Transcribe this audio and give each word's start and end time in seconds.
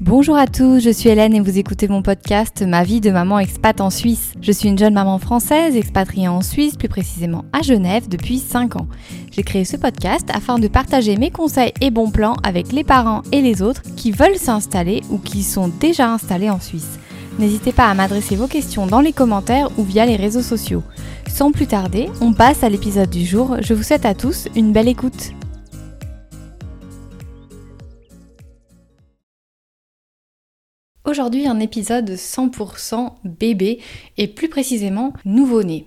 Bonjour 0.00 0.36
à 0.36 0.48
tous, 0.48 0.80
je 0.80 0.90
suis 0.90 1.08
Hélène 1.08 1.34
et 1.34 1.40
vous 1.40 1.56
écoutez 1.56 1.86
mon 1.86 2.02
podcast 2.02 2.62
Ma 2.66 2.82
vie 2.82 3.00
de 3.00 3.10
maman 3.10 3.38
expat 3.38 3.80
en 3.80 3.90
Suisse. 3.90 4.32
Je 4.42 4.50
suis 4.50 4.68
une 4.68 4.76
jeune 4.76 4.94
maman 4.94 5.18
française 5.18 5.76
expatriée 5.76 6.26
en 6.26 6.42
Suisse, 6.42 6.76
plus 6.76 6.88
précisément 6.88 7.44
à 7.52 7.62
Genève, 7.62 8.08
depuis 8.08 8.38
5 8.38 8.76
ans. 8.76 8.88
J'ai 9.30 9.44
créé 9.44 9.64
ce 9.64 9.76
podcast 9.76 10.28
afin 10.34 10.58
de 10.58 10.66
partager 10.66 11.16
mes 11.16 11.30
conseils 11.30 11.72
et 11.80 11.92
bons 11.92 12.10
plans 12.10 12.36
avec 12.42 12.72
les 12.72 12.82
parents 12.82 13.22
et 13.30 13.40
les 13.40 13.62
autres 13.62 13.82
qui 13.96 14.10
veulent 14.10 14.36
s'installer 14.36 15.02
ou 15.10 15.18
qui 15.18 15.44
sont 15.44 15.68
déjà 15.68 16.10
installés 16.10 16.50
en 16.50 16.60
Suisse. 16.60 16.98
N'hésitez 17.38 17.72
pas 17.72 17.88
à 17.88 17.94
m'adresser 17.94 18.34
vos 18.34 18.48
questions 18.48 18.86
dans 18.88 19.00
les 19.00 19.12
commentaires 19.12 19.70
ou 19.78 19.84
via 19.84 20.06
les 20.06 20.16
réseaux 20.16 20.42
sociaux. 20.42 20.82
Sans 21.28 21.52
plus 21.52 21.66
tarder, 21.66 22.08
on 22.20 22.32
passe 22.32 22.64
à 22.64 22.68
l'épisode 22.68 23.10
du 23.10 23.24
jour. 23.24 23.56
Je 23.60 23.74
vous 23.74 23.82
souhaite 23.84 24.06
à 24.06 24.14
tous 24.14 24.48
une 24.56 24.72
belle 24.72 24.88
écoute. 24.88 25.32
Aujourd'hui, 31.14 31.46
un 31.46 31.60
épisode 31.60 32.10
100% 32.10 33.12
bébé 33.22 33.78
et 34.18 34.26
plus 34.26 34.48
précisément 34.48 35.12
nouveau-né. 35.24 35.86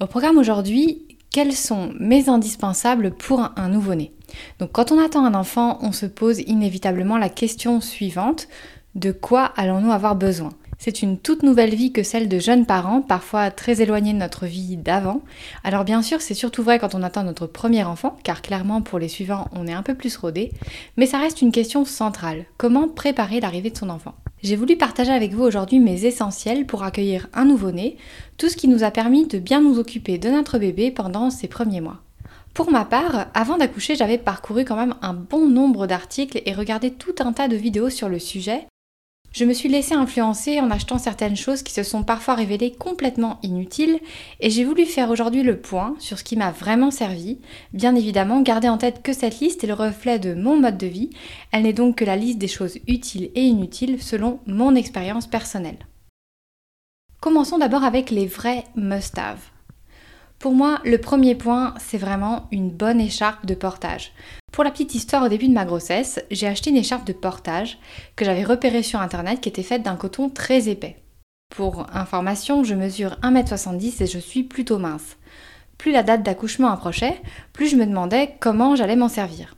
Au 0.00 0.06
programme 0.06 0.38
aujourd'hui, 0.38 1.18
quels 1.32 1.54
sont 1.54 1.92
mes 1.98 2.28
indispensables 2.28 3.10
pour 3.10 3.40
un 3.56 3.68
nouveau-né? 3.68 4.12
Donc 4.60 4.70
quand 4.70 4.92
on 4.92 5.04
attend 5.04 5.24
un 5.24 5.34
enfant, 5.34 5.80
on 5.82 5.90
se 5.90 6.06
pose 6.06 6.38
inévitablement 6.38 7.18
la 7.18 7.30
question 7.30 7.80
suivante, 7.80 8.46
de 8.94 9.10
quoi 9.10 9.46
allons-nous 9.56 9.90
avoir 9.90 10.14
besoin? 10.14 10.50
C'est 10.78 11.02
une 11.02 11.18
toute 11.18 11.42
nouvelle 11.42 11.74
vie 11.74 11.90
que 11.90 12.04
celle 12.04 12.28
de 12.28 12.38
jeunes 12.38 12.64
parents, 12.64 13.02
parfois 13.02 13.50
très 13.50 13.82
éloignés 13.82 14.12
de 14.12 14.18
notre 14.18 14.46
vie 14.46 14.76
d'avant. 14.76 15.22
Alors 15.64 15.82
bien 15.82 16.00
sûr, 16.00 16.20
c'est 16.20 16.32
surtout 16.32 16.62
vrai 16.62 16.78
quand 16.78 16.94
on 16.94 17.02
attend 17.02 17.24
notre 17.24 17.48
premier 17.48 17.82
enfant, 17.82 18.16
car 18.22 18.40
clairement 18.40 18.82
pour 18.82 19.00
les 19.00 19.08
suivants, 19.08 19.48
on 19.50 19.66
est 19.66 19.72
un 19.72 19.82
peu 19.82 19.96
plus 19.96 20.16
rodé, 20.16 20.52
mais 20.96 21.06
ça 21.06 21.18
reste 21.18 21.42
une 21.42 21.50
question 21.50 21.84
centrale. 21.84 22.44
Comment 22.56 22.86
préparer 22.86 23.40
l'arrivée 23.40 23.70
de 23.70 23.78
son 23.78 23.90
enfant? 23.90 24.14
J'ai 24.44 24.56
voulu 24.56 24.76
partager 24.76 25.10
avec 25.10 25.32
vous 25.32 25.42
aujourd'hui 25.42 25.80
mes 25.80 26.04
essentiels 26.04 26.66
pour 26.66 26.82
accueillir 26.82 27.28
un 27.32 27.46
nouveau-né, 27.46 27.96
tout 28.36 28.50
ce 28.50 28.56
qui 28.56 28.68
nous 28.68 28.84
a 28.84 28.90
permis 28.90 29.26
de 29.26 29.38
bien 29.38 29.62
nous 29.62 29.78
occuper 29.78 30.18
de 30.18 30.28
notre 30.28 30.58
bébé 30.58 30.90
pendant 30.90 31.30
ces 31.30 31.48
premiers 31.48 31.80
mois. 31.80 32.02
Pour 32.52 32.70
ma 32.70 32.84
part, 32.84 33.28
avant 33.32 33.56
d'accoucher, 33.56 33.96
j'avais 33.96 34.18
parcouru 34.18 34.66
quand 34.66 34.76
même 34.76 34.96
un 35.00 35.14
bon 35.14 35.48
nombre 35.48 35.86
d'articles 35.86 36.42
et 36.44 36.52
regardé 36.52 36.90
tout 36.92 37.14
un 37.20 37.32
tas 37.32 37.48
de 37.48 37.56
vidéos 37.56 37.88
sur 37.88 38.10
le 38.10 38.18
sujet, 38.18 38.66
je 39.34 39.44
me 39.44 39.52
suis 39.52 39.68
laissée 39.68 39.94
influencer 39.94 40.60
en 40.60 40.70
achetant 40.70 40.98
certaines 40.98 41.36
choses 41.36 41.64
qui 41.64 41.72
se 41.72 41.82
sont 41.82 42.04
parfois 42.04 42.34
révélées 42.34 42.70
complètement 42.70 43.40
inutiles 43.42 43.98
et 44.38 44.48
j'ai 44.48 44.64
voulu 44.64 44.86
faire 44.86 45.10
aujourd'hui 45.10 45.42
le 45.42 45.58
point 45.58 45.96
sur 45.98 46.20
ce 46.20 46.24
qui 46.24 46.36
m'a 46.36 46.52
vraiment 46.52 46.92
servi. 46.92 47.40
Bien 47.72 47.96
évidemment, 47.96 48.42
gardez 48.42 48.68
en 48.68 48.78
tête 48.78 49.02
que 49.02 49.12
cette 49.12 49.40
liste 49.40 49.64
est 49.64 49.66
le 49.66 49.74
reflet 49.74 50.20
de 50.20 50.34
mon 50.34 50.56
mode 50.56 50.78
de 50.78 50.86
vie. 50.86 51.10
Elle 51.50 51.64
n'est 51.64 51.72
donc 51.72 51.96
que 51.96 52.04
la 52.04 52.16
liste 52.16 52.38
des 52.38 52.48
choses 52.48 52.78
utiles 52.86 53.32
et 53.34 53.42
inutiles 53.42 54.00
selon 54.00 54.38
mon 54.46 54.76
expérience 54.76 55.26
personnelle. 55.26 55.78
Commençons 57.20 57.58
d'abord 57.58 57.82
avec 57.82 58.10
les 58.10 58.26
vrais 58.26 58.64
must-have. 58.76 59.53
Pour 60.44 60.52
moi, 60.52 60.78
le 60.84 60.98
premier 60.98 61.34
point, 61.34 61.72
c'est 61.78 61.96
vraiment 61.96 62.48
une 62.52 62.68
bonne 62.68 63.00
écharpe 63.00 63.46
de 63.46 63.54
portage. 63.54 64.12
Pour 64.52 64.62
la 64.62 64.70
petite 64.70 64.94
histoire, 64.94 65.22
au 65.22 65.30
début 65.30 65.48
de 65.48 65.54
ma 65.54 65.64
grossesse, 65.64 66.20
j'ai 66.30 66.46
acheté 66.46 66.68
une 66.68 66.76
écharpe 66.76 67.06
de 67.06 67.14
portage 67.14 67.78
que 68.14 68.26
j'avais 68.26 68.44
repérée 68.44 68.82
sur 68.82 69.00
internet 69.00 69.40
qui 69.40 69.48
était 69.48 69.62
faite 69.62 69.82
d'un 69.82 69.96
coton 69.96 70.28
très 70.28 70.68
épais. 70.68 70.96
Pour 71.48 71.86
information, 71.96 72.62
je 72.62 72.74
mesure 72.74 73.16
1m70 73.22 74.02
et 74.02 74.06
je 74.06 74.18
suis 74.18 74.42
plutôt 74.42 74.76
mince. 74.76 75.16
Plus 75.78 75.92
la 75.92 76.02
date 76.02 76.22
d'accouchement 76.22 76.68
approchait, 76.68 77.22
plus 77.54 77.68
je 77.68 77.76
me 77.76 77.86
demandais 77.86 78.34
comment 78.38 78.76
j'allais 78.76 78.96
m'en 78.96 79.08
servir. 79.08 79.56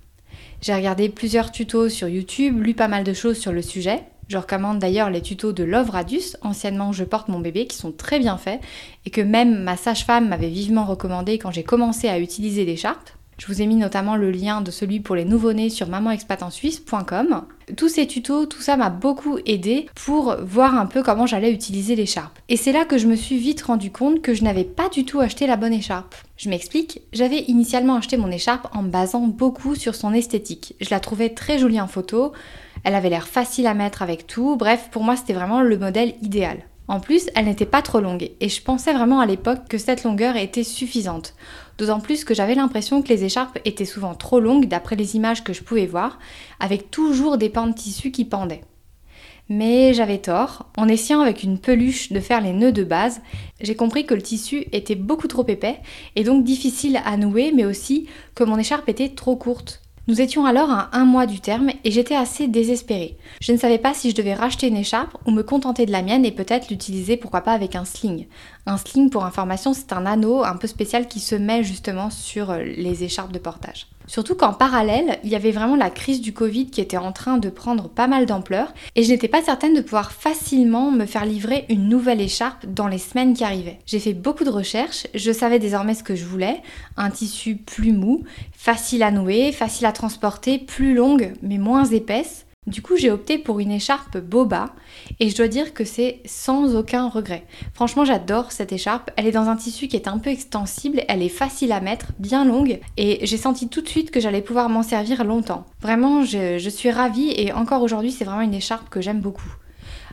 J'ai 0.60 0.72
regardé 0.72 1.08
plusieurs 1.08 1.50
tutos 1.50 1.88
sur 1.88 2.06
YouTube, 2.06 2.62
lu 2.62 2.74
pas 2.74 2.86
mal 2.86 3.02
de 3.02 3.12
choses 3.12 3.38
sur 3.38 3.50
le 3.50 3.60
sujet. 3.60 4.04
Je 4.28 4.38
recommande 4.38 4.80
d'ailleurs 4.80 5.10
les 5.10 5.22
tutos 5.22 5.52
de 5.52 5.62
Love 5.62 5.90
Radius, 5.90 6.36
anciennement 6.42 6.92
Je 6.92 7.04
porte 7.04 7.28
mon 7.28 7.38
bébé, 7.38 7.66
qui 7.66 7.76
sont 7.76 7.92
très 7.92 8.18
bien 8.18 8.36
faits 8.36 8.60
et 9.04 9.10
que 9.10 9.20
même 9.20 9.62
ma 9.62 9.76
sage-femme 9.76 10.28
m'avait 10.28 10.48
vivement 10.48 10.84
recommandé 10.84 11.38
quand 11.38 11.52
j'ai 11.52 11.62
commencé 11.62 12.08
à 12.08 12.18
utiliser 12.18 12.64
l'écharpe. 12.64 13.10
Je 13.38 13.46
vous 13.48 13.60
ai 13.60 13.66
mis 13.66 13.76
notamment 13.76 14.16
le 14.16 14.30
lien 14.30 14.62
de 14.62 14.70
celui 14.70 15.00
pour 15.00 15.14
les 15.14 15.26
nouveau-nés 15.26 15.68
sur 15.68 15.88
mamanexpatensuisse.com. 15.88 17.44
Tous 17.76 17.88
ces 17.88 18.06
tutos, 18.06 18.46
tout 18.46 18.62
ça 18.62 18.78
m'a 18.78 18.88
beaucoup 18.88 19.38
aidé 19.44 19.90
pour 19.94 20.36
voir 20.42 20.74
un 20.74 20.86
peu 20.86 21.02
comment 21.02 21.26
j'allais 21.26 21.52
utiliser 21.52 21.96
l'écharpe. 21.96 22.38
Et 22.48 22.56
c'est 22.56 22.72
là 22.72 22.86
que 22.86 22.96
je 22.96 23.06
me 23.06 23.14
suis 23.14 23.36
vite 23.36 23.60
rendu 23.60 23.90
compte 23.90 24.22
que 24.22 24.32
je 24.32 24.42
n'avais 24.42 24.64
pas 24.64 24.88
du 24.88 25.04
tout 25.04 25.20
acheté 25.20 25.46
la 25.46 25.56
bonne 25.56 25.74
écharpe. 25.74 26.14
Je 26.38 26.48
m'explique, 26.48 27.02
j'avais 27.12 27.40
initialement 27.42 27.96
acheté 27.96 28.16
mon 28.16 28.30
écharpe 28.30 28.68
en 28.74 28.82
basant 28.82 29.26
beaucoup 29.26 29.74
sur 29.74 29.94
son 29.94 30.14
esthétique. 30.14 30.74
Je 30.80 30.88
la 30.90 31.00
trouvais 31.00 31.28
très 31.28 31.58
jolie 31.58 31.80
en 31.80 31.88
photo, 31.88 32.32
elle 32.86 32.94
avait 32.94 33.10
l'air 33.10 33.26
facile 33.26 33.66
à 33.66 33.74
mettre 33.74 34.02
avec 34.02 34.28
tout, 34.28 34.54
bref, 34.54 34.90
pour 34.92 35.02
moi 35.02 35.16
c'était 35.16 35.32
vraiment 35.32 35.60
le 35.60 35.76
modèle 35.76 36.14
idéal. 36.22 36.58
En 36.86 37.00
plus, 37.00 37.28
elle 37.34 37.46
n'était 37.46 37.66
pas 37.66 37.82
trop 37.82 37.98
longue 37.98 38.30
et 38.40 38.48
je 38.48 38.62
pensais 38.62 38.92
vraiment 38.92 39.18
à 39.18 39.26
l'époque 39.26 39.66
que 39.68 39.76
cette 39.76 40.04
longueur 40.04 40.36
était 40.36 40.62
suffisante. 40.62 41.34
D'autant 41.78 41.98
plus 41.98 42.22
que 42.22 42.32
j'avais 42.32 42.54
l'impression 42.54 43.02
que 43.02 43.08
les 43.08 43.24
écharpes 43.24 43.58
étaient 43.64 43.84
souvent 43.84 44.14
trop 44.14 44.38
longues 44.38 44.68
d'après 44.68 44.94
les 44.94 45.16
images 45.16 45.42
que 45.42 45.52
je 45.52 45.64
pouvais 45.64 45.86
voir, 45.86 46.20
avec 46.60 46.92
toujours 46.92 47.38
des 47.38 47.48
pans 47.48 47.66
de 47.66 47.74
tissu 47.74 48.12
qui 48.12 48.24
pendaient. 48.24 48.62
Mais 49.48 49.92
j'avais 49.92 50.18
tort, 50.18 50.66
en 50.76 50.86
essayant 50.86 51.22
avec 51.22 51.42
une 51.42 51.58
peluche 51.58 52.12
de 52.12 52.20
faire 52.20 52.40
les 52.40 52.52
nœuds 52.52 52.70
de 52.70 52.84
base, 52.84 53.20
j'ai 53.60 53.74
compris 53.74 54.06
que 54.06 54.14
le 54.14 54.22
tissu 54.22 54.64
était 54.70 54.94
beaucoup 54.94 55.26
trop 55.26 55.44
épais 55.48 55.80
et 56.14 56.22
donc 56.22 56.44
difficile 56.44 57.00
à 57.04 57.16
nouer, 57.16 57.50
mais 57.50 57.64
aussi 57.64 58.08
que 58.36 58.44
mon 58.44 58.58
écharpe 58.58 58.88
était 58.88 59.08
trop 59.08 59.34
courte. 59.34 59.82
Nous 60.08 60.20
étions 60.20 60.46
alors 60.46 60.70
à 60.70 60.90
un 60.92 61.04
mois 61.04 61.26
du 61.26 61.40
terme 61.40 61.70
et 61.82 61.90
j'étais 61.90 62.14
assez 62.14 62.46
désespérée. 62.46 63.16
Je 63.40 63.50
ne 63.50 63.56
savais 63.56 63.78
pas 63.78 63.92
si 63.92 64.10
je 64.10 64.14
devais 64.14 64.34
racheter 64.34 64.68
une 64.68 64.76
écharpe 64.76 65.18
ou 65.26 65.32
me 65.32 65.42
contenter 65.42 65.84
de 65.84 65.90
la 65.90 66.02
mienne 66.02 66.24
et 66.24 66.30
peut-être 66.30 66.70
l'utiliser 66.70 67.16
pourquoi 67.16 67.40
pas 67.40 67.52
avec 67.52 67.74
un 67.74 67.84
sling. 67.84 68.26
Un 68.66 68.76
sling 68.76 69.10
pour 69.10 69.24
information 69.24 69.74
c'est 69.74 69.92
un 69.92 70.06
anneau 70.06 70.44
un 70.44 70.56
peu 70.56 70.68
spécial 70.68 71.08
qui 71.08 71.18
se 71.18 71.34
met 71.34 71.64
justement 71.64 72.10
sur 72.10 72.52
euh, 72.52 72.62
les 72.62 73.02
écharpes 73.02 73.32
de 73.32 73.40
portage. 73.40 73.88
Surtout 74.06 74.34
qu'en 74.34 74.52
parallèle, 74.52 75.18
il 75.24 75.30
y 75.30 75.36
avait 75.36 75.50
vraiment 75.50 75.76
la 75.76 75.90
crise 75.90 76.20
du 76.20 76.32
Covid 76.32 76.70
qui 76.70 76.80
était 76.80 76.96
en 76.96 77.12
train 77.12 77.38
de 77.38 77.48
prendre 77.48 77.88
pas 77.88 78.06
mal 78.06 78.26
d'ampleur 78.26 78.72
et 78.94 79.02
je 79.02 79.10
n'étais 79.10 79.28
pas 79.28 79.42
certaine 79.42 79.74
de 79.74 79.80
pouvoir 79.80 80.12
facilement 80.12 80.90
me 80.90 81.06
faire 81.06 81.26
livrer 81.26 81.66
une 81.68 81.88
nouvelle 81.88 82.20
écharpe 82.20 82.66
dans 82.66 82.88
les 82.88 82.98
semaines 82.98 83.34
qui 83.34 83.44
arrivaient. 83.44 83.78
J'ai 83.86 84.00
fait 84.00 84.14
beaucoup 84.14 84.44
de 84.44 84.50
recherches, 84.50 85.06
je 85.14 85.32
savais 85.32 85.58
désormais 85.58 85.94
ce 85.94 86.04
que 86.04 86.14
je 86.14 86.24
voulais, 86.24 86.62
un 86.96 87.10
tissu 87.10 87.56
plus 87.56 87.92
mou, 87.92 88.22
facile 88.52 89.02
à 89.02 89.10
nouer, 89.10 89.52
facile 89.52 89.86
à 89.86 89.92
transporter, 89.92 90.58
plus 90.58 90.94
longue 90.94 91.32
mais 91.42 91.58
moins 91.58 91.84
épaisse 91.84 92.45
du 92.66 92.82
coup, 92.82 92.96
j'ai 92.96 93.10
opté 93.10 93.38
pour 93.38 93.60
une 93.60 93.70
écharpe 93.70 94.18
boba 94.18 94.74
et 95.20 95.30
je 95.30 95.36
dois 95.36 95.46
dire 95.46 95.72
que 95.72 95.84
c'est 95.84 96.20
sans 96.24 96.74
aucun 96.74 97.08
regret. 97.08 97.46
Franchement, 97.74 98.04
j'adore 98.04 98.50
cette 98.50 98.72
écharpe. 98.72 99.10
Elle 99.16 99.26
est 99.26 99.32
dans 99.32 99.48
un 99.48 99.56
tissu 99.56 99.86
qui 99.86 99.94
est 99.96 100.08
un 100.08 100.18
peu 100.18 100.30
extensible, 100.30 101.02
elle 101.08 101.22
est 101.22 101.28
facile 101.28 101.70
à 101.70 101.80
mettre, 101.80 102.12
bien 102.18 102.44
longue 102.44 102.80
et 102.96 103.24
j'ai 103.24 103.36
senti 103.36 103.68
tout 103.68 103.82
de 103.82 103.88
suite 103.88 104.10
que 104.10 104.18
j'allais 104.18 104.42
pouvoir 104.42 104.68
m'en 104.68 104.82
servir 104.82 105.22
longtemps. 105.24 105.64
Vraiment, 105.80 106.24
je, 106.24 106.68
suis 106.68 106.90
ravie 106.90 107.32
et 107.36 107.52
encore 107.52 107.82
aujourd'hui, 107.82 108.10
c'est 108.10 108.24
vraiment 108.24 108.40
une 108.40 108.54
écharpe 108.54 108.88
que 108.88 109.00
j'aime 109.00 109.20
beaucoup. 109.20 109.54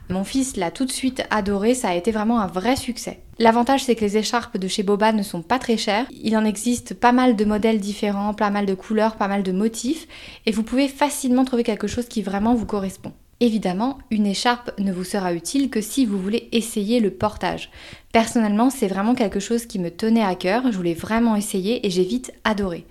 Mon 0.09 0.23
fils 0.23 0.57
l'a 0.57 0.69
tout 0.69 0.85
de 0.85 0.91
suite 0.91 1.23
adoré, 1.29 1.75
ça 1.75 1.89
a 1.89 1.95
été 1.95 2.11
vraiment 2.11 2.39
un 2.41 2.47
vrai 2.47 2.75
succès. 2.75 3.21
L'avantage 3.39 3.83
c'est 3.83 3.95
que 3.95 4.01
les 4.01 4.17
écharpes 4.17 4.57
de 4.57 4.67
chez 4.67 4.83
Boba 4.83 5.11
ne 5.11 5.23
sont 5.23 5.41
pas 5.41 5.59
très 5.59 5.77
chères. 5.77 6.05
Il 6.11 6.37
en 6.37 6.45
existe 6.45 6.93
pas 6.93 7.11
mal 7.11 7.35
de 7.35 7.45
modèles 7.45 7.79
différents, 7.79 8.33
pas 8.33 8.49
mal 8.49 8.65
de 8.65 8.75
couleurs, 8.75 9.15
pas 9.15 9.27
mal 9.27 9.43
de 9.43 9.51
motifs 9.51 10.07
et 10.45 10.51
vous 10.51 10.63
pouvez 10.63 10.87
facilement 10.87 11.45
trouver 11.45 11.63
quelque 11.63 11.87
chose 11.87 12.07
qui 12.07 12.21
vraiment 12.21 12.53
vous 12.53 12.65
correspond. 12.65 13.13
Évidemment, 13.39 13.97
une 14.09 14.25
écharpe 14.25 14.71
ne 14.79 14.93
vous 14.93 15.03
sera 15.03 15.33
utile 15.33 15.69
que 15.69 15.81
si 15.81 16.05
vous 16.05 16.17
voulez 16.17 16.49
essayer 16.51 16.99
le 16.99 17.11
portage. 17.11 17.71
Personnellement, 18.13 18.69
c'est 18.69 18.87
vraiment 18.87 19.15
quelque 19.15 19.39
chose 19.39 19.65
qui 19.65 19.79
me 19.79 19.89
tenait 19.89 20.23
à 20.23 20.35
cœur, 20.35 20.71
je 20.71 20.77
voulais 20.77 20.93
vraiment 20.93 21.35
essayer 21.35 21.85
et 21.85 21.89
j'ai 21.89 22.03
vite 22.03 22.31
adoré. 22.43 22.85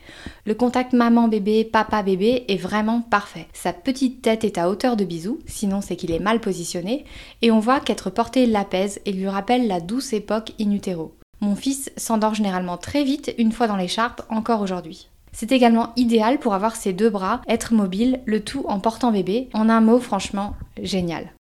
Le 0.44 0.54
contact 0.54 0.92
maman-bébé, 0.92 1.64
papa-bébé 1.64 2.44
est 2.48 2.56
vraiment 2.56 3.00
parfait. 3.02 3.46
Sa 3.52 3.72
petite 3.72 4.20
tête 4.20 4.44
est 4.44 4.58
à 4.58 4.68
hauteur 4.68 4.96
de 4.96 5.04
bisou, 5.04 5.38
sinon 5.46 5.80
c'est 5.80 5.96
qu'il 5.96 6.10
est 6.10 6.18
mal 6.18 6.40
positionné, 6.40 7.04
et 7.40 7.50
on 7.50 7.60
voit 7.60 7.80
qu'être 7.80 8.10
porté 8.10 8.46
l'apaise 8.46 9.00
et 9.06 9.12
lui 9.12 9.28
rappelle 9.28 9.68
la 9.68 9.80
douce 9.80 10.12
époque 10.12 10.52
in 10.60 10.72
utero. 10.72 11.14
Mon 11.40 11.56
fils 11.56 11.90
s'endort 11.96 12.34
généralement 12.34 12.76
très 12.76 13.04
vite 13.04 13.34
une 13.38 13.52
fois 13.52 13.68
dans 13.68 13.76
l'écharpe, 13.76 14.22
encore 14.28 14.60
aujourd'hui. 14.60 15.08
C'est 15.32 15.52
également 15.52 15.92
idéal 15.96 16.38
pour 16.38 16.54
avoir 16.54 16.76
ses 16.76 16.92
deux 16.92 17.10
bras, 17.10 17.40
être 17.48 17.72
mobile, 17.72 18.20
le 18.26 18.40
tout 18.40 18.64
en 18.68 18.80
portant 18.80 19.12
bébé. 19.12 19.48
En 19.54 19.68
un 19.68 19.80
mot, 19.80 19.98
franchement, 19.98 20.54
génial. 20.80 21.32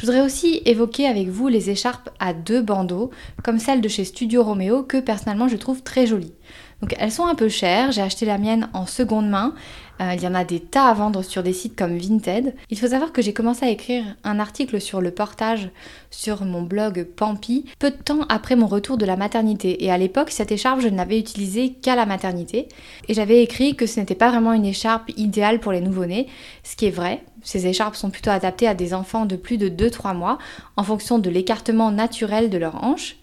Je 0.00 0.06
voudrais 0.06 0.22
aussi 0.22 0.62
évoquer 0.64 1.06
avec 1.06 1.28
vous 1.28 1.48
les 1.48 1.68
écharpes 1.68 2.08
à 2.18 2.32
deux 2.32 2.62
bandeaux, 2.62 3.10
comme 3.44 3.58
celle 3.58 3.82
de 3.82 3.88
chez 3.88 4.04
Studio 4.04 4.42
Romeo, 4.42 4.82
que 4.82 4.98
personnellement 4.98 5.48
je 5.48 5.56
trouve 5.56 5.82
très 5.82 6.06
jolie. 6.06 6.32
Donc 6.82 6.96
elles 6.98 7.12
sont 7.12 7.26
un 7.26 7.36
peu 7.36 7.48
chères, 7.48 7.92
j'ai 7.92 8.02
acheté 8.02 8.26
la 8.26 8.38
mienne 8.38 8.68
en 8.74 8.86
seconde 8.86 9.30
main. 9.30 9.54
Euh, 10.00 10.14
il 10.14 10.22
y 10.22 10.26
en 10.26 10.34
a 10.34 10.42
des 10.42 10.58
tas 10.58 10.86
à 10.86 10.94
vendre 10.94 11.22
sur 11.22 11.44
des 11.44 11.52
sites 11.52 11.78
comme 11.78 11.96
Vinted. 11.96 12.56
Il 12.70 12.78
faut 12.78 12.88
savoir 12.88 13.12
que 13.12 13.22
j'ai 13.22 13.32
commencé 13.32 13.64
à 13.64 13.68
écrire 13.68 14.04
un 14.24 14.40
article 14.40 14.80
sur 14.80 15.00
le 15.00 15.12
portage 15.12 15.70
sur 16.10 16.44
mon 16.44 16.62
blog 16.62 17.04
Pampi 17.04 17.66
peu 17.78 17.92
de 17.92 17.96
temps 17.96 18.22
après 18.28 18.56
mon 18.56 18.66
retour 18.66 18.98
de 18.98 19.06
la 19.06 19.16
maternité. 19.16 19.84
Et 19.84 19.92
à 19.92 19.98
l'époque, 19.98 20.30
cette 20.30 20.50
écharpe, 20.50 20.80
je 20.80 20.88
ne 20.88 20.96
l'avais 20.96 21.20
utilisée 21.20 21.70
qu'à 21.70 21.94
la 21.94 22.04
maternité. 22.04 22.66
Et 23.08 23.14
j'avais 23.14 23.44
écrit 23.44 23.76
que 23.76 23.86
ce 23.86 24.00
n'était 24.00 24.16
pas 24.16 24.30
vraiment 24.30 24.52
une 24.52 24.66
écharpe 24.66 25.10
idéale 25.16 25.60
pour 25.60 25.70
les 25.70 25.80
nouveau-nés, 25.80 26.26
ce 26.64 26.74
qui 26.74 26.86
est 26.86 26.90
vrai. 26.90 27.22
Ces 27.44 27.68
écharpes 27.68 27.96
sont 27.96 28.10
plutôt 28.10 28.30
adaptées 28.30 28.66
à 28.66 28.74
des 28.74 28.94
enfants 28.94 29.24
de 29.24 29.36
plus 29.36 29.56
de 29.56 29.68
2-3 29.68 30.16
mois 30.16 30.38
en 30.76 30.82
fonction 30.82 31.20
de 31.20 31.30
l'écartement 31.30 31.92
naturel 31.92 32.50
de 32.50 32.58
leurs 32.58 32.82
hanches. 32.82 33.16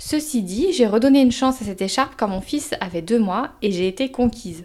Ceci 0.00 0.44
dit, 0.44 0.72
j'ai 0.72 0.86
redonné 0.86 1.20
une 1.20 1.32
chance 1.32 1.60
à 1.60 1.64
cette 1.64 1.82
écharpe 1.82 2.14
quand 2.16 2.28
mon 2.28 2.40
fils 2.40 2.72
avait 2.80 3.02
2 3.02 3.18
mois 3.18 3.50
et 3.62 3.72
j'ai 3.72 3.88
été 3.88 4.12
conquise. 4.12 4.64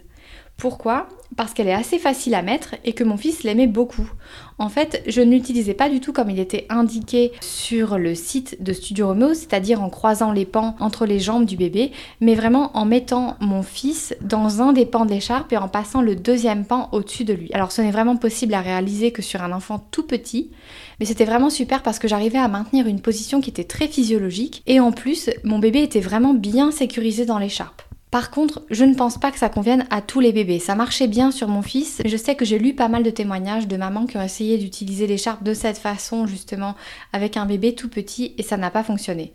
Pourquoi? 0.64 1.08
Parce 1.36 1.52
qu'elle 1.52 1.68
est 1.68 1.74
assez 1.74 1.98
facile 1.98 2.34
à 2.34 2.40
mettre 2.40 2.74
et 2.86 2.94
que 2.94 3.04
mon 3.04 3.18
fils 3.18 3.42
l'aimait 3.42 3.66
beaucoup. 3.66 4.10
En 4.56 4.70
fait, 4.70 5.02
je 5.06 5.20
ne 5.20 5.32
l'utilisais 5.32 5.74
pas 5.74 5.90
du 5.90 6.00
tout 6.00 6.14
comme 6.14 6.30
il 6.30 6.38
était 6.38 6.64
indiqué 6.70 7.32
sur 7.42 7.98
le 7.98 8.14
site 8.14 8.62
de 8.62 8.72
Studio 8.72 9.08
Romeo, 9.08 9.34
c'est-à-dire 9.34 9.82
en 9.82 9.90
croisant 9.90 10.32
les 10.32 10.46
pans 10.46 10.74
entre 10.80 11.04
les 11.04 11.20
jambes 11.20 11.44
du 11.44 11.58
bébé, 11.58 11.92
mais 12.22 12.34
vraiment 12.34 12.74
en 12.74 12.86
mettant 12.86 13.36
mon 13.40 13.62
fils 13.62 14.14
dans 14.22 14.62
un 14.62 14.72
des 14.72 14.86
pans 14.86 15.04
de 15.04 15.10
l'écharpe 15.10 15.52
et 15.52 15.58
en 15.58 15.68
passant 15.68 16.00
le 16.00 16.16
deuxième 16.16 16.64
pan 16.64 16.88
au-dessus 16.92 17.24
de 17.24 17.34
lui. 17.34 17.50
Alors 17.52 17.70
ce 17.70 17.82
n'est 17.82 17.90
vraiment 17.90 18.16
possible 18.16 18.54
à 18.54 18.62
réaliser 18.62 19.10
que 19.10 19.20
sur 19.20 19.42
un 19.42 19.52
enfant 19.52 19.84
tout 19.90 20.04
petit, 20.04 20.50
mais 20.98 21.04
c'était 21.04 21.26
vraiment 21.26 21.50
super 21.50 21.82
parce 21.82 21.98
que 21.98 22.08
j'arrivais 22.08 22.38
à 22.38 22.48
maintenir 22.48 22.86
une 22.86 23.02
position 23.02 23.42
qui 23.42 23.50
était 23.50 23.64
très 23.64 23.88
physiologique 23.88 24.62
et 24.66 24.80
en 24.80 24.92
plus 24.92 25.28
mon 25.42 25.58
bébé 25.58 25.82
était 25.82 26.00
vraiment 26.00 26.32
bien 26.32 26.70
sécurisé 26.70 27.26
dans 27.26 27.38
l'écharpe. 27.38 27.82
Par 28.14 28.30
contre, 28.30 28.62
je 28.70 28.84
ne 28.84 28.94
pense 28.94 29.18
pas 29.18 29.32
que 29.32 29.40
ça 29.40 29.48
convienne 29.48 29.88
à 29.90 30.00
tous 30.00 30.20
les 30.20 30.30
bébés. 30.30 30.60
Ça 30.60 30.76
marchait 30.76 31.08
bien 31.08 31.32
sur 31.32 31.48
mon 31.48 31.62
fils. 31.62 32.00
Je 32.04 32.16
sais 32.16 32.36
que 32.36 32.44
j'ai 32.44 32.60
lu 32.60 32.72
pas 32.72 32.86
mal 32.86 33.02
de 33.02 33.10
témoignages 33.10 33.66
de 33.66 33.76
mamans 33.76 34.06
qui 34.06 34.16
ont 34.16 34.22
essayé 34.22 34.56
d'utiliser 34.56 35.08
l'écharpe 35.08 35.42
de 35.42 35.52
cette 35.52 35.78
façon, 35.78 36.28
justement, 36.28 36.76
avec 37.12 37.36
un 37.36 37.44
bébé 37.44 37.74
tout 37.74 37.88
petit, 37.88 38.32
et 38.38 38.44
ça 38.44 38.56
n'a 38.56 38.70
pas 38.70 38.84
fonctionné. 38.84 39.32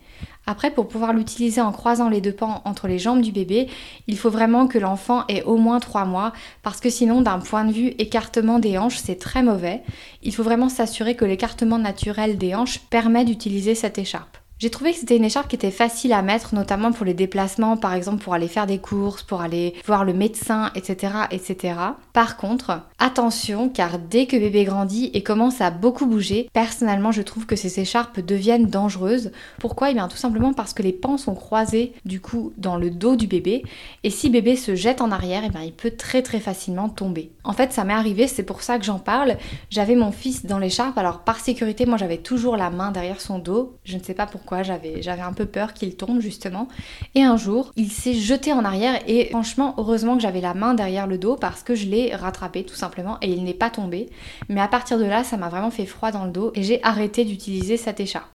Après, 0.48 0.72
pour 0.72 0.88
pouvoir 0.88 1.12
l'utiliser 1.12 1.60
en 1.60 1.74
croisant 1.74 2.08
les 2.08 2.22
deux 2.22 2.32
pans 2.32 2.62
entre 2.64 2.88
les 2.88 3.00
jambes 3.00 3.20
du 3.20 3.34
bébé, 3.34 3.68
il 4.08 4.18
faut 4.18 4.30
vraiment 4.30 4.66
que 4.66 4.78
l'enfant 4.78 5.26
ait 5.28 5.44
au 5.44 5.58
moins 5.58 5.82
3 5.82 6.06
mois, 6.06 6.32
parce 6.64 6.80
que 6.80 6.90
sinon, 6.90 7.20
d'un 7.20 7.40
point 7.40 7.66
de 7.66 7.74
vue 7.74 7.94
écartement 7.98 8.60
des 8.60 8.78
hanches, 8.78 9.00
c'est 9.00 9.20
très 9.20 9.44
mauvais. 9.44 9.84
Il 10.24 10.34
faut 10.34 10.44
vraiment 10.44 10.70
s'assurer 10.70 11.18
que 11.18 11.26
l'écartement 11.26 11.80
naturel 11.80 12.38
des 12.38 12.56
hanches 12.56 12.80
permet 12.90 13.26
d'utiliser 13.26 13.76
cette 13.76 13.98
écharpe. 13.98 14.39
J'ai 14.60 14.70
trouvé 14.70 14.92
que 14.92 15.00
c'était 15.00 15.16
une 15.16 15.24
écharpe 15.24 15.48
qui 15.48 15.56
était 15.56 15.72
facile 15.72 16.12
à 16.12 16.22
mettre, 16.22 16.54
notamment 16.54 16.92
pour 16.92 17.06
les 17.06 17.14
déplacements, 17.14 17.78
par 17.78 17.94
exemple 17.94 18.22
pour 18.22 18.34
aller 18.34 18.50
faire 18.50 18.68
des 18.68 18.78
courses, 18.78 19.24
pour 19.24 19.40
aller 19.40 19.74
voir 19.86 20.04
le 20.04 20.14
médecin, 20.14 20.72
etc. 20.76 21.14
etc. 21.32 21.76
Par 22.12 22.36
contre, 22.36 22.82
attention, 23.00 23.70
car 23.70 23.98
dès 23.98 24.26
que 24.26 24.36
bébé 24.38 24.66
grandit 24.66 25.10
et 25.14 25.24
commence 25.24 25.62
à 25.62 25.72
beaucoup 25.72 26.06
bouger, 26.06 26.50
personnellement 26.54 27.12
je 27.12 27.22
trouve 27.22 27.46
que 27.46 27.56
ces 27.56 27.80
écharpes 27.80 28.20
deviennent 28.20 28.68
dangereuses. 28.68 29.32
Pourquoi? 29.60 29.92
Eh 29.92 29.94
bien 29.94 30.08
tout 30.10 30.18
simplement 30.18 30.54
parce 30.54 30.74
que 30.74 30.84
les 30.84 30.92
pans 30.92 31.18
sont 31.18 31.34
croisés 31.34 31.94
du 32.04 32.20
coup 32.20 32.52
dans 32.58 32.76
le 32.76 32.90
dos 32.90 33.16
du 33.16 33.28
bébé, 33.28 33.64
et 34.04 34.10
si 34.10 34.30
bébé 34.30 34.58
se 34.58 34.76
jette 34.76 35.02
en 35.02 35.12
arrière, 35.12 35.44
eh 35.46 35.50
bien 35.50 35.62
il 35.62 35.72
peut 35.72 35.92
très 35.92 36.22
très 36.22 36.40
facilement 36.40 36.90
tomber. 36.90 37.32
En 37.46 37.54
fait 37.54 37.72
ça 37.72 37.86
m'est 37.86 37.94
arrivé, 37.94 38.28
c'est 38.28 38.44
pour 38.44 38.62
ça 38.62 38.78
que 38.78 38.86
j'en 38.86 39.00
parle. 39.00 39.38
J'avais 39.70 39.96
mon 39.96 40.12
fils 40.12 40.46
dans 40.46 40.60
l'écharpe, 40.60 40.98
alors 40.98 41.20
par 41.20 41.40
sécurité 41.40 41.86
moi 41.86 41.98
j'avais 41.98 42.18
toujours 42.18 42.58
la 42.58 42.70
main 42.70 42.92
derrière 42.92 43.22
son 43.22 43.40
dos, 43.40 43.76
je 43.86 43.98
ne 43.98 44.04
sais 44.04 44.14
pas 44.14 44.26
pourquoi 44.26 44.62
j'avais, 44.64 45.02
j'avais 45.02 45.22
un 45.22 45.34
peu 45.34 45.46
peur 45.46 45.74
qu'il 45.74 45.96
tombe 45.96 46.20
justement. 46.20 46.68
Et 47.16 47.24
un 47.24 47.38
jour, 47.38 47.72
il 47.78 47.90
s'est 47.90 48.14
jeté 48.14 48.52
en 48.52 48.66
arrière 48.66 49.00
et 49.08 49.30
franchement, 49.30 49.74
heureusement 49.78 50.18
que 50.18 50.22
j'avais 50.22 50.42
la 50.42 50.54
main 50.54 50.74
derrière 50.74 51.08
le 51.08 51.18
dos 51.18 51.38
parce 51.38 51.64
que 51.64 51.76
je 51.76 51.86
l'ai 51.86 52.14
rattrapé 52.14 52.64
tout 52.64 52.76
simplement 52.76 52.89
et 53.22 53.30
il 53.30 53.44
n'est 53.44 53.54
pas 53.54 53.70
tombé. 53.70 54.10
Mais 54.50 54.62
à 54.62 54.68
partir 54.68 54.98
de 54.98 55.06
là, 55.06 55.24
ça 55.24 55.38
m'a 55.38 55.50
vraiment 55.50 55.72
fait 55.72 55.86
froid 55.86 56.12
dans 56.12 56.26
le 56.26 56.32
dos 56.32 56.52
et 56.56 56.64
j'ai 56.64 56.84
arrêté 56.84 57.26
d'utiliser 57.26 57.78
cette 57.78 58.00
écharpe. 58.00 58.30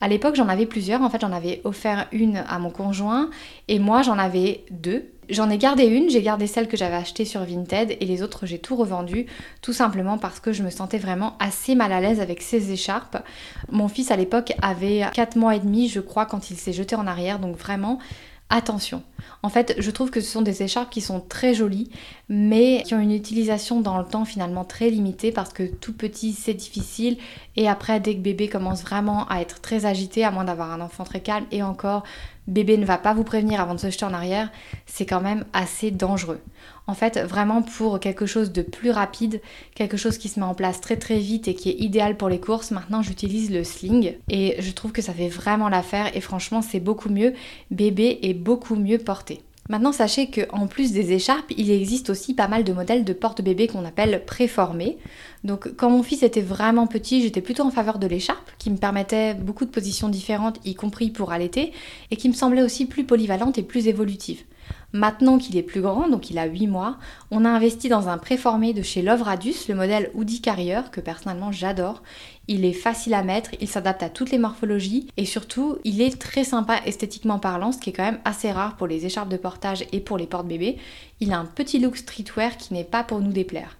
À 0.00 0.08
l'époque, 0.08 0.34
j'en 0.34 0.48
avais 0.48 0.66
plusieurs. 0.66 1.02
En 1.02 1.10
fait, 1.10 1.20
j'en 1.20 1.32
avais 1.32 1.60
offert 1.64 2.06
une 2.10 2.38
à 2.48 2.58
mon 2.58 2.70
conjoint 2.70 3.28
et 3.68 3.78
moi, 3.78 4.02
j'en 4.02 4.18
avais 4.18 4.64
deux. 4.70 5.10
J'en 5.28 5.48
ai 5.48 5.58
gardé 5.58 5.84
une, 5.84 6.10
j'ai 6.10 6.22
gardé 6.22 6.48
celle 6.48 6.66
que 6.66 6.76
j'avais 6.76 6.96
achetée 6.96 7.24
sur 7.24 7.44
Vinted 7.44 7.96
et 8.00 8.04
les 8.04 8.20
autres 8.20 8.46
j'ai 8.46 8.58
tout 8.58 8.74
revendu 8.74 9.26
tout 9.62 9.72
simplement 9.72 10.18
parce 10.18 10.40
que 10.40 10.52
je 10.52 10.64
me 10.64 10.70
sentais 10.70 10.98
vraiment 10.98 11.36
assez 11.38 11.76
mal 11.76 11.92
à 11.92 12.00
l'aise 12.00 12.20
avec 12.20 12.42
ces 12.42 12.72
écharpes. 12.72 13.16
Mon 13.70 13.86
fils 13.86 14.10
à 14.10 14.16
l'époque 14.16 14.52
avait 14.60 15.04
4 15.12 15.36
mois 15.36 15.54
et 15.54 15.60
demi 15.60 15.88
je 15.88 16.00
crois 16.00 16.26
quand 16.26 16.50
il 16.50 16.56
s'est 16.56 16.72
jeté 16.72 16.96
en 16.96 17.06
arrière 17.06 17.38
donc 17.38 17.56
vraiment 17.56 18.00
attention. 18.50 19.02
En 19.42 19.48
fait, 19.48 19.74
je 19.78 19.90
trouve 19.90 20.10
que 20.10 20.20
ce 20.20 20.30
sont 20.30 20.42
des 20.42 20.62
écharpes 20.62 20.90
qui 20.90 21.00
sont 21.00 21.20
très 21.20 21.54
jolies, 21.54 21.90
mais 22.28 22.82
qui 22.84 22.94
ont 22.94 23.00
une 23.00 23.12
utilisation 23.12 23.80
dans 23.80 23.96
le 23.98 24.04
temps 24.04 24.24
finalement 24.24 24.64
très 24.64 24.90
limitée 24.90 25.32
parce 25.32 25.52
que 25.52 25.62
tout 25.62 25.94
petit 25.94 26.32
c'est 26.32 26.54
difficile 26.54 27.16
et 27.56 27.68
après 27.68 28.00
dès 28.00 28.14
que 28.14 28.20
bébé 28.20 28.48
commence 28.48 28.82
vraiment 28.82 29.26
à 29.28 29.40
être 29.40 29.60
très 29.60 29.86
agité, 29.86 30.24
à 30.24 30.30
moins 30.30 30.44
d'avoir 30.44 30.72
un 30.72 30.80
enfant 30.80 31.04
très 31.04 31.20
calme 31.20 31.46
et 31.52 31.62
encore 31.62 32.02
bébé 32.50 32.76
ne 32.76 32.84
va 32.84 32.98
pas 32.98 33.14
vous 33.14 33.24
prévenir 33.24 33.60
avant 33.60 33.74
de 33.74 33.80
se 33.80 33.90
jeter 33.90 34.04
en 34.04 34.12
arrière, 34.12 34.50
c'est 34.84 35.06
quand 35.06 35.22
même 35.22 35.44
assez 35.52 35.90
dangereux. 35.90 36.40
En 36.86 36.94
fait, 36.94 37.18
vraiment 37.18 37.62
pour 37.62 38.00
quelque 38.00 38.26
chose 38.26 38.52
de 38.52 38.62
plus 38.62 38.90
rapide, 38.90 39.40
quelque 39.74 39.96
chose 39.96 40.18
qui 40.18 40.28
se 40.28 40.40
met 40.40 40.46
en 40.46 40.54
place 40.54 40.80
très 40.80 40.96
très 40.96 41.18
vite 41.18 41.46
et 41.46 41.54
qui 41.54 41.70
est 41.70 41.78
idéal 41.78 42.16
pour 42.16 42.28
les 42.28 42.40
courses, 42.40 42.72
maintenant 42.72 43.00
j'utilise 43.00 43.50
le 43.50 43.64
sling 43.64 44.16
et 44.28 44.56
je 44.60 44.70
trouve 44.72 44.92
que 44.92 45.00
ça 45.00 45.14
fait 45.14 45.28
vraiment 45.28 45.68
l'affaire 45.68 46.14
et 46.16 46.20
franchement 46.20 46.62
c'est 46.62 46.80
beaucoup 46.80 47.08
mieux. 47.08 47.32
Bébé 47.70 48.18
est 48.22 48.34
beaucoup 48.34 48.74
mieux 48.74 48.98
porté. 48.98 49.40
Maintenant, 49.70 49.92
sachez 49.92 50.28
qu'en 50.28 50.66
plus 50.66 50.90
des 50.90 51.12
écharpes, 51.12 51.52
il 51.56 51.70
existe 51.70 52.10
aussi 52.10 52.34
pas 52.34 52.48
mal 52.48 52.64
de 52.64 52.72
modèles 52.72 53.04
de 53.04 53.12
porte-bébé 53.12 53.68
qu'on 53.68 53.84
appelle 53.84 54.24
préformés. 54.24 54.98
Donc, 55.44 55.76
quand 55.76 55.88
mon 55.88 56.02
fils 56.02 56.24
était 56.24 56.40
vraiment 56.40 56.88
petit, 56.88 57.22
j'étais 57.22 57.40
plutôt 57.40 57.62
en 57.62 57.70
faveur 57.70 58.00
de 58.00 58.08
l'écharpe, 58.08 58.50
qui 58.58 58.68
me 58.68 58.78
permettait 58.78 59.34
beaucoup 59.34 59.64
de 59.64 59.70
positions 59.70 60.08
différentes, 60.08 60.58
y 60.64 60.74
compris 60.74 61.10
pour 61.10 61.30
allaiter, 61.30 61.72
et 62.10 62.16
qui 62.16 62.28
me 62.28 62.34
semblait 62.34 62.62
aussi 62.62 62.84
plus 62.84 63.04
polyvalente 63.04 63.58
et 63.58 63.62
plus 63.62 63.86
évolutive. 63.86 64.42
Maintenant 64.92 65.38
qu'il 65.38 65.56
est 65.56 65.62
plus 65.62 65.82
grand, 65.82 66.08
donc 66.08 66.30
il 66.30 66.38
a 66.38 66.46
8 66.46 66.66
mois, 66.66 66.96
on 67.30 67.44
a 67.44 67.48
investi 67.48 67.88
dans 67.88 68.08
un 68.08 68.18
préformé 68.18 68.72
de 68.72 68.82
chez 68.82 69.02
Love 69.02 69.22
Radius, 69.22 69.68
le 69.68 69.76
modèle 69.76 70.10
Woody 70.14 70.40
Carrier, 70.40 70.80
que 70.90 71.00
personnellement 71.00 71.52
j'adore. 71.52 72.02
Il 72.52 72.64
est 72.64 72.72
facile 72.72 73.14
à 73.14 73.22
mettre, 73.22 73.50
il 73.60 73.68
s'adapte 73.68 74.02
à 74.02 74.08
toutes 74.08 74.32
les 74.32 74.38
morphologies 74.38 75.06
et 75.16 75.24
surtout 75.24 75.78
il 75.84 76.00
est 76.00 76.20
très 76.20 76.42
sympa 76.42 76.80
esthétiquement 76.84 77.38
parlant, 77.38 77.70
ce 77.70 77.78
qui 77.78 77.90
est 77.90 77.92
quand 77.92 78.02
même 78.02 78.18
assez 78.24 78.50
rare 78.50 78.76
pour 78.76 78.88
les 78.88 79.06
écharpes 79.06 79.28
de 79.28 79.36
portage 79.36 79.84
et 79.92 80.00
pour 80.00 80.18
les 80.18 80.26
porte-bébés. 80.26 80.76
Il 81.20 81.32
a 81.32 81.38
un 81.38 81.44
petit 81.44 81.78
look 81.78 81.96
streetwear 81.96 82.56
qui 82.56 82.74
n'est 82.74 82.82
pas 82.82 83.04
pour 83.04 83.20
nous 83.20 83.30
déplaire. 83.30 83.78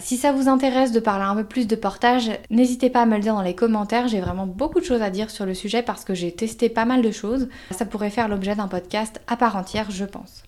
Si 0.00 0.16
ça 0.16 0.30
vous 0.30 0.48
intéresse 0.48 0.92
de 0.92 1.00
parler 1.00 1.24
un 1.24 1.34
peu 1.34 1.42
plus 1.42 1.66
de 1.66 1.74
portage, 1.74 2.30
n'hésitez 2.48 2.90
pas 2.90 3.02
à 3.02 3.06
me 3.06 3.16
le 3.16 3.22
dire 3.22 3.34
dans 3.34 3.42
les 3.42 3.56
commentaires. 3.56 4.06
J'ai 4.06 4.20
vraiment 4.20 4.46
beaucoup 4.46 4.78
de 4.78 4.84
choses 4.84 5.02
à 5.02 5.10
dire 5.10 5.28
sur 5.28 5.44
le 5.44 5.54
sujet 5.54 5.82
parce 5.82 6.04
que 6.04 6.14
j'ai 6.14 6.30
testé 6.30 6.68
pas 6.68 6.84
mal 6.84 7.02
de 7.02 7.10
choses. 7.10 7.48
Ça 7.72 7.86
pourrait 7.86 8.10
faire 8.10 8.28
l'objet 8.28 8.54
d'un 8.54 8.68
podcast 8.68 9.20
à 9.26 9.36
part 9.36 9.56
entière, 9.56 9.90
je 9.90 10.04
pense. 10.04 10.44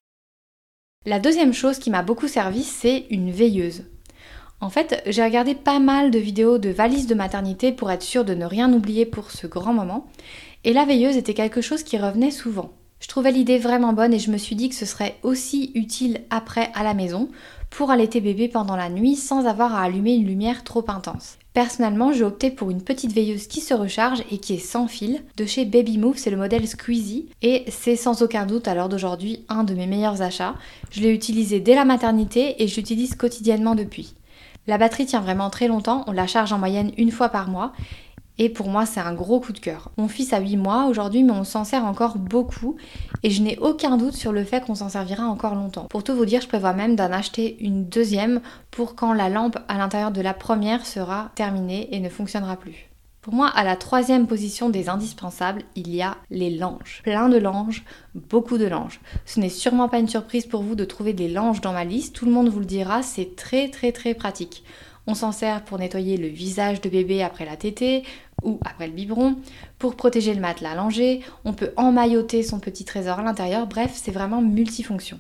La 1.07 1.19
deuxième 1.19 1.53
chose 1.53 1.81
qui 1.81 1.91
m'a 1.91 2.03
beaucoup 2.03 2.29
servi, 2.29 2.63
c'est 2.63 3.07
une 3.11 3.33
veilleuse. 3.33 3.83
En 4.61 4.71
fait, 4.71 5.03
j'ai 5.07 5.23
regardé 5.23 5.55
pas 5.55 5.79
mal 5.79 6.11
de 6.11 6.19
vidéos 6.19 6.59
de 6.59 6.71
valises 6.71 7.07
de 7.07 7.15
maternité 7.15 7.73
pour 7.73 7.91
être 7.91 8.03
sûre 8.03 8.25
de 8.25 8.35
ne 8.35 8.47
rien 8.47 8.73
oublier 8.73 9.05
pour 9.05 9.31
ce 9.31 9.47
grand 9.47 9.75
moment, 9.75 10.07
et 10.65 10.73
la 10.73 10.85
veilleuse 10.85 11.17
était 11.17 11.35
quelque 11.35 11.61
chose 11.61 11.83
qui 11.83 11.99
revenait 11.99 12.31
souvent. 12.31 12.73
Je 13.05 13.09
trouvais 13.09 13.33
l'idée 13.33 13.59
vraiment 13.59 13.93
bonne 13.93 14.15
et 14.15 14.19
je 14.19 14.31
me 14.31 14.39
suis 14.39 14.57
dit 14.57 14.71
que 14.71 14.75
ce 14.75 14.87
serait 14.87 15.19
aussi 15.23 15.73
utile 15.75 16.23
après 16.31 16.71
à 16.75 16.83
la 16.83 16.95
maison 16.95 17.29
pour 17.69 17.91
allaiter 17.91 18.23
bébé 18.23 18.49
pendant 18.49 18.77
la 18.77 18.89
nuit 18.89 19.15
sans 19.15 19.47
avoir 19.47 19.75
à 19.75 19.83
allumer 19.83 20.15
une 20.15 20.27
lumière 20.27 20.65
trop 20.65 20.85
intense. 20.89 21.37
Personnellement, 21.53 22.13
j'ai 22.13 22.25
opté 22.25 22.51
pour 22.51 22.71
une 22.71 22.83
petite 22.83 23.13
veilleuse 23.13 23.47
qui 23.47 23.61
se 23.61 23.75
recharge 23.75 24.25
et 24.31 24.39
qui 24.39 24.55
est 24.55 24.59
sans 24.59 24.89
fil. 24.89 25.23
De 25.37 25.45
chez 25.45 25.67
Baby 25.67 25.99
Move, 25.99 26.17
c'est 26.17 26.31
le 26.31 26.39
modèle 26.39 26.67
Squeezie 26.67 27.29
et 27.43 27.65
c'est 27.69 27.97
sans 27.97 28.23
aucun 28.23 28.47
doute 28.47 28.69
à 28.69 28.75
l'heure 28.75 28.89
d'aujourd'hui 28.89 29.45
un 29.51 29.65
de 29.65 29.75
mes 29.75 29.87
meilleurs 29.87 30.23
achats. 30.23 30.55
Je 30.91 31.03
l'ai 31.03 31.13
utilisé 31.13 31.61
dès 31.61 31.75
la 31.75 31.85
maternité 31.85 32.63
et 32.63 32.69
je 32.69 32.77
l'utilise 32.77 33.17
quotidiennement 33.17 33.75
depuis. 33.75 34.15
La 34.67 34.79
batterie 34.79 35.07
tient 35.07 35.21
vraiment 35.21 35.51
très 35.51 35.69
longtemps, 35.69 36.05
on 36.07 36.13
la 36.13 36.27
charge 36.27 36.53
en 36.53 36.59
moyenne 36.59 36.93
une 36.97 37.11
fois 37.11 37.29
par 37.29 37.49
mois 37.49 37.73
et 38.37 38.49
pour 38.49 38.69
moi, 38.69 38.85
c'est 38.85 39.01
un 39.01 39.15
gros 39.15 39.39
coup 39.39 39.53
de 39.53 39.61
cœur. 39.61 39.91
Mon 39.97 40.09
fils 40.09 40.33
a 40.33 40.41
8 40.41 40.57
mois 40.57 40.87
aujourd'hui, 40.87 41.23
mais 41.23 41.33
on 41.33 41.45
s'en 41.45 41.63
sert 41.63 41.85
encore 41.85 42.19
beaucoup. 42.19 42.77
Et 43.23 43.31
je 43.31 43.43
n'ai 43.43 43.59
aucun 43.59 43.97
doute 43.97 44.15
sur 44.15 44.33
le 44.33 44.43
fait 44.43 44.65
qu'on 44.65 44.75
s'en 44.75 44.89
servira 44.89 45.25
encore 45.25 45.55
longtemps. 45.55 45.85
Pour 45.85 46.03
tout 46.03 46.17
vous 46.17 46.25
dire, 46.25 46.41
je 46.41 46.49
prévois 46.49 46.73
même 46.73 46.97
d'en 46.97 47.13
acheter 47.13 47.57
une 47.61 47.85
deuxième 47.85 48.41
pour 48.73 48.97
quand 48.97 49.13
la 49.13 49.29
lampe 49.29 49.59
à 49.69 49.79
l'intérieur 49.79 50.11
de 50.11 50.21
la 50.21 50.35
première 50.35 50.85
sera 50.85 51.31
terminée 51.37 51.95
et 51.95 52.01
ne 52.01 52.09
fonctionnera 52.09 52.57
plus. 52.57 52.91
Pour 53.25 53.33
moi, 53.33 53.49
à 53.49 53.65
la 53.65 53.75
troisième 53.75 54.27
position 54.27 54.69
des 54.69 54.91
indispensables, 54.91 55.63
il 55.77 55.95
y 55.95 56.03
a 56.03 56.19
les 56.29 56.51
langes. 56.51 57.01
Plein 57.05 57.31
de 57.31 57.39
langes, 57.39 57.83
beaucoup 58.15 58.59
de 58.59 58.67
langes. 58.67 59.01
Ce 59.25 59.41
n'est 59.41 59.49
sûrement 59.49 59.89
pas 59.89 59.99
une 59.99 60.09
surprise 60.09 60.45
pour 60.45 60.63
vous 60.63 60.75
de 60.75 60.85
trouver 60.85 61.15
des 61.15 61.29
langes 61.29 61.63
dans 61.63 61.73
ma 61.73 61.87
liste, 61.87 62.15
tout 62.15 62.27
le 62.27 62.33
monde 62.33 62.51
vous 62.51 62.59
le 62.59 62.67
dira, 62.67 63.03
c'est 63.03 63.35
très 63.35 63.71
très 63.71 63.93
très 63.93 64.13
pratique. 64.13 64.63
On 65.07 65.15
s'en 65.15 65.33
sert 65.33 65.65
pour 65.65 65.79
nettoyer 65.79 66.19
le 66.19 66.29
visage 66.29 66.83
de 66.83 66.91
bébé 66.91 67.23
après 67.23 67.47
la 67.47 67.57
tétée 67.57 68.03
ou 68.43 68.61
après 68.63 68.89
le 68.89 68.93
biberon, 68.93 69.37
pour 69.79 69.97
protéger 69.97 70.35
le 70.35 70.43
matelas 70.43 70.73
allongé, 70.73 71.23
on 71.47 71.55
peut 71.55 71.73
emmailloter 71.79 72.43
son 72.43 72.61
petit 72.61 72.85
trésor 72.85 73.21
à 73.21 73.23
l'intérieur, 73.23 73.67
bref, 73.67 73.93
c'est 73.95 74.13
vraiment 74.13 74.43
multifonction. 74.43 75.19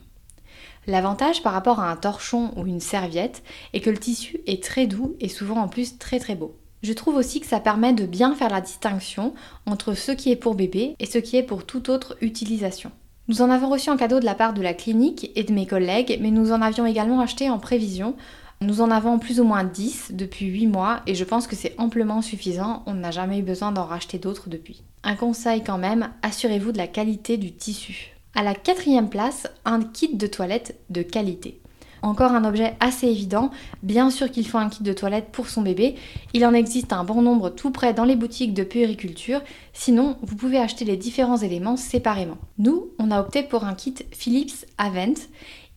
L'avantage 0.87 1.43
par 1.43 1.55
rapport 1.55 1.81
à 1.81 1.91
un 1.91 1.97
torchon 1.97 2.53
ou 2.59 2.67
une 2.67 2.81
serviette 2.81 3.43
est 3.73 3.81
que 3.81 3.89
le 3.89 3.97
tissu 3.97 4.41
est 4.47 4.63
très 4.63 4.87
doux 4.87 5.17
et 5.21 5.31
souvent 5.31 5.57
en 5.57 5.69
plus 5.69 5.97
très 5.97 6.19
très 6.19 6.35
beau. 6.35 6.55
Je 6.85 6.93
trouve 6.93 7.17
aussi 7.17 7.41
que 7.41 7.47
ça 7.47 7.61
permet 7.61 7.95
de 7.95 8.05
bien 8.05 8.35
faire 8.35 8.51
la 8.51 8.61
distinction 8.61 9.33
entre 9.65 9.95
ce 9.95 10.13
qui 10.13 10.31
est 10.31 10.37
pour 10.37 10.55
bébé 10.55 10.97
et 10.99 11.07
ce 11.07 11.17
qui 11.17 11.39
est 11.39 11.43
pour 11.43 11.65
toute 11.65 11.89
autre 11.89 12.15
utilisation. 12.21 12.91
Nous 13.27 13.41
en 13.41 13.49
avons 13.49 13.71
reçu 13.71 13.89
en 13.89 13.97
cadeau 13.97 14.21
de 14.21 14.27
la 14.27 14.35
part 14.35 14.53
de 14.53 14.61
la 14.61 14.75
clinique 14.75 15.31
et 15.35 15.45
de 15.45 15.55
mes 15.55 15.65
collègues, 15.65 16.19
mais 16.21 16.31
nous 16.31 16.53
en 16.53 16.61
avions 16.61 16.85
également 16.85 17.21
acheté 17.21 17.49
en 17.49 17.59
prévision. 17.59 18.17
Nous 18.61 18.83
en 18.83 18.91
avons 18.91 19.19
plus 19.19 19.41
ou 19.41 19.45
moins 19.45 19.65
10 19.65 20.11
depuis 20.13 20.45
8 20.45 20.67
mois 20.67 21.01
et 21.07 21.15
je 21.15 21.25
pense 21.25 21.47
que 21.47 21.57
c'est 21.57 21.75
amplement 21.79 22.21
suffisant, 22.21 22.83
on 22.85 22.93
n'a 22.93 23.11
jamais 23.11 23.39
eu 23.39 23.43
besoin 23.43 23.73
d'en 23.73 23.87
racheter 23.87 24.19
d'autres 24.19 24.51
depuis. 24.51 24.83
Un 25.05 25.17
conseil 25.17 25.65
quand 25.65 25.79
même, 25.79 26.11
assurez-vous 26.21 26.73
de 26.73 26.79
la 26.79 26.87
qualité 26.87 27.39
du 27.39 27.53
tissu. 27.53 28.15
À 28.35 28.43
la 28.43 28.55
quatrième 28.55 29.09
place, 29.09 29.47
un 29.65 29.81
kit 29.83 30.17
de 30.17 30.27
toilette 30.27 30.79
de 30.91 31.01
qualité. 31.01 31.63
Encore 32.05 32.33
un 32.33 32.45
objet 32.45 32.77
assez 32.81 33.07
évident, 33.07 33.51
bien 33.83 34.11
sûr 34.11 34.31
qu'il 34.31 34.47
faut 34.47 34.59
un 34.59 34.69
kit 34.69 34.83
de 34.83 34.93
toilette 34.93 35.31
pour 35.33 35.49
son 35.49 35.63
bébé, 35.63 35.95
il 36.35 36.45
en 36.45 36.53
existe 36.53 36.93
un 36.93 37.03
bon 37.03 37.23
nombre 37.23 37.49
tout 37.49 37.71
près 37.71 37.95
dans 37.95 38.05
les 38.05 38.15
boutiques 38.15 38.53
de 38.53 38.63
puériculture, 38.63 39.41
sinon 39.73 40.19
vous 40.21 40.37
pouvez 40.37 40.59
acheter 40.59 40.85
les 40.85 40.99
différents 40.99 41.39
éléments 41.39 41.79
séparément. 41.79 42.37
Nous, 42.59 42.91
on 42.99 43.11
a 43.11 43.19
opté 43.19 43.43
pour 43.43 43.65
un 43.65 43.73
kit 43.73 43.95
Philips 44.11 44.67
Avent, 44.77 45.15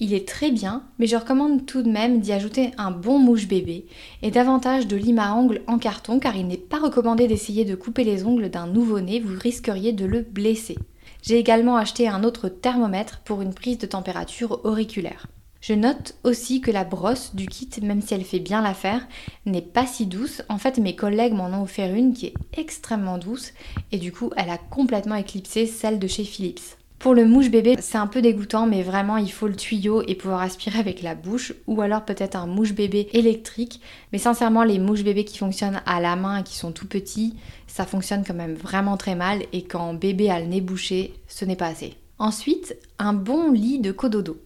il 0.02 0.14
est 0.14 0.28
très 0.28 0.52
bien, 0.52 0.84
mais 1.00 1.08
je 1.08 1.16
recommande 1.16 1.66
tout 1.66 1.82
de 1.82 1.90
même 1.90 2.20
d'y 2.20 2.34
ajouter 2.34 2.72
un 2.78 2.92
bon 2.92 3.20
mouche 3.20 3.48
bébé 3.48 3.86
et 4.22 4.30
davantage 4.30 4.86
de 4.86 4.98
lime 4.98 5.20
à 5.20 5.34
ongles 5.34 5.62
en 5.66 5.78
carton 5.78 6.20
car 6.20 6.36
il 6.36 6.48
n'est 6.48 6.58
pas 6.58 6.80
recommandé 6.80 7.30
d'essayer 7.30 7.64
de 7.64 7.76
couper 7.76 8.04
les 8.04 8.26
ongles 8.26 8.50
d'un 8.50 8.68
nouveau-né, 8.68 9.22
vous 9.22 9.40
risqueriez 9.40 9.94
de 9.94 10.04
le 10.04 10.24
blesser. 10.24 10.78
J'ai 11.24 11.40
également 11.40 11.78
acheté 11.78 12.10
un 12.10 12.26
autre 12.26 12.50
thermomètre 12.50 13.22
pour 13.24 13.42
une 13.42 13.54
prise 13.54 13.78
de 13.78 13.88
température 13.88 14.60
auriculaire. 14.66 15.28
Je 15.62 15.74
note 15.74 16.16
aussi 16.24 16.62
que 16.62 16.72
la 16.72 16.84
brosse 16.84 17.36
du 17.36 17.48
kit, 17.48 17.70
même 17.82 18.02
si 18.02 18.14
elle 18.14 18.24
fait 18.24 18.40
bien 18.40 18.62
l'affaire, 18.62 19.08
n'est 19.46 19.62
pas 19.62 19.86
si 19.86 20.06
douce. 20.06 20.42
En 20.50 20.58
fait, 20.58 20.78
mes 20.78 20.96
collègues 20.96 21.34
m'en 21.34 21.48
ont 21.48 21.64
offert 21.64 21.94
une 21.94 22.14
qui 22.14 22.28
est 22.28 22.34
extrêmement 22.54 23.18
douce 23.18 23.54
et 23.92 23.98
du 23.98 24.12
coup, 24.12 24.32
elle 24.38 24.50
a 24.50 24.58
complètement 24.58 25.16
éclipsé 25.16 25.66
celle 25.66 26.00
de 26.00 26.08
chez 26.08 26.24
Philips. 26.24 26.78
Pour 27.00 27.14
le 27.14 27.26
mouche 27.26 27.52
bébé, 27.52 27.76
c'est 27.80 28.00
un 28.00 28.08
peu 28.08 28.24
dégoûtant, 28.24 28.66
mais 28.66 28.82
vraiment 28.82 29.18
il 29.18 29.32
faut 29.32 29.48
le 29.48 29.56
tuyau 29.56 30.02
et 30.08 30.16
pouvoir 30.16 30.42
aspirer 30.42 30.80
avec 30.80 31.04
la 31.04 31.14
bouche, 31.14 31.54
ou 31.68 31.80
alors 31.82 32.04
peut-être 32.04 32.36
un 32.36 32.48
mouche 32.48 32.74
bébé 32.74 33.08
électrique. 33.14 33.82
Mais 34.12 34.18
sincèrement, 34.18 34.64
les 34.64 34.80
mouches 34.80 35.04
bébés 35.04 35.24
qui 35.24 35.38
fonctionnent 35.38 35.82
à 35.86 36.02
la 36.02 36.16
main 36.16 36.38
et 36.38 36.44
qui 36.44 36.56
sont 36.56 36.72
tout 36.72 36.88
petits, 36.88 37.36
ça 37.68 37.86
fonctionne 37.86 38.24
quand 38.26 38.34
même 38.34 38.56
vraiment 38.56 38.98
très 38.98 39.14
mal, 39.14 39.44
et 39.54 39.64
quand 39.64 39.94
bébé 39.94 40.32
a 40.32 40.40
le 40.40 40.48
nez 40.48 40.60
bouché, 40.60 41.14
ce 41.28 41.46
n'est 41.46 41.56
pas 41.56 41.68
assez. 41.68 41.94
Ensuite, 42.18 42.76
un 42.98 43.14
bon 43.14 43.52
lit 43.52 43.78
de 43.78 43.92
cododo. 43.92 44.40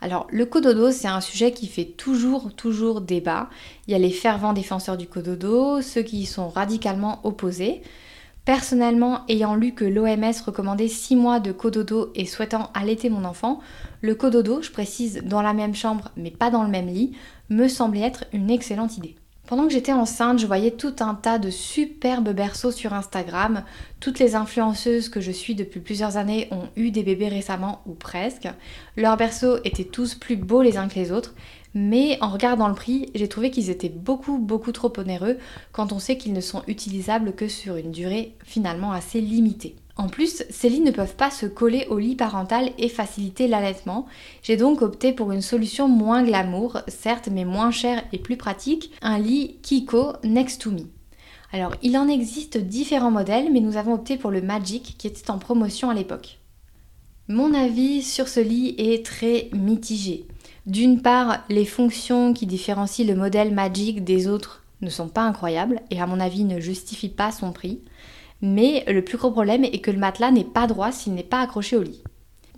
Alors 0.00 0.26
le 0.30 0.46
cododo, 0.46 0.90
c'est 0.90 1.08
un 1.08 1.20
sujet 1.20 1.52
qui 1.52 1.66
fait 1.66 1.84
toujours, 1.84 2.54
toujours 2.54 3.00
débat. 3.00 3.48
Il 3.86 3.92
y 3.92 3.94
a 3.94 3.98
les 3.98 4.10
fervents 4.10 4.52
défenseurs 4.52 4.96
du 4.96 5.06
cododo, 5.06 5.82
ceux 5.82 6.02
qui 6.02 6.20
y 6.20 6.26
sont 6.26 6.48
radicalement 6.48 7.20
opposés. 7.24 7.82
Personnellement, 8.44 9.22
ayant 9.28 9.56
lu 9.56 9.74
que 9.74 9.84
l'OMS 9.84 10.44
recommandait 10.46 10.86
6 10.86 11.16
mois 11.16 11.40
de 11.40 11.50
cododo 11.50 12.12
et 12.14 12.26
souhaitant 12.26 12.70
allaiter 12.74 13.10
mon 13.10 13.24
enfant, 13.24 13.58
le 14.02 14.14
cododo, 14.14 14.62
je 14.62 14.70
précise 14.70 15.22
dans 15.24 15.42
la 15.42 15.52
même 15.52 15.74
chambre 15.74 16.10
mais 16.16 16.30
pas 16.30 16.50
dans 16.50 16.62
le 16.62 16.70
même 16.70 16.86
lit, 16.86 17.16
me 17.50 17.66
semblait 17.66 18.02
être 18.02 18.24
une 18.32 18.50
excellente 18.50 18.96
idée. 18.96 19.16
Pendant 19.46 19.68
que 19.68 19.72
j'étais 19.72 19.92
enceinte, 19.92 20.40
je 20.40 20.46
voyais 20.46 20.72
tout 20.72 20.96
un 20.98 21.14
tas 21.14 21.38
de 21.38 21.50
superbes 21.50 22.30
berceaux 22.30 22.72
sur 22.72 22.92
Instagram. 22.92 23.62
Toutes 24.00 24.18
les 24.18 24.34
influenceuses 24.34 25.08
que 25.08 25.20
je 25.20 25.30
suis 25.30 25.54
depuis 25.54 25.78
plusieurs 25.78 26.16
années 26.16 26.48
ont 26.50 26.68
eu 26.74 26.90
des 26.90 27.04
bébés 27.04 27.28
récemment 27.28 27.80
ou 27.86 27.94
presque. 27.94 28.48
Leurs 28.96 29.16
berceaux 29.16 29.58
étaient 29.62 29.84
tous 29.84 30.16
plus 30.16 30.34
beaux 30.34 30.62
les 30.62 30.78
uns 30.78 30.88
que 30.88 30.96
les 30.96 31.12
autres, 31.12 31.32
mais 31.74 32.18
en 32.20 32.28
regardant 32.28 32.66
le 32.66 32.74
prix, 32.74 33.08
j'ai 33.14 33.28
trouvé 33.28 33.52
qu'ils 33.52 33.70
étaient 33.70 33.88
beaucoup 33.88 34.38
beaucoup 34.38 34.72
trop 34.72 34.92
onéreux 34.98 35.38
quand 35.70 35.92
on 35.92 36.00
sait 36.00 36.18
qu'ils 36.18 36.32
ne 36.32 36.40
sont 36.40 36.64
utilisables 36.66 37.32
que 37.32 37.46
sur 37.46 37.76
une 37.76 37.92
durée 37.92 38.34
finalement 38.44 38.90
assez 38.90 39.20
limitée. 39.20 39.76
En 39.96 40.08
plus, 40.08 40.44
ces 40.50 40.68
lits 40.68 40.80
ne 40.80 40.90
peuvent 40.90 41.16
pas 41.16 41.30
se 41.30 41.46
coller 41.46 41.86
au 41.88 41.98
lit 41.98 42.16
parental 42.16 42.70
et 42.78 42.88
faciliter 42.88 43.48
l'allaitement. 43.48 44.06
J'ai 44.42 44.58
donc 44.58 44.82
opté 44.82 45.12
pour 45.12 45.32
une 45.32 45.40
solution 45.40 45.88
moins 45.88 46.22
glamour, 46.22 46.78
certes, 46.86 47.30
mais 47.32 47.46
moins 47.46 47.70
chère 47.70 48.02
et 48.12 48.18
plus 48.18 48.36
pratique, 48.36 48.92
un 49.00 49.18
lit 49.18 49.56
Kiko 49.62 50.12
Next 50.22 50.60
to 50.60 50.70
Me. 50.70 50.82
Alors, 51.52 51.74
il 51.82 51.96
en 51.96 52.08
existe 52.08 52.58
différents 52.58 53.10
modèles, 53.10 53.50
mais 53.50 53.60
nous 53.60 53.78
avons 53.78 53.94
opté 53.94 54.18
pour 54.18 54.30
le 54.30 54.42
Magic 54.42 54.96
qui 54.98 55.06
était 55.06 55.30
en 55.30 55.38
promotion 55.38 55.88
à 55.88 55.94
l'époque. 55.94 56.38
Mon 57.28 57.54
avis 57.54 58.02
sur 58.02 58.28
ce 58.28 58.40
lit 58.40 58.74
est 58.78 59.04
très 59.04 59.48
mitigé. 59.52 60.26
D'une 60.66 61.00
part, 61.00 61.44
les 61.48 61.64
fonctions 61.64 62.34
qui 62.34 62.46
différencient 62.46 63.06
le 63.06 63.14
modèle 63.14 63.54
Magic 63.54 64.04
des 64.04 64.28
autres 64.28 64.62
ne 64.82 64.90
sont 64.90 65.08
pas 65.08 65.22
incroyables 65.22 65.80
et 65.90 66.00
à 66.00 66.06
mon 66.06 66.20
avis 66.20 66.44
ne 66.44 66.60
justifient 66.60 67.08
pas 67.08 67.32
son 67.32 67.52
prix. 67.52 67.80
Mais 68.42 68.84
le 68.86 69.02
plus 69.02 69.18
gros 69.18 69.30
problème 69.30 69.64
est 69.64 69.80
que 69.80 69.90
le 69.90 69.98
matelas 69.98 70.30
n'est 70.30 70.44
pas 70.44 70.66
droit 70.66 70.92
s'il 70.92 71.14
n'est 71.14 71.22
pas 71.22 71.40
accroché 71.40 71.76
au 71.76 71.82
lit. 71.82 72.02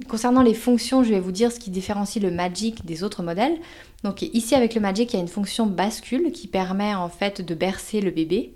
Concernant 0.06 0.42
les 0.42 0.54
fonctions, 0.54 1.02
je 1.02 1.10
vais 1.10 1.20
vous 1.20 1.32
dire 1.32 1.50
ce 1.50 1.58
qui 1.58 1.70
différencie 1.70 2.22
le 2.22 2.30
Magic 2.30 2.84
des 2.84 3.02
autres 3.02 3.22
modèles. 3.22 3.58
Donc 4.04 4.22
ici 4.22 4.54
avec 4.54 4.74
le 4.74 4.80
Magic, 4.80 5.12
il 5.12 5.16
y 5.16 5.18
a 5.18 5.22
une 5.22 5.28
fonction 5.28 5.66
bascule 5.66 6.30
qui 6.30 6.46
permet 6.46 6.94
en 6.94 7.08
fait 7.08 7.40
de 7.40 7.54
bercer 7.54 8.00
le 8.00 8.12
bébé. 8.12 8.54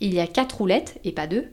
Il 0.00 0.12
y 0.12 0.20
a 0.20 0.26
quatre 0.26 0.58
roulettes 0.58 1.00
et 1.04 1.12
pas 1.12 1.26
deux. 1.26 1.46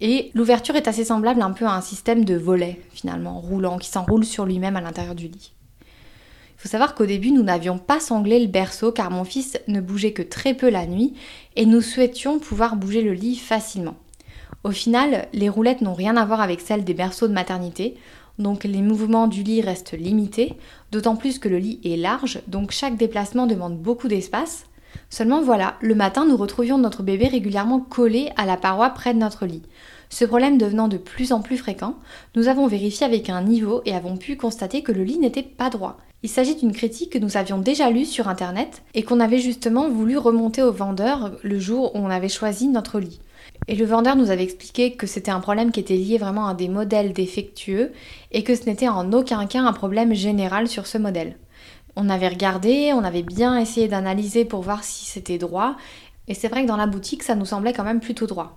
Et 0.00 0.30
l'ouverture 0.34 0.76
est 0.76 0.88
assez 0.88 1.04
semblable 1.04 1.40
un 1.40 1.52
peu 1.52 1.64
à 1.64 1.72
un 1.72 1.80
système 1.80 2.24
de 2.24 2.36
volet 2.36 2.80
finalement 2.90 3.40
roulant 3.40 3.78
qui 3.78 3.88
s'enroule 3.88 4.24
sur 4.24 4.44
lui-même 4.44 4.76
à 4.76 4.82
l'intérieur 4.82 5.14
du 5.14 5.28
lit. 5.28 5.52
Il 5.80 6.62
faut 6.62 6.68
savoir 6.68 6.94
qu'au 6.94 7.06
début, 7.06 7.30
nous 7.30 7.42
n'avions 7.42 7.78
pas 7.78 8.00
sanglé 8.00 8.40
le 8.40 8.46
berceau 8.46 8.92
car 8.92 9.10
mon 9.10 9.24
fils 9.24 9.58
ne 9.68 9.80
bougeait 9.80 10.12
que 10.12 10.22
très 10.22 10.54
peu 10.54 10.68
la 10.68 10.86
nuit 10.86 11.14
et 11.54 11.64
nous 11.64 11.80
souhaitions 11.80 12.38
pouvoir 12.38 12.76
bouger 12.76 13.02
le 13.02 13.12
lit 13.12 13.36
facilement. 13.36 13.96
Au 14.66 14.72
final, 14.72 15.28
les 15.32 15.48
roulettes 15.48 15.80
n'ont 15.80 15.94
rien 15.94 16.16
à 16.16 16.24
voir 16.24 16.40
avec 16.40 16.60
celles 16.60 16.82
des 16.82 16.92
berceaux 16.92 17.28
de 17.28 17.32
maternité, 17.32 17.94
donc 18.40 18.64
les 18.64 18.82
mouvements 18.82 19.28
du 19.28 19.44
lit 19.44 19.60
restent 19.60 19.96
limités, 19.96 20.56
d'autant 20.90 21.14
plus 21.14 21.38
que 21.38 21.48
le 21.48 21.58
lit 21.58 21.78
est 21.84 21.96
large, 21.96 22.40
donc 22.48 22.72
chaque 22.72 22.96
déplacement 22.96 23.46
demande 23.46 23.78
beaucoup 23.78 24.08
d'espace. 24.08 24.64
Seulement 25.08 25.40
voilà, 25.40 25.76
le 25.82 25.94
matin 25.94 26.26
nous 26.26 26.36
retrouvions 26.36 26.78
notre 26.78 27.04
bébé 27.04 27.28
régulièrement 27.28 27.78
collé 27.78 28.32
à 28.36 28.44
la 28.44 28.56
paroi 28.56 28.90
près 28.90 29.14
de 29.14 29.20
notre 29.20 29.46
lit. 29.46 29.62
Ce 30.10 30.24
problème 30.24 30.58
devenant 30.58 30.88
de 30.88 30.96
plus 30.96 31.30
en 31.30 31.42
plus 31.42 31.58
fréquent, 31.58 31.94
nous 32.34 32.48
avons 32.48 32.66
vérifié 32.66 33.06
avec 33.06 33.30
un 33.30 33.42
niveau 33.42 33.82
et 33.84 33.94
avons 33.94 34.16
pu 34.16 34.36
constater 34.36 34.82
que 34.82 34.90
le 34.90 35.04
lit 35.04 35.20
n'était 35.20 35.44
pas 35.44 35.70
droit. 35.70 35.96
Il 36.24 36.28
s'agit 36.28 36.56
d'une 36.56 36.72
critique 36.72 37.10
que 37.10 37.18
nous 37.18 37.36
avions 37.36 37.58
déjà 37.58 37.88
lue 37.88 38.04
sur 38.04 38.26
internet 38.26 38.82
et 38.94 39.04
qu'on 39.04 39.20
avait 39.20 39.38
justement 39.38 39.88
voulu 39.88 40.18
remonter 40.18 40.64
au 40.64 40.72
vendeur 40.72 41.30
le 41.44 41.60
jour 41.60 41.94
où 41.94 41.98
on 41.98 42.10
avait 42.10 42.28
choisi 42.28 42.66
notre 42.66 42.98
lit. 42.98 43.20
Et 43.68 43.74
le 43.74 43.84
vendeur 43.84 44.14
nous 44.14 44.30
avait 44.30 44.44
expliqué 44.44 44.92
que 44.92 45.06
c'était 45.06 45.32
un 45.32 45.40
problème 45.40 45.72
qui 45.72 45.80
était 45.80 45.96
lié 45.96 46.18
vraiment 46.18 46.46
à 46.46 46.54
des 46.54 46.68
modèles 46.68 47.12
défectueux 47.12 47.92
et 48.30 48.44
que 48.44 48.54
ce 48.54 48.64
n'était 48.66 48.88
en 48.88 49.12
aucun 49.12 49.46
cas 49.46 49.62
un 49.62 49.72
problème 49.72 50.14
général 50.14 50.68
sur 50.68 50.86
ce 50.86 50.98
modèle. 50.98 51.36
On 51.96 52.08
avait 52.08 52.28
regardé, 52.28 52.92
on 52.92 53.02
avait 53.02 53.22
bien 53.22 53.58
essayé 53.58 53.88
d'analyser 53.88 54.44
pour 54.44 54.60
voir 54.60 54.84
si 54.84 55.06
c'était 55.06 55.38
droit, 55.38 55.76
et 56.28 56.34
c'est 56.34 56.48
vrai 56.48 56.62
que 56.62 56.68
dans 56.68 56.76
la 56.76 56.86
boutique 56.86 57.22
ça 57.22 57.34
nous 57.34 57.46
semblait 57.46 57.72
quand 57.72 57.84
même 57.84 58.00
plutôt 58.00 58.26
droit. 58.26 58.56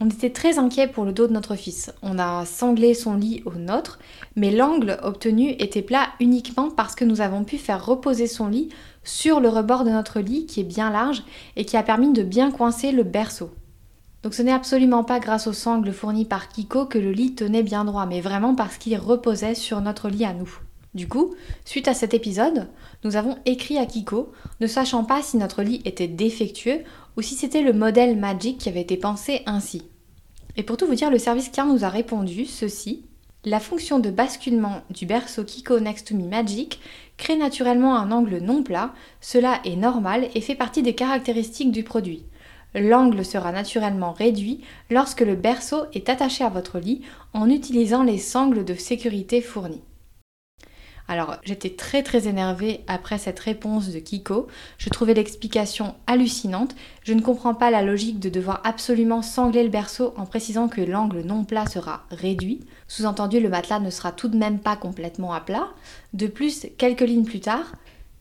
On 0.00 0.08
était 0.08 0.30
très 0.30 0.58
inquiet 0.58 0.86
pour 0.86 1.04
le 1.04 1.12
dos 1.12 1.26
de 1.26 1.32
notre 1.32 1.56
fils. 1.56 1.92
On 2.02 2.20
a 2.20 2.44
sanglé 2.44 2.94
son 2.94 3.14
lit 3.14 3.42
au 3.46 3.52
nôtre, 3.54 3.98
mais 4.36 4.52
l'angle 4.52 4.98
obtenu 5.02 5.56
était 5.58 5.82
plat 5.82 6.08
uniquement 6.20 6.70
parce 6.70 6.94
que 6.94 7.04
nous 7.04 7.20
avons 7.20 7.42
pu 7.42 7.58
faire 7.58 7.84
reposer 7.84 8.28
son 8.28 8.46
lit 8.46 8.68
sur 9.02 9.40
le 9.40 9.48
rebord 9.48 9.82
de 9.82 9.90
notre 9.90 10.20
lit 10.20 10.46
qui 10.46 10.60
est 10.60 10.64
bien 10.64 10.90
large 10.90 11.24
et 11.56 11.64
qui 11.64 11.76
a 11.76 11.82
permis 11.82 12.12
de 12.12 12.22
bien 12.22 12.52
coincer 12.52 12.92
le 12.92 13.02
berceau. 13.02 13.50
Donc 14.22 14.34
ce 14.34 14.42
n'est 14.42 14.52
absolument 14.52 15.04
pas 15.04 15.20
grâce 15.20 15.46
aux 15.46 15.52
sangles 15.52 15.92
fournies 15.92 16.24
par 16.24 16.48
Kiko 16.48 16.86
que 16.86 16.98
le 16.98 17.12
lit 17.12 17.34
tenait 17.34 17.62
bien 17.62 17.84
droit, 17.84 18.06
mais 18.06 18.20
vraiment 18.20 18.54
parce 18.54 18.76
qu'il 18.76 18.96
reposait 18.96 19.54
sur 19.54 19.80
notre 19.80 20.08
lit 20.08 20.24
à 20.24 20.32
nous. 20.32 20.58
Du 20.94 21.06
coup, 21.06 21.34
suite 21.64 21.86
à 21.86 21.94
cet 21.94 22.14
épisode, 22.14 22.68
nous 23.04 23.16
avons 23.16 23.36
écrit 23.46 23.78
à 23.78 23.86
Kiko, 23.86 24.32
ne 24.60 24.66
sachant 24.66 25.04
pas 25.04 25.22
si 25.22 25.36
notre 25.36 25.62
lit 25.62 25.82
était 25.84 26.08
défectueux 26.08 26.80
ou 27.16 27.22
si 27.22 27.34
c'était 27.34 27.62
le 27.62 27.72
modèle 27.72 28.16
Magic 28.18 28.58
qui 28.58 28.68
avait 28.68 28.80
été 28.80 28.96
pensé 28.96 29.42
ainsi. 29.46 29.82
Et 30.56 30.64
pour 30.64 30.76
tout 30.76 30.86
vous 30.86 30.96
dire, 30.96 31.10
le 31.10 31.18
service 31.18 31.50
client 31.50 31.72
nous 31.72 31.84
a 31.84 31.88
répondu 31.88 32.46
ceci. 32.46 33.04
La 33.44 33.60
fonction 33.60 34.00
de 34.00 34.10
basculement 34.10 34.82
du 34.90 35.06
berceau 35.06 35.44
Kiko 35.44 35.78
Next 35.78 36.08
to 36.08 36.16
Me 36.16 36.26
Magic 36.26 36.80
crée 37.16 37.36
naturellement 37.36 37.96
un 37.96 38.10
angle 38.10 38.38
non 38.38 38.64
plat, 38.64 38.92
cela 39.20 39.60
est 39.64 39.76
normal 39.76 40.28
et 40.34 40.40
fait 40.40 40.56
partie 40.56 40.82
des 40.82 40.94
caractéristiques 40.94 41.70
du 41.70 41.84
produit. 41.84 42.24
L'angle 42.74 43.24
sera 43.24 43.52
naturellement 43.52 44.12
réduit 44.12 44.60
lorsque 44.90 45.22
le 45.22 45.34
berceau 45.34 45.84
est 45.94 46.08
attaché 46.08 46.44
à 46.44 46.48
votre 46.48 46.78
lit 46.78 47.02
en 47.32 47.48
utilisant 47.48 48.02
les 48.02 48.18
sangles 48.18 48.64
de 48.64 48.74
sécurité 48.74 49.40
fournies. 49.40 49.82
Alors 51.10 51.38
j'étais 51.42 51.70
très 51.70 52.02
très 52.02 52.28
énervée 52.28 52.84
après 52.86 53.16
cette 53.16 53.40
réponse 53.40 53.88
de 53.88 53.98
Kiko. 53.98 54.46
Je 54.76 54.90
trouvais 54.90 55.14
l'explication 55.14 55.94
hallucinante. 56.06 56.76
Je 57.02 57.14
ne 57.14 57.22
comprends 57.22 57.54
pas 57.54 57.70
la 57.70 57.82
logique 57.82 58.20
de 58.20 58.28
devoir 58.28 58.60
absolument 58.64 59.22
sangler 59.22 59.62
le 59.62 59.70
berceau 59.70 60.12
en 60.18 60.26
précisant 60.26 60.68
que 60.68 60.82
l'angle 60.82 61.22
non 61.22 61.44
plat 61.44 61.64
sera 61.64 62.04
réduit. 62.10 62.60
Sous-entendu, 62.88 63.40
le 63.40 63.48
matelas 63.48 63.80
ne 63.80 63.88
sera 63.88 64.12
tout 64.12 64.28
de 64.28 64.36
même 64.36 64.58
pas 64.58 64.76
complètement 64.76 65.32
à 65.32 65.40
plat. 65.40 65.68
De 66.12 66.26
plus, 66.26 66.66
quelques 66.76 67.00
lignes 67.00 67.24
plus 67.24 67.40
tard, 67.40 67.72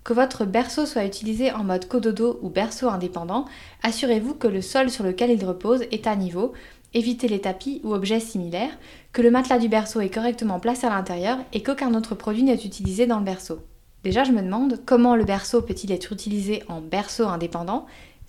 que 0.08 0.14
votre 0.14 0.46
berceau 0.46 0.86
soit 0.86 1.04
utilisé 1.04 1.52
en 1.52 1.66
mode 1.66 1.90
cododo 1.90 2.40
ou 2.42 2.50
berceau 2.50 2.88
indépendant, 2.88 3.44
assurez-vous 3.84 4.36
que 4.36 4.48
le 4.48 4.62
sol 4.62 4.90
sur 4.90 5.04
lequel 5.04 5.32
il 5.32 5.44
repose 5.44 5.82
est 5.92 6.08
à 6.08 6.16
niveau, 6.16 6.54
évitez 6.94 7.28
les 7.28 7.42
tapis 7.42 7.82
ou 7.84 7.94
objets 7.94 8.22
similaires, 8.22 8.72
que 9.12 9.22
le 9.22 9.32
matelas 9.32 9.60
du 9.60 9.68
berceau 9.68 10.00
est 10.00 10.10
correctement 10.10 10.62
placé 10.62 10.88
à 10.88 10.92
l'intérieur 10.92 11.40
et 11.52 11.62
qu'aucun 11.62 11.94
autre 11.94 12.16
produit 12.16 12.44
n'est 12.44 12.56
utilisé 12.56 13.06
dans 13.06 13.20
le 13.20 13.26
berceau. 13.26 13.60
Déjà, 14.06 14.24
je 14.24 14.32
me 14.32 14.42
demande 14.42 14.80
comment 14.86 15.18
le 15.18 15.26
berceau 15.26 15.62
peut-il 15.62 15.92
être 15.92 16.14
utilisé 16.14 16.64
en 16.70 16.80
berceau 16.80 17.28
indépendant 17.28 17.86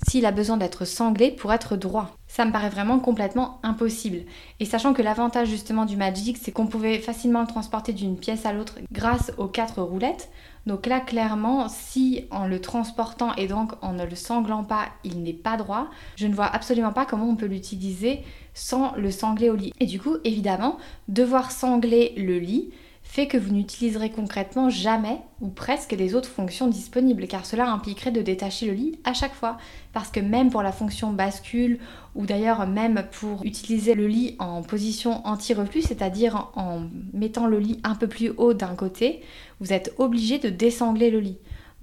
s'il 0.06 0.26
a 0.26 0.32
besoin 0.32 0.56
d'être 0.56 0.84
sanglé 0.84 1.30
pour 1.30 1.52
être 1.52 1.76
droit. 1.76 2.16
Ça 2.26 2.44
me 2.44 2.52
paraît 2.52 2.68
vraiment 2.68 2.98
complètement 2.98 3.58
impossible. 3.62 4.20
Et 4.60 4.64
sachant 4.64 4.94
que 4.94 5.02
l'avantage 5.02 5.48
justement 5.48 5.86
du 5.86 5.96
Magic, 5.96 6.36
c'est 6.40 6.52
qu'on 6.52 6.66
pouvait 6.66 6.98
facilement 6.98 7.40
le 7.40 7.46
transporter 7.46 7.92
d'une 7.92 8.18
pièce 8.18 8.46
à 8.46 8.52
l'autre 8.52 8.78
grâce 8.92 9.32
aux 9.38 9.48
quatre 9.48 9.82
roulettes. 9.82 10.30
Donc 10.66 10.86
là, 10.86 11.00
clairement, 11.00 11.68
si 11.68 12.26
en 12.30 12.46
le 12.46 12.60
transportant 12.60 13.34
et 13.36 13.46
donc 13.46 13.72
en 13.80 13.94
ne 13.94 14.04
le 14.04 14.14
sanglant 14.14 14.64
pas, 14.64 14.86
il 15.02 15.22
n'est 15.22 15.32
pas 15.32 15.56
droit, 15.56 15.88
je 16.16 16.26
ne 16.26 16.34
vois 16.34 16.46
absolument 16.46 16.92
pas 16.92 17.06
comment 17.06 17.28
on 17.28 17.36
peut 17.36 17.46
l'utiliser 17.46 18.20
sans 18.52 18.94
le 18.96 19.10
sangler 19.10 19.48
au 19.48 19.56
lit. 19.56 19.72
Et 19.80 19.86
du 19.86 19.98
coup, 19.98 20.16
évidemment, 20.24 20.76
devoir 21.08 21.52
sangler 21.52 22.12
le 22.18 22.38
lit, 22.38 22.70
fait 23.08 23.26
que 23.26 23.38
vous 23.38 23.54
n'utiliserez 23.54 24.10
concrètement 24.10 24.68
jamais 24.68 25.18
ou 25.40 25.48
presque 25.48 25.92
les 25.92 26.14
autres 26.14 26.28
fonctions 26.28 26.68
disponibles 26.68 27.26
car 27.26 27.46
cela 27.46 27.70
impliquerait 27.70 28.10
de 28.10 28.20
détacher 28.20 28.66
le 28.66 28.74
lit 28.74 28.98
à 29.02 29.14
chaque 29.14 29.34
fois 29.34 29.56
parce 29.94 30.10
que 30.10 30.20
même 30.20 30.50
pour 30.50 30.62
la 30.62 30.72
fonction 30.72 31.10
bascule 31.10 31.78
ou 32.14 32.26
d'ailleurs 32.26 32.66
même 32.66 33.02
pour 33.12 33.46
utiliser 33.46 33.94
le 33.94 34.06
lit 34.06 34.36
en 34.38 34.60
position 34.62 35.26
anti-reflux, 35.26 35.80
c'est-à-dire 35.80 36.50
en 36.54 36.82
mettant 37.14 37.46
le 37.46 37.58
lit 37.58 37.80
un 37.82 37.94
peu 37.94 38.08
plus 38.08 38.30
haut 38.36 38.52
d'un 38.52 38.74
côté, 38.74 39.22
vous 39.58 39.72
êtes 39.72 39.94
obligé 39.96 40.38
de 40.38 40.50
désangler 40.50 41.10
le 41.10 41.20
lit. 41.20 41.38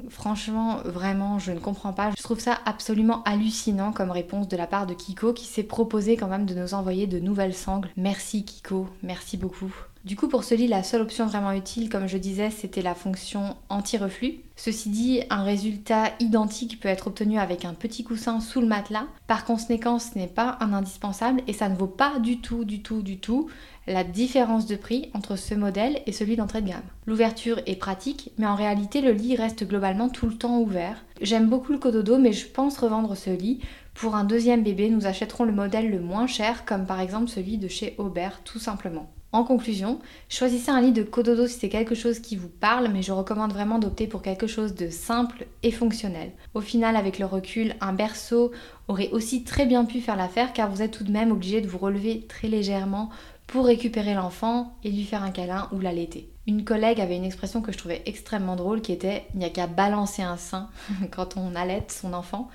Franchement, 0.09 0.77
vraiment, 0.85 1.39
je 1.39 1.53
ne 1.53 1.59
comprends 1.59 1.93
pas. 1.93 2.11
Je 2.15 2.21
trouve 2.21 2.39
ça 2.39 2.59
absolument 2.65 3.23
hallucinant 3.23 3.91
comme 3.91 4.11
réponse 4.11 4.47
de 4.47 4.57
la 4.57 4.67
part 4.67 4.85
de 4.85 4.93
Kiko 4.93 5.33
qui 5.33 5.45
s'est 5.45 5.63
proposé 5.63 6.17
quand 6.17 6.27
même 6.27 6.45
de 6.45 6.53
nous 6.53 6.75
envoyer 6.75 7.07
de 7.07 7.17
nouvelles 7.17 7.55
sangles. 7.55 7.89
Merci 7.97 8.45
Kiko, 8.45 8.87
merci 9.01 9.37
beaucoup. 9.37 9.73
Du 10.05 10.15
coup, 10.15 10.27
pour 10.27 10.43
ce 10.43 10.53
lit, 10.53 10.67
la 10.67 10.83
seule 10.83 11.01
option 11.01 11.25
vraiment 11.25 11.51
utile, 11.51 11.89
comme 11.89 12.05
je 12.05 12.19
disais, 12.19 12.51
c'était 12.51 12.83
la 12.83 12.93
fonction 12.93 13.55
anti-reflux. 13.69 14.35
Ceci 14.55 14.89
dit, 14.89 15.21
un 15.31 15.41
résultat 15.41 16.11
identique 16.19 16.79
peut 16.79 16.89
être 16.89 17.07
obtenu 17.07 17.39
avec 17.39 17.65
un 17.65 17.73
petit 17.73 18.03
coussin 18.03 18.39
sous 18.39 18.61
le 18.61 18.67
matelas. 18.67 19.07
Par 19.25 19.45
conséquent, 19.45 19.97
ce 19.97 20.15
n'est 20.15 20.27
pas 20.27 20.59
un 20.61 20.73
indispensable 20.73 21.41
et 21.47 21.53
ça 21.53 21.69
ne 21.69 21.75
vaut 21.75 21.87
pas 21.87 22.19
du 22.19 22.39
tout, 22.39 22.65
du 22.65 22.83
tout, 22.83 23.01
du 23.01 23.17
tout 23.17 23.49
la 23.87 24.03
différence 24.03 24.67
de 24.67 24.75
prix 24.75 25.09
entre 25.15 25.35
ce 25.37 25.55
modèle 25.55 25.99
et 26.05 26.11
celui 26.11 26.35
d'entrée 26.35 26.61
de 26.61 26.69
gamme. 26.69 26.81
L'ouverture 27.07 27.59
est 27.65 27.75
pratique, 27.75 28.31
mais 28.37 28.45
en 28.45 28.55
réalité, 28.55 29.01
le 29.01 29.11
lit 29.11 29.35
reste 29.35 29.67
globalement 29.67 30.09
tout 30.09 30.27
le 30.27 30.37
temps 30.37 30.59
ouvert. 30.59 31.03
J'aime 31.19 31.49
beaucoup 31.49 31.71
le 31.71 31.79
Cododo, 31.79 32.19
mais 32.19 32.31
je 32.31 32.45
pense 32.45 32.77
revendre 32.77 33.17
ce 33.17 33.31
lit. 33.31 33.59
Pour 33.95 34.13
un 34.15 34.23
deuxième 34.23 34.61
bébé, 34.61 34.91
nous 34.91 35.07
achèterons 35.07 35.45
le 35.45 35.51
modèle 35.51 35.89
le 35.89 35.99
moins 35.99 36.27
cher, 36.27 36.63
comme 36.65 36.85
par 36.85 36.99
exemple 36.99 37.27
celui 37.27 37.57
de 37.57 37.67
chez 37.67 37.95
Aubert, 37.97 38.41
tout 38.43 38.59
simplement. 38.59 39.11
En 39.35 39.43
conclusion, 39.43 39.99
choisissez 40.29 40.71
un 40.71 40.79
lit 40.79 40.93
de 40.93 41.03
cododo 41.03 41.45
si 41.45 41.59
c'est 41.59 41.67
quelque 41.67 41.93
chose 41.93 42.19
qui 42.19 42.37
vous 42.37 42.47
parle, 42.47 42.87
mais 42.87 43.01
je 43.01 43.11
recommande 43.11 43.51
vraiment 43.51 43.79
d'opter 43.79 44.07
pour 44.07 44.21
quelque 44.21 44.47
chose 44.47 44.75
de 44.75 44.89
simple 44.89 45.45
et 45.61 45.71
fonctionnel. 45.71 46.31
Au 46.53 46.61
final, 46.61 46.95
avec 46.95 47.19
le 47.19 47.25
recul, 47.25 47.75
un 47.81 47.91
berceau 47.91 48.53
aurait 48.87 49.09
aussi 49.11 49.43
très 49.43 49.65
bien 49.65 49.83
pu 49.83 49.99
faire 49.99 50.15
l'affaire 50.15 50.53
car 50.53 50.71
vous 50.71 50.81
êtes 50.81 50.91
tout 50.91 51.03
de 51.03 51.11
même 51.11 51.33
obligé 51.33 51.59
de 51.59 51.67
vous 51.67 51.79
relever 51.79 52.25
très 52.29 52.47
légèrement 52.47 53.09
pour 53.45 53.65
récupérer 53.65 54.13
l'enfant 54.13 54.73
et 54.85 54.89
lui 54.89 55.03
faire 55.03 55.21
un 55.21 55.31
câlin 55.31 55.67
ou 55.73 55.81
l'allaiter. 55.81 56.29
Une 56.47 56.63
collègue 56.63 57.01
avait 57.01 57.17
une 57.17 57.25
expression 57.25 57.61
que 57.61 57.71
je 57.71 57.77
trouvais 57.77 58.03
extrêmement 58.05 58.55
drôle 58.55 58.81
qui 58.81 58.91
était 58.91 59.25
il 59.33 59.39
n'y 59.39 59.45
a 59.45 59.49
qu'à 59.49 59.65
balancer 59.65 60.21
un 60.21 60.37
sein 60.37 60.69
quand 61.11 61.37
on 61.37 61.55
allaite 61.55 61.91
son 61.91 62.13
enfant. 62.13 62.49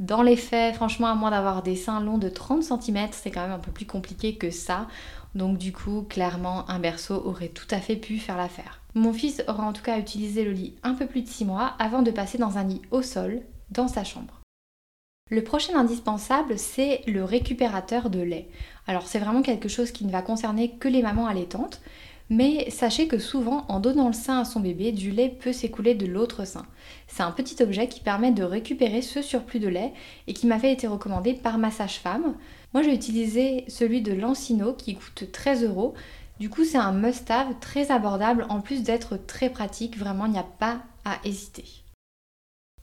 Dans 0.00 0.22
les 0.22 0.36
faits, 0.36 0.74
franchement, 0.74 1.06
à 1.06 1.14
moins 1.14 1.30
d'avoir 1.30 1.62
des 1.62 1.76
seins 1.76 2.00
longs 2.00 2.18
de 2.18 2.28
30 2.28 2.62
cm, 2.62 3.08
c'est 3.12 3.30
quand 3.30 3.42
même 3.42 3.52
un 3.52 3.60
peu 3.60 3.70
plus 3.70 3.86
compliqué 3.86 4.34
que 4.34 4.50
ça. 4.50 4.88
Donc 5.36 5.58
du 5.58 5.70
coup, 5.70 6.06
clairement, 6.08 6.68
un 6.70 6.78
berceau 6.78 7.22
aurait 7.26 7.48
tout 7.48 7.66
à 7.70 7.78
fait 7.78 7.96
pu 7.96 8.18
faire 8.18 8.38
l'affaire. 8.38 8.80
Mon 8.94 9.12
fils 9.12 9.44
aura 9.48 9.64
en 9.64 9.74
tout 9.74 9.82
cas 9.82 9.98
utilisé 9.98 10.44
le 10.44 10.52
lit 10.52 10.76
un 10.82 10.94
peu 10.94 11.06
plus 11.06 11.20
de 11.20 11.28
6 11.28 11.44
mois 11.44 11.74
avant 11.78 12.00
de 12.00 12.10
passer 12.10 12.38
dans 12.38 12.56
un 12.56 12.64
lit 12.64 12.80
au 12.90 13.02
sol 13.02 13.42
dans 13.70 13.86
sa 13.86 14.02
chambre. 14.02 14.40
Le 15.30 15.44
prochain 15.44 15.78
indispensable, 15.78 16.58
c'est 16.58 17.02
le 17.06 17.22
récupérateur 17.22 18.08
de 18.08 18.20
lait. 18.20 18.48
Alors 18.86 19.06
c'est 19.06 19.18
vraiment 19.18 19.42
quelque 19.42 19.68
chose 19.68 19.90
qui 19.90 20.06
ne 20.06 20.10
va 20.10 20.22
concerner 20.22 20.70
que 20.78 20.88
les 20.88 21.02
mamans 21.02 21.26
allaitantes, 21.26 21.82
mais 22.30 22.70
sachez 22.70 23.06
que 23.06 23.18
souvent, 23.18 23.66
en 23.68 23.78
donnant 23.78 24.06
le 24.06 24.14
sein 24.14 24.40
à 24.40 24.44
son 24.46 24.60
bébé, 24.60 24.90
du 24.90 25.10
lait 25.10 25.28
peut 25.28 25.52
s'écouler 25.52 25.94
de 25.94 26.06
l'autre 26.06 26.46
sein. 26.46 26.64
C'est 27.08 27.22
un 27.22 27.30
petit 27.30 27.62
objet 27.62 27.88
qui 27.88 28.00
permet 28.00 28.32
de 28.32 28.42
récupérer 28.42 29.02
ce 29.02 29.20
surplus 29.20 29.60
de 29.60 29.68
lait 29.68 29.92
et 30.28 30.32
qui 30.32 30.46
m'avait 30.46 30.72
été 30.72 30.86
recommandé 30.86 31.34
par 31.34 31.58
ma 31.58 31.70
sage-femme. 31.70 32.34
Moi, 32.76 32.82
j'ai 32.82 32.92
utilisé 32.92 33.64
celui 33.68 34.02
de 34.02 34.12
Lancino 34.12 34.74
qui 34.74 34.96
coûte 34.96 35.32
13 35.32 35.64
euros. 35.64 35.94
Du 36.38 36.50
coup, 36.50 36.62
c'est 36.62 36.76
un 36.76 36.92
must-have 36.92 37.58
très 37.58 37.90
abordable 37.90 38.44
en 38.50 38.60
plus 38.60 38.82
d'être 38.82 39.16
très 39.16 39.48
pratique. 39.48 39.96
Vraiment, 39.96 40.26
il 40.26 40.32
n'y 40.32 40.38
a 40.38 40.42
pas 40.42 40.82
à 41.06 41.16
hésiter. 41.24 41.64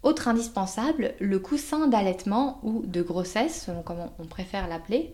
Autre 0.01 0.27
indispensable, 0.27 1.13
le 1.19 1.37
coussin 1.37 1.85
d'allaitement 1.85 2.59
ou 2.63 2.81
de 2.87 3.03
grossesse, 3.03 3.65
selon 3.67 3.83
comment 3.83 4.15
on 4.17 4.25
préfère 4.25 4.67
l'appeler. 4.67 5.13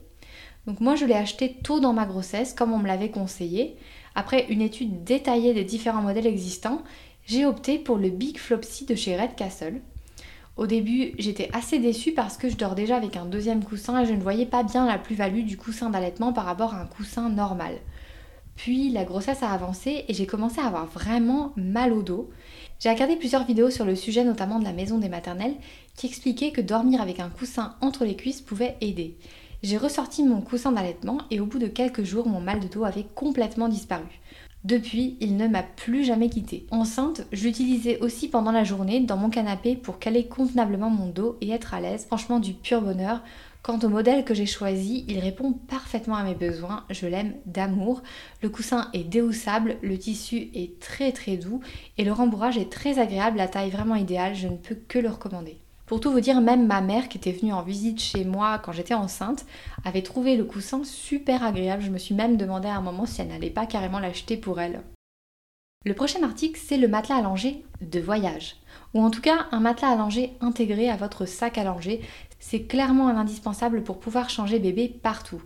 Donc 0.65 0.79
moi 0.79 0.95
je 0.95 1.03
l'ai 1.03 1.13
acheté 1.13 1.57
tôt 1.61 1.81
dans 1.81 1.91
ma 1.91 2.05
grossesse 2.05 2.53
comme 2.53 2.71
on 2.71 2.79
me 2.79 2.87
l'avait 2.87 3.11
conseillé. 3.11 3.75
Après 4.15 4.45
une 4.47 4.61
étude 4.61 5.03
détaillée 5.03 5.53
des 5.53 5.65
différents 5.65 6.03
modèles 6.03 6.25
existants, 6.25 6.83
j'ai 7.25 7.45
opté 7.45 7.79
pour 7.79 7.97
le 7.97 8.11
Big 8.11 8.37
Flopsy 8.37 8.85
de 8.85 8.95
chez 8.95 9.19
Red 9.19 9.35
Castle. 9.35 9.81
Au 10.59 10.67
début, 10.67 11.13
j'étais 11.17 11.49
assez 11.53 11.79
déçue 11.79 12.11
parce 12.11 12.35
que 12.35 12.49
je 12.49 12.57
dors 12.57 12.75
déjà 12.75 12.97
avec 12.97 13.15
un 13.15 13.23
deuxième 13.23 13.63
coussin 13.63 14.01
et 14.01 14.05
je 14.05 14.11
ne 14.11 14.21
voyais 14.21 14.45
pas 14.45 14.61
bien 14.61 14.85
la 14.85 14.97
plus-value 14.97 15.45
du 15.45 15.55
coussin 15.55 15.89
d'allaitement 15.89 16.33
par 16.33 16.43
rapport 16.43 16.73
à 16.73 16.81
un 16.81 16.85
coussin 16.85 17.29
normal. 17.29 17.75
Puis 18.57 18.89
la 18.89 19.05
grossesse 19.05 19.41
a 19.41 19.53
avancé 19.53 20.03
et 20.09 20.13
j'ai 20.13 20.25
commencé 20.25 20.59
à 20.59 20.65
avoir 20.65 20.85
vraiment 20.85 21.53
mal 21.55 21.93
au 21.93 22.03
dos. 22.03 22.29
J'ai 22.81 22.89
regardé 22.89 23.15
plusieurs 23.15 23.45
vidéos 23.45 23.69
sur 23.69 23.85
le 23.85 23.95
sujet, 23.95 24.25
notamment 24.25 24.59
de 24.59 24.65
la 24.65 24.73
maison 24.73 24.97
des 24.97 25.07
maternelles, 25.07 25.55
qui 25.95 26.07
expliquaient 26.07 26.51
que 26.51 26.59
dormir 26.59 26.99
avec 26.99 27.21
un 27.21 27.29
coussin 27.29 27.75
entre 27.79 28.03
les 28.03 28.17
cuisses 28.17 28.41
pouvait 28.41 28.75
aider. 28.81 29.15
J'ai 29.63 29.77
ressorti 29.77 30.25
mon 30.25 30.41
coussin 30.41 30.73
d'allaitement 30.73 31.19
et 31.31 31.39
au 31.39 31.45
bout 31.45 31.59
de 31.59 31.67
quelques 31.67 32.03
jours, 32.03 32.27
mon 32.27 32.41
mal 32.41 32.59
de 32.59 32.67
dos 32.67 32.83
avait 32.83 33.07
complètement 33.15 33.69
disparu. 33.69 34.03
Depuis, 34.65 35.15
il 35.21 35.37
ne 35.37 35.47
m'a 35.47 35.63
plus 35.63 36.03
jamais 36.03 36.29
quitté. 36.29 36.67
Enceinte, 36.69 37.25
je 37.31 37.45
l'utilisais 37.45 37.97
aussi 38.01 38.27
pendant 38.27 38.51
la 38.51 38.65
journée 38.65 38.99
dans 38.99 39.15
mon 39.15 39.29
canapé 39.29 39.77
pour 39.77 39.99
caler 39.99 40.27
convenablement 40.27 40.89
mon 40.89 41.07
dos 41.07 41.37
et 41.39 41.51
être 41.51 41.73
à 41.73 41.79
l'aise. 41.79 42.05
Franchement, 42.05 42.39
du 42.39 42.53
pur 42.53 42.81
bonheur. 42.81 43.21
Quant 43.61 43.79
au 43.79 43.89
modèle 43.89 44.25
que 44.25 44.33
j'ai 44.33 44.45
choisi, 44.45 45.05
il 45.07 45.19
répond 45.19 45.53
parfaitement 45.53 46.15
à 46.15 46.23
mes 46.23 46.35
besoins. 46.35 46.85
Je 46.89 47.07
l'aime 47.07 47.35
d'amour. 47.45 48.03
Le 48.41 48.49
coussin 48.49 48.89
est 48.93 49.05
déhoussable, 49.05 49.77
le 49.81 49.97
tissu 49.97 50.49
est 50.53 50.79
très 50.79 51.13
très 51.13 51.37
doux 51.37 51.61
et 51.97 52.03
le 52.03 52.11
rembourrage 52.11 52.57
est 52.57 52.71
très 52.71 52.99
agréable, 52.99 53.37
la 53.37 53.47
taille 53.47 53.69
vraiment 53.69 53.95
idéale. 53.95 54.35
Je 54.35 54.47
ne 54.47 54.57
peux 54.57 54.75
que 54.75 54.99
le 54.99 55.09
recommander. 55.09 55.57
Pour 55.89 55.99
tout 55.99 56.11
vous 56.11 56.19
dire, 56.19 56.39
même 56.39 56.67
ma 56.67 56.81
mère 56.81 57.09
qui 57.09 57.17
était 57.17 57.31
venue 57.31 57.51
en 57.51 57.63
visite 57.63 57.99
chez 57.99 58.23
moi 58.23 58.59
quand 58.59 58.71
j'étais 58.71 58.93
enceinte 58.93 59.47
avait 59.83 60.03
trouvé 60.03 60.37
le 60.37 60.43
coussin 60.43 60.83
super 60.83 61.43
agréable. 61.43 61.81
Je 61.81 61.89
me 61.89 61.97
suis 61.97 62.13
même 62.13 62.37
demandé 62.37 62.67
à 62.67 62.75
un 62.75 62.81
moment 62.81 63.07
si 63.07 63.21
elle 63.21 63.29
n'allait 63.29 63.49
pas 63.49 63.65
carrément 63.65 63.97
l'acheter 63.97 64.37
pour 64.37 64.61
elle. 64.61 64.83
Le 65.85 65.95
prochain 65.95 66.21
article, 66.21 66.61
c'est 66.63 66.77
le 66.77 66.87
matelas 66.87 67.15
allongé 67.15 67.65
de 67.81 67.99
voyage. 67.99 68.57
Ou 68.93 69.01
en 69.01 69.09
tout 69.09 69.21
cas, 69.21 69.47
un 69.51 69.61
matelas 69.61 69.89
allongé 69.89 70.33
intégré 70.41 70.91
à 70.91 70.95
votre 70.95 71.25
sac 71.25 71.57
allongé. 71.57 72.01
C'est 72.37 72.65
clairement 72.65 73.07
un 73.07 73.17
indispensable 73.17 73.81
pour 73.81 73.99
pouvoir 73.99 74.29
changer 74.29 74.59
bébé 74.59 74.89
partout. 74.89 75.41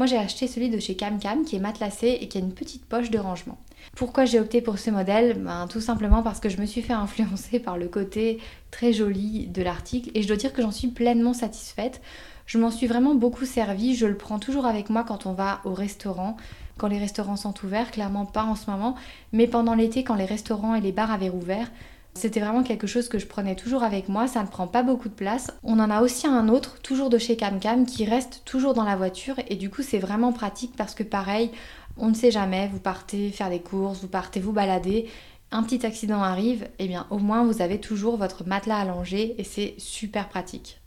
Moi 0.00 0.06
j'ai 0.06 0.16
acheté 0.16 0.46
celui 0.46 0.70
de 0.70 0.78
chez 0.78 0.96
CamCam 0.96 1.44
qui 1.44 1.56
est 1.56 1.60
matelassé 1.60 2.16
et 2.22 2.26
qui 2.26 2.38
a 2.38 2.40
une 2.40 2.54
petite 2.54 2.86
poche 2.86 3.10
de 3.10 3.18
rangement. 3.18 3.58
Pourquoi 3.94 4.24
j'ai 4.24 4.40
opté 4.40 4.62
pour 4.62 4.78
ce 4.78 4.88
modèle? 4.88 5.34
Ben, 5.34 5.66
Tout 5.68 5.82
simplement 5.82 6.22
parce 6.22 6.40
que 6.40 6.48
je 6.48 6.56
me 6.56 6.64
suis 6.64 6.80
fait 6.80 6.92
influencer 6.94 7.60
par 7.60 7.76
le 7.76 7.86
côté 7.86 8.38
très 8.70 8.94
joli 8.94 9.46
de 9.48 9.60
l'article 9.60 10.10
et 10.14 10.22
je 10.22 10.26
dois 10.26 10.38
dire 10.38 10.54
que 10.54 10.62
j'en 10.62 10.70
suis 10.70 10.88
pleinement 10.88 11.34
satisfaite. 11.34 12.00
Je 12.46 12.56
m'en 12.56 12.70
suis 12.70 12.86
vraiment 12.86 13.14
beaucoup 13.14 13.44
servi, 13.44 13.94
je 13.94 14.06
le 14.06 14.16
prends 14.16 14.38
toujours 14.38 14.64
avec 14.64 14.88
moi 14.88 15.04
quand 15.04 15.26
on 15.26 15.34
va 15.34 15.60
au 15.66 15.74
restaurant, 15.74 16.38
quand 16.78 16.88
les 16.88 16.98
restaurants 16.98 17.36
sont 17.36 17.52
ouverts, 17.62 17.90
clairement 17.90 18.24
pas 18.24 18.44
en 18.44 18.54
ce 18.54 18.70
moment, 18.70 18.94
mais 19.34 19.48
pendant 19.48 19.74
l'été 19.74 20.02
quand 20.02 20.14
les 20.14 20.24
restaurants 20.24 20.74
et 20.74 20.80
les 20.80 20.92
bars 20.92 21.10
avaient 21.10 21.28
rouvert, 21.28 21.70
c'était 22.14 22.40
vraiment 22.40 22.62
quelque 22.62 22.86
chose 22.86 23.08
que 23.08 23.18
je 23.18 23.26
prenais 23.26 23.56
toujours 23.56 23.82
avec 23.82 24.08
moi, 24.08 24.26
ça 24.26 24.42
ne 24.42 24.48
prend 24.48 24.66
pas 24.66 24.82
beaucoup 24.82 25.08
de 25.08 25.14
place. 25.14 25.48
On 25.62 25.78
en 25.78 25.90
a 25.90 26.02
aussi 26.02 26.26
un 26.26 26.48
autre, 26.48 26.80
toujours 26.82 27.10
de 27.10 27.18
chez 27.18 27.36
CamCam, 27.36 27.86
qui 27.86 28.04
reste 28.04 28.42
toujours 28.44 28.74
dans 28.74 28.84
la 28.84 28.96
voiture 28.96 29.36
et 29.48 29.56
du 29.56 29.70
coup 29.70 29.82
c'est 29.82 29.98
vraiment 29.98 30.32
pratique 30.32 30.76
parce 30.76 30.94
que 30.94 31.02
pareil, 31.02 31.50
on 31.96 32.08
ne 32.08 32.14
sait 32.14 32.30
jamais, 32.30 32.68
vous 32.72 32.80
partez 32.80 33.30
faire 33.30 33.50
des 33.50 33.60
courses, 33.60 34.00
vous 34.00 34.08
partez 34.08 34.40
vous 34.40 34.52
balader 34.52 35.08
un 35.52 35.62
petit 35.62 35.84
accident 35.84 36.22
arrive, 36.22 36.68
eh 36.78 36.86
bien 36.86 37.06
au 37.10 37.18
moins 37.18 37.44
vous 37.44 37.62
avez 37.62 37.80
toujours 37.80 38.16
votre 38.16 38.46
matelas 38.46 38.78
allongé 38.78 39.34
et 39.38 39.44
c'est 39.44 39.74
super 39.78 40.28
pratique. 40.28 40.80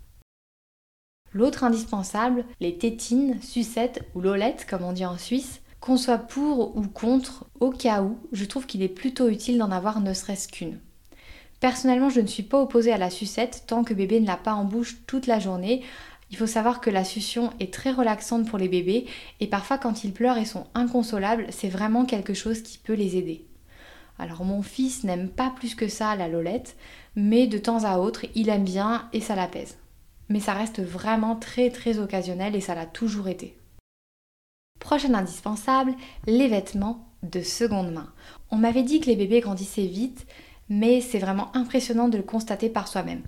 L'autre 1.34 1.64
indispensable, 1.64 2.46
les 2.60 2.78
tétines, 2.78 3.42
sucettes 3.42 4.04
ou 4.16 4.22
lolettes 4.22 4.66
comme 4.70 4.84
on 4.84 4.94
dit 4.94 5.06
en 5.06 5.18
Suisse, 5.18 5.62
qu'on 5.80 5.98
soit 5.98 6.18
pour 6.18 6.78
ou 6.78 6.84
contre, 6.84 7.46
au 7.60 7.72
cas 7.72 8.04
où, 8.04 8.18
je 8.32 8.46
trouve 8.46 8.66
qu'il 8.66 8.84
est 8.84 8.88
plutôt 8.88 9.28
utile 9.28 9.58
d'en 9.58 9.72
avoir 9.72 10.00
ne 10.00 10.14
serait-ce 10.14 10.48
qu'une. 10.48 10.80
Personnellement, 11.64 12.10
je 12.10 12.20
ne 12.20 12.28
suis 12.28 12.44
pas 12.44 12.60
opposée 12.60 12.92
à 12.92 12.98
la 12.98 13.10
sucette 13.10 13.64
tant 13.68 13.86
que 13.86 13.94
bébé 13.94 14.20
ne 14.20 14.28
l'a 14.28 14.36
pas 14.36 14.54
en 14.54 14.66
bouche 14.66 14.98
toute 15.08 15.28
la 15.28 15.40
journée. 15.40 15.82
Il 16.30 16.36
faut 16.36 16.46
savoir 16.46 16.82
que 16.82 16.90
la 16.90 17.06
succion 17.06 17.52
est 17.62 17.74
très 17.74 17.92
relaxante 17.92 18.50
pour 18.50 18.58
les 18.58 18.68
bébés 18.68 19.06
et 19.40 19.48
parfois 19.48 19.78
quand 19.78 20.04
ils 20.04 20.12
pleurent 20.12 20.38
et 20.38 20.44
sont 20.44 20.68
inconsolables, 20.74 21.46
c'est 21.52 21.70
vraiment 21.70 22.04
quelque 22.04 22.34
chose 22.34 22.64
qui 22.64 22.80
peut 22.80 22.92
les 22.92 23.16
aider. 23.16 23.46
Alors 24.20 24.44
mon 24.44 24.62
fils 24.62 25.06
n'aime 25.06 25.30
pas 25.30 25.54
plus 25.56 25.74
que 25.74 25.88
ça 25.88 26.18
la 26.18 26.28
lolette, 26.28 26.76
mais 27.16 27.48
de 27.48 27.58
temps 27.58 27.86
à 27.86 27.98
autre, 27.98 28.26
il 28.36 28.50
aime 28.50 28.66
bien 28.66 29.08
et 29.14 29.22
ça 29.22 29.34
l'apaise. 29.34 29.78
Mais 30.28 30.42
ça 30.42 30.52
reste 30.52 30.82
vraiment 30.82 31.38
très 31.38 31.70
très 31.70 31.98
occasionnel 31.98 32.58
et 32.58 32.62
ça 32.62 32.76
l'a 32.76 32.88
toujours 32.88 33.30
été. 33.30 33.58
Prochain 34.82 35.14
indispensable, 35.14 35.96
les 36.28 36.50
vêtements 36.50 37.08
de 37.24 37.42
seconde 37.42 37.94
main. 37.94 38.12
On 38.52 38.58
m'avait 38.58 38.84
dit 38.84 39.00
que 39.00 39.06
les 39.06 39.16
bébés 39.16 39.40
grandissaient 39.40 39.86
vite, 39.86 40.28
mais 40.74 41.02
c'est 41.02 41.20
vraiment 41.20 41.56
impressionnant 41.56 42.08
de 42.08 42.18
le 42.18 42.24
constater 42.24 42.68
par 42.68 42.88
soi-même. 42.88 43.22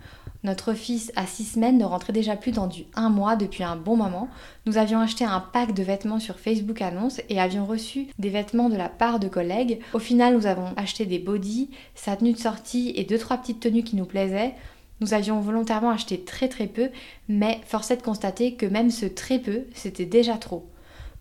Notre 0.43 0.73
fils 0.73 1.11
à 1.15 1.25
6 1.25 1.43
semaines 1.43 1.77
ne 1.77 1.85
rentrait 1.85 2.13
déjà 2.13 2.35
plus 2.35 2.51
dans 2.51 2.67
du 2.67 2.85
1 2.95 3.09
mois 3.09 3.35
depuis 3.35 3.63
un 3.63 3.75
bon 3.75 3.95
moment. 3.95 4.29
Nous 4.65 4.77
avions 4.77 4.99
acheté 4.99 5.25
un 5.25 5.39
pack 5.39 5.73
de 5.73 5.83
vêtements 5.83 6.19
sur 6.19 6.39
Facebook 6.39 6.81
Annonce 6.81 7.21
et 7.29 7.39
avions 7.39 7.65
reçu 7.65 8.07
des 8.19 8.29
vêtements 8.29 8.69
de 8.69 8.75
la 8.75 8.89
part 8.89 9.19
de 9.19 9.27
collègues. 9.27 9.79
Au 9.93 9.99
final, 9.99 10.35
nous 10.35 10.47
avons 10.47 10.73
acheté 10.75 11.05
des 11.05 11.19
bodys, 11.19 11.69
sa 11.93 12.15
tenue 12.15 12.33
de 12.33 12.39
sortie 12.39 12.93
et 12.95 13.03
deux 13.03 13.17
trois 13.17 13.37
petites 13.37 13.59
tenues 13.59 13.83
qui 13.83 13.95
nous 13.95 14.05
plaisaient. 14.05 14.55
Nous 15.01 15.13
avions 15.13 15.39
volontairement 15.39 15.91
acheté 15.91 16.21
très 16.21 16.47
très 16.47 16.67
peu, 16.67 16.89
mais 17.27 17.61
force 17.65 17.91
est 17.91 17.97
de 17.97 18.01
constater 18.01 18.55
que 18.55 18.65
même 18.65 18.89
ce 18.89 19.05
très 19.05 19.39
peu, 19.39 19.65
c'était 19.73 20.05
déjà 20.05 20.37
trop. 20.37 20.67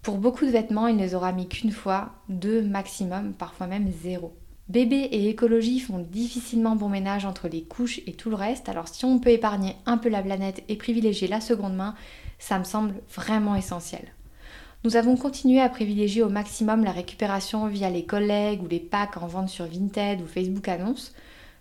Pour 0.02 0.18
beaucoup 0.18 0.44
de 0.44 0.50
vêtements, 0.50 0.86
il 0.86 0.96
ne 0.96 1.02
les 1.02 1.14
aura 1.14 1.32
mis 1.32 1.48
qu'une 1.48 1.72
fois, 1.72 2.12
deux 2.28 2.62
maximum, 2.62 3.32
parfois 3.32 3.66
même 3.66 3.90
zéro. 4.02 4.34
Bébé 4.70 4.96
et 4.96 5.28
écologie 5.28 5.78
font 5.78 5.98
difficilement 5.98 6.74
bon 6.74 6.88
ménage 6.88 7.26
entre 7.26 7.48
les 7.48 7.62
couches 7.62 8.00
et 8.06 8.14
tout 8.14 8.30
le 8.30 8.36
reste, 8.36 8.70
alors 8.70 8.88
si 8.88 9.04
on 9.04 9.18
peut 9.18 9.30
épargner 9.30 9.76
un 9.84 9.98
peu 9.98 10.08
la 10.08 10.22
planète 10.22 10.64
et 10.68 10.76
privilégier 10.76 11.28
la 11.28 11.42
seconde 11.42 11.76
main, 11.76 11.94
ça 12.38 12.58
me 12.58 12.64
semble 12.64 12.94
vraiment 13.14 13.56
essentiel. 13.56 14.14
Nous 14.82 14.96
avons 14.96 15.16
continué 15.16 15.60
à 15.60 15.68
privilégier 15.68 16.22
au 16.22 16.30
maximum 16.30 16.82
la 16.82 16.92
récupération 16.92 17.66
via 17.66 17.90
les 17.90 18.06
collègues 18.06 18.62
ou 18.62 18.66
les 18.66 18.80
packs 18.80 19.18
en 19.18 19.26
vente 19.26 19.50
sur 19.50 19.66
Vinted 19.66 20.22
ou 20.22 20.26
Facebook 20.26 20.68
Annonces. 20.68 21.12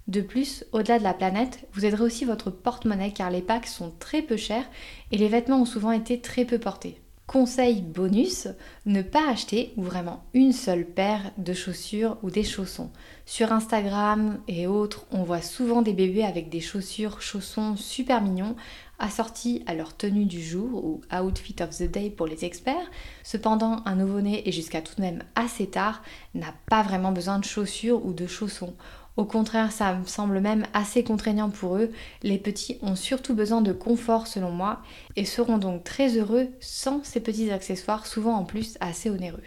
De 0.07 0.21
plus, 0.21 0.65
au-delà 0.71 0.97
de 0.97 1.03
la 1.03 1.13
planète, 1.13 1.67
vous 1.73 1.85
aiderez 1.85 2.03
aussi 2.03 2.23
votre 2.23 2.51
porte-monnaie 2.51 3.11
car 3.11 3.31
les 3.31 3.41
packs 3.41 3.67
sont 3.67 3.91
très 3.99 4.21
peu 4.21 4.37
chers 4.37 4.69
et 5.11 5.17
les 5.17 5.27
vêtements 5.27 5.61
ont 5.61 5.65
souvent 5.65 5.91
été 5.91 6.21
très 6.21 6.45
peu 6.45 6.57
portés. 6.57 7.02
Conseil 7.33 7.81
bonus, 7.81 8.47
ne 8.85 9.01
pas 9.01 9.27
acheter 9.27 9.73
vraiment 9.75 10.23
une 10.35 10.53
seule 10.53 10.85
paire 10.85 11.31
de 11.39 11.53
chaussures 11.53 12.15
ou 12.21 12.29
des 12.29 12.43
chaussons. 12.43 12.91
Sur 13.25 13.51
Instagram 13.51 14.37
et 14.47 14.67
autres, 14.67 15.07
on 15.11 15.23
voit 15.23 15.41
souvent 15.41 15.81
des 15.81 15.93
bébés 15.93 16.25
avec 16.25 16.49
des 16.49 16.61
chaussures, 16.61 17.23
chaussons 17.23 17.75
super 17.75 18.21
mignons, 18.21 18.55
assortis 18.99 19.63
à 19.65 19.73
leur 19.73 19.97
tenue 19.97 20.25
du 20.25 20.43
jour 20.43 20.85
ou 20.85 21.01
outfit 21.11 21.55
of 21.61 21.75
the 21.75 21.89
day 21.89 22.11
pour 22.11 22.27
les 22.27 22.45
experts. 22.45 22.91
Cependant, 23.23 23.81
un 23.85 23.95
nouveau-né 23.95 24.47
et 24.47 24.51
jusqu'à 24.51 24.81
tout 24.83 24.93
de 24.97 25.01
même 25.01 25.23
assez 25.33 25.65
tard 25.65 26.03
n'a 26.35 26.53
pas 26.69 26.83
vraiment 26.83 27.11
besoin 27.11 27.39
de 27.39 27.45
chaussures 27.45 28.05
ou 28.05 28.13
de 28.13 28.27
chaussons. 28.27 28.75
Au 29.15 29.25
contraire, 29.25 29.71
ça 29.71 29.93
me 29.93 30.05
semble 30.05 30.39
même 30.39 30.65
assez 30.73 31.03
contraignant 31.03 31.49
pour 31.49 31.77
eux. 31.77 31.91
Les 32.23 32.39
petits 32.39 32.79
ont 32.81 32.95
surtout 32.95 33.35
besoin 33.35 33.61
de 33.61 33.71
confort 33.71 34.25
selon 34.25 34.51
moi 34.51 34.81
et 35.15 35.25
seront 35.25 35.59
donc 35.59 35.83
très 35.83 36.17
heureux 36.17 36.47
sans 36.59 37.03
ces 37.03 37.19
petits 37.19 37.51
accessoires 37.51 38.07
souvent 38.07 38.33
en 38.33 38.43
plus 38.43 38.77
assez 38.79 39.09
onéreux. 39.11 39.43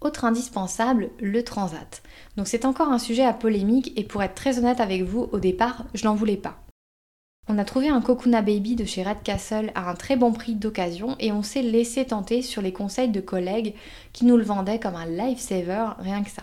Autre 0.00 0.24
indispensable, 0.24 1.10
le 1.20 1.44
transat. 1.44 2.02
Donc 2.36 2.48
c'est 2.48 2.64
encore 2.64 2.88
un 2.88 2.98
sujet 2.98 3.24
à 3.24 3.32
polémique 3.32 3.92
et 3.96 4.04
pour 4.04 4.22
être 4.22 4.34
très 4.34 4.58
honnête 4.58 4.80
avec 4.80 5.02
vous, 5.02 5.28
au 5.32 5.38
départ, 5.38 5.84
je 5.94 6.04
n'en 6.04 6.14
voulais 6.14 6.36
pas. 6.36 6.58
On 7.46 7.58
a 7.58 7.64
trouvé 7.64 7.88
un 7.88 8.00
Kokuna 8.00 8.42
Baby 8.42 8.74
de 8.74 8.84
chez 8.84 9.02
Red 9.02 9.22
Castle 9.22 9.70
à 9.74 9.88
un 9.90 9.94
très 9.94 10.16
bon 10.16 10.32
prix 10.32 10.54
d'occasion 10.54 11.14
et 11.20 11.30
on 11.30 11.42
s'est 11.42 11.62
laissé 11.62 12.06
tenter 12.06 12.42
sur 12.42 12.60
les 12.60 12.72
conseils 12.72 13.10
de 13.10 13.20
collègues 13.20 13.74
qui 14.12 14.24
nous 14.24 14.36
le 14.36 14.44
vendaient 14.44 14.80
comme 14.80 14.96
un 14.96 15.06
lifesaver, 15.06 15.90
rien 15.98 16.22
que 16.24 16.30
ça. 16.30 16.42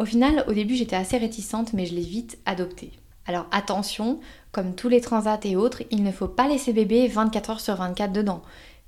Au 0.00 0.06
final, 0.06 0.44
au 0.48 0.54
début, 0.54 0.76
j'étais 0.76 0.96
assez 0.96 1.18
réticente, 1.18 1.74
mais 1.74 1.84
je 1.84 1.94
l'ai 1.94 2.00
vite 2.00 2.38
adopté. 2.46 2.90
Alors 3.26 3.46
attention, 3.52 4.18
comme 4.50 4.74
tous 4.74 4.88
les 4.88 5.02
transats 5.02 5.40
et 5.44 5.56
autres, 5.56 5.82
il 5.90 6.02
ne 6.02 6.10
faut 6.10 6.26
pas 6.26 6.48
laisser 6.48 6.72
bébé 6.72 7.06
24 7.06 7.50
heures 7.50 7.60
sur 7.60 7.76
24 7.76 8.10
dedans. 8.10 8.40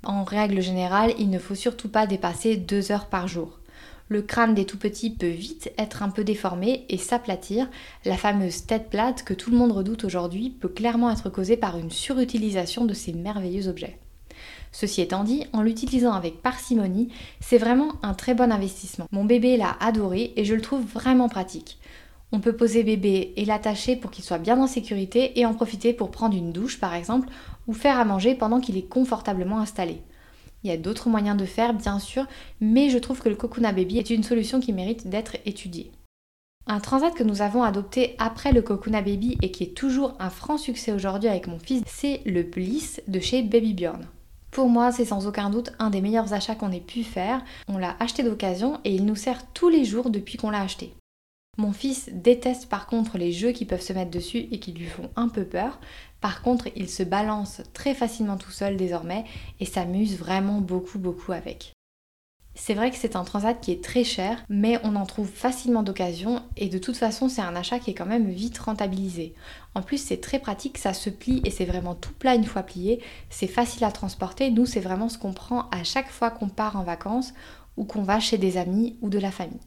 En 0.04 0.24
règle 0.24 0.62
générale, 0.62 1.12
il 1.18 1.28
ne 1.28 1.38
faut 1.38 1.54
surtout 1.54 1.90
pas 1.90 2.06
dépasser 2.06 2.56
2 2.56 2.92
heures 2.92 3.10
par 3.10 3.28
jour. 3.28 3.60
Le 4.08 4.22
crâne 4.22 4.54
des 4.54 4.64
tout 4.64 4.78
petits 4.78 5.10
peut 5.10 5.26
vite 5.26 5.70
être 5.76 6.02
un 6.02 6.08
peu 6.08 6.24
déformé 6.24 6.86
et 6.88 6.96
s'aplatir. 6.96 7.68
La 8.06 8.16
fameuse 8.16 8.64
tête 8.64 8.88
plate 8.88 9.22
que 9.22 9.34
tout 9.34 9.50
le 9.50 9.58
monde 9.58 9.72
redoute 9.72 10.04
aujourd'hui 10.04 10.48
peut 10.48 10.68
clairement 10.70 11.10
être 11.10 11.28
causée 11.28 11.58
par 11.58 11.76
une 11.76 11.90
surutilisation 11.90 12.86
de 12.86 12.94
ces 12.94 13.12
merveilleux 13.12 13.68
objets. 13.68 13.98
Ceci 14.72 15.02
étant 15.02 15.22
dit, 15.22 15.44
en 15.52 15.62
l'utilisant 15.62 16.12
avec 16.12 16.40
parcimonie, 16.40 17.08
c'est 17.40 17.58
vraiment 17.58 17.92
un 18.02 18.14
très 18.14 18.34
bon 18.34 18.50
investissement. 18.50 19.06
Mon 19.12 19.24
bébé 19.24 19.56
l'a 19.58 19.76
adoré 19.80 20.32
et 20.36 20.44
je 20.44 20.54
le 20.54 20.62
trouve 20.62 20.84
vraiment 20.84 21.28
pratique. 21.28 21.78
On 22.32 22.40
peut 22.40 22.56
poser 22.56 22.82
bébé 22.82 23.34
et 23.36 23.44
l'attacher 23.44 23.94
pour 23.94 24.10
qu'il 24.10 24.24
soit 24.24 24.38
bien 24.38 24.58
en 24.58 24.66
sécurité 24.66 25.38
et 25.38 25.44
en 25.44 25.52
profiter 25.52 25.92
pour 25.92 26.10
prendre 26.10 26.34
une 26.34 26.52
douche 26.52 26.80
par 26.80 26.94
exemple 26.94 27.28
ou 27.66 27.74
faire 27.74 27.98
à 27.98 28.06
manger 28.06 28.34
pendant 28.34 28.60
qu'il 28.60 28.78
est 28.78 28.88
confortablement 28.88 29.58
installé. 29.58 30.00
Il 30.64 30.70
y 30.70 30.72
a 30.72 30.78
d'autres 30.78 31.10
moyens 31.10 31.36
de 31.36 31.44
faire 31.44 31.74
bien 31.74 31.98
sûr, 31.98 32.26
mais 32.60 32.88
je 32.88 32.96
trouve 32.96 33.20
que 33.20 33.28
le 33.28 33.34
Kokuna 33.34 33.72
Baby 33.72 33.98
est 33.98 34.08
une 34.08 34.22
solution 34.22 34.60
qui 34.60 34.72
mérite 34.72 35.08
d'être 35.08 35.36
étudiée. 35.44 35.92
Un 36.66 36.80
transat 36.80 37.12
que 37.12 37.24
nous 37.24 37.42
avons 37.42 37.64
adopté 37.64 38.14
après 38.18 38.52
le 38.52 38.62
Kokuna 38.62 39.02
Baby 39.02 39.36
et 39.42 39.50
qui 39.50 39.64
est 39.64 39.76
toujours 39.76 40.14
un 40.20 40.30
franc 40.30 40.56
succès 40.56 40.92
aujourd'hui 40.92 41.28
avec 41.28 41.48
mon 41.48 41.58
fils, 41.58 41.82
c'est 41.86 42.22
le 42.24 42.44
Bliss 42.44 43.02
de 43.08 43.20
chez 43.20 43.42
Baby 43.42 43.74
Bjorn. 43.74 44.06
Pour 44.52 44.68
moi, 44.68 44.92
c'est 44.92 45.06
sans 45.06 45.26
aucun 45.26 45.48
doute 45.48 45.72
un 45.78 45.88
des 45.88 46.02
meilleurs 46.02 46.34
achats 46.34 46.54
qu'on 46.54 46.72
ait 46.72 46.80
pu 46.80 47.04
faire. 47.04 47.42
On 47.68 47.78
l'a 47.78 47.96
acheté 48.00 48.22
d'occasion 48.22 48.80
et 48.84 48.94
il 48.94 49.06
nous 49.06 49.16
sert 49.16 49.50
tous 49.54 49.70
les 49.70 49.86
jours 49.86 50.10
depuis 50.10 50.36
qu'on 50.36 50.50
l'a 50.50 50.60
acheté. 50.60 50.94
Mon 51.56 51.72
fils 51.72 52.10
déteste 52.12 52.68
par 52.68 52.86
contre 52.86 53.16
les 53.16 53.32
jeux 53.32 53.52
qui 53.52 53.64
peuvent 53.64 53.80
se 53.80 53.94
mettre 53.94 54.10
dessus 54.10 54.48
et 54.52 54.60
qui 54.60 54.72
lui 54.72 54.86
font 54.86 55.10
un 55.16 55.30
peu 55.30 55.44
peur. 55.44 55.80
Par 56.20 56.42
contre, 56.42 56.68
il 56.76 56.90
se 56.90 57.02
balance 57.02 57.62
très 57.72 57.94
facilement 57.94 58.36
tout 58.36 58.50
seul 58.50 58.76
désormais 58.76 59.24
et 59.58 59.64
s'amuse 59.64 60.18
vraiment 60.18 60.60
beaucoup 60.60 60.98
beaucoup 60.98 61.32
avec. 61.32 61.72
C'est 62.54 62.74
vrai 62.74 62.90
que 62.90 62.98
c'est 62.98 63.16
un 63.16 63.24
transat 63.24 63.58
qui 63.58 63.72
est 63.72 63.82
très 63.82 64.04
cher, 64.04 64.44
mais 64.50 64.78
on 64.84 64.94
en 64.94 65.06
trouve 65.06 65.28
facilement 65.28 65.82
d'occasion 65.82 66.42
et 66.58 66.68
de 66.68 66.76
toute 66.76 66.98
façon 66.98 67.30
c'est 67.30 67.40
un 67.40 67.56
achat 67.56 67.78
qui 67.78 67.90
est 67.90 67.94
quand 67.94 68.04
même 68.04 68.28
vite 68.28 68.58
rentabilisé. 68.58 69.34
En 69.74 69.82
plus 69.82 69.98
c'est 69.98 70.20
très 70.20 70.38
pratique, 70.38 70.78
ça 70.78 70.92
se 70.92 71.10
plie 71.10 71.40
et 71.44 71.50
c'est 71.50 71.64
vraiment 71.64 71.94
tout 71.94 72.12
plat 72.12 72.34
une 72.34 72.44
fois 72.44 72.62
plié, 72.62 73.00
c'est 73.30 73.46
facile 73.46 73.84
à 73.84 73.92
transporter, 73.92 74.50
nous 74.50 74.66
c'est 74.66 74.80
vraiment 74.80 75.08
ce 75.08 75.18
qu'on 75.18 75.32
prend 75.32 75.68
à 75.70 75.82
chaque 75.84 76.10
fois 76.10 76.30
qu'on 76.30 76.48
part 76.48 76.76
en 76.76 76.82
vacances 76.82 77.32
ou 77.76 77.84
qu'on 77.84 78.02
va 78.02 78.20
chez 78.20 78.38
des 78.38 78.58
amis 78.58 78.98
ou 79.00 79.08
de 79.08 79.18
la 79.18 79.30
famille. 79.30 79.60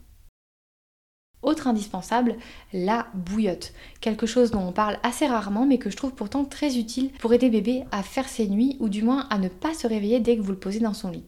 Autre 1.42 1.68
indispensable, 1.68 2.38
la 2.74 3.08
bouillotte. 3.14 3.74
Quelque 4.02 4.26
chose 4.26 4.50
dont 4.50 4.68
on 4.68 4.72
parle 4.72 4.98
assez 5.04 5.28
rarement 5.28 5.66
mais 5.66 5.78
que 5.78 5.92
je 5.92 5.98
trouve 5.98 6.14
pourtant 6.14 6.44
très 6.44 6.78
utile 6.78 7.12
pour 7.20 7.34
aider 7.34 7.50
bébé 7.50 7.84
à 7.92 8.02
faire 8.02 8.28
ses 8.28 8.48
nuits 8.48 8.78
ou 8.80 8.90
du 8.90 9.04
moins 9.04 9.28
à 9.30 9.38
ne 9.38 9.48
pas 9.48 9.74
se 9.74 9.86
réveiller 9.86 10.20
dès 10.20 10.38
que 10.38 10.42
vous 10.42 10.52
le 10.52 10.60
posez 10.60 10.80
dans 10.80 10.96
son 10.96 11.12
lit. 11.12 11.26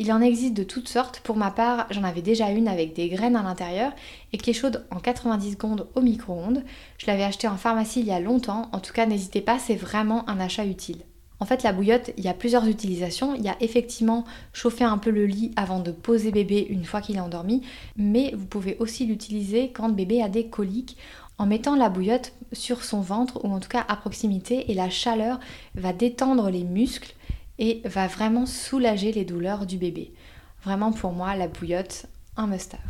Il 0.00 0.12
en 0.12 0.20
existe 0.20 0.54
de 0.54 0.64
toutes 0.64 0.88
sortes. 0.88 1.20
Pour 1.20 1.36
ma 1.36 1.52
part, 1.52 1.86
j'en 1.90 2.02
avais 2.02 2.22
déjà 2.22 2.50
une 2.50 2.66
avec 2.66 2.94
des 2.94 3.08
graines 3.08 3.36
à 3.36 3.42
l'intérieur 3.44 3.92
et 4.32 4.38
qui 4.38 4.50
est 4.50 4.54
chaude 4.54 4.84
en 4.90 4.98
90 4.98 5.52
secondes 5.52 5.86
au 5.94 6.00
micro-ondes. 6.00 6.64
Je 6.98 7.06
l'avais 7.06 7.22
acheté 7.22 7.46
en 7.46 7.56
pharmacie 7.56 8.00
il 8.00 8.06
y 8.06 8.12
a 8.12 8.18
longtemps. 8.18 8.68
En 8.72 8.80
tout 8.80 8.92
cas, 8.92 9.06
n'hésitez 9.06 9.40
pas, 9.40 9.60
c'est 9.60 9.76
vraiment 9.76 10.28
un 10.28 10.40
achat 10.40 10.64
utile. 10.64 11.04
En 11.38 11.46
fait, 11.46 11.62
la 11.62 11.72
bouillotte, 11.72 12.10
il 12.16 12.24
y 12.24 12.28
a 12.28 12.34
plusieurs 12.34 12.66
utilisations. 12.66 13.34
Il 13.36 13.42
y 13.42 13.48
a 13.48 13.56
effectivement 13.60 14.24
chauffer 14.52 14.84
un 14.84 14.98
peu 14.98 15.10
le 15.10 15.26
lit 15.26 15.52
avant 15.54 15.78
de 15.78 15.92
poser 15.92 16.32
bébé 16.32 16.66
une 16.68 16.84
fois 16.84 17.00
qu'il 17.00 17.16
est 17.16 17.20
endormi, 17.20 17.62
mais 17.96 18.32
vous 18.36 18.46
pouvez 18.46 18.76
aussi 18.80 19.06
l'utiliser 19.06 19.70
quand 19.70 19.90
bébé 19.90 20.22
a 20.22 20.28
des 20.28 20.46
coliques 20.46 20.96
en 21.38 21.46
mettant 21.46 21.76
la 21.76 21.88
bouillotte 21.88 22.32
sur 22.52 22.82
son 22.84 23.00
ventre 23.00 23.44
ou 23.44 23.52
en 23.52 23.60
tout 23.60 23.68
cas 23.68 23.84
à 23.88 23.96
proximité 23.96 24.70
et 24.70 24.74
la 24.74 24.90
chaleur 24.90 25.38
va 25.74 25.92
détendre 25.92 26.50
les 26.50 26.64
muscles 26.64 27.14
et 27.58 27.82
va 27.84 28.06
vraiment 28.06 28.46
soulager 28.46 29.12
les 29.12 29.24
douleurs 29.24 29.66
du 29.66 29.76
bébé. 29.76 30.12
Vraiment 30.62 30.92
pour 30.92 31.12
moi, 31.12 31.36
la 31.36 31.48
bouillotte, 31.48 32.06
un 32.36 32.46
must-have. 32.46 32.80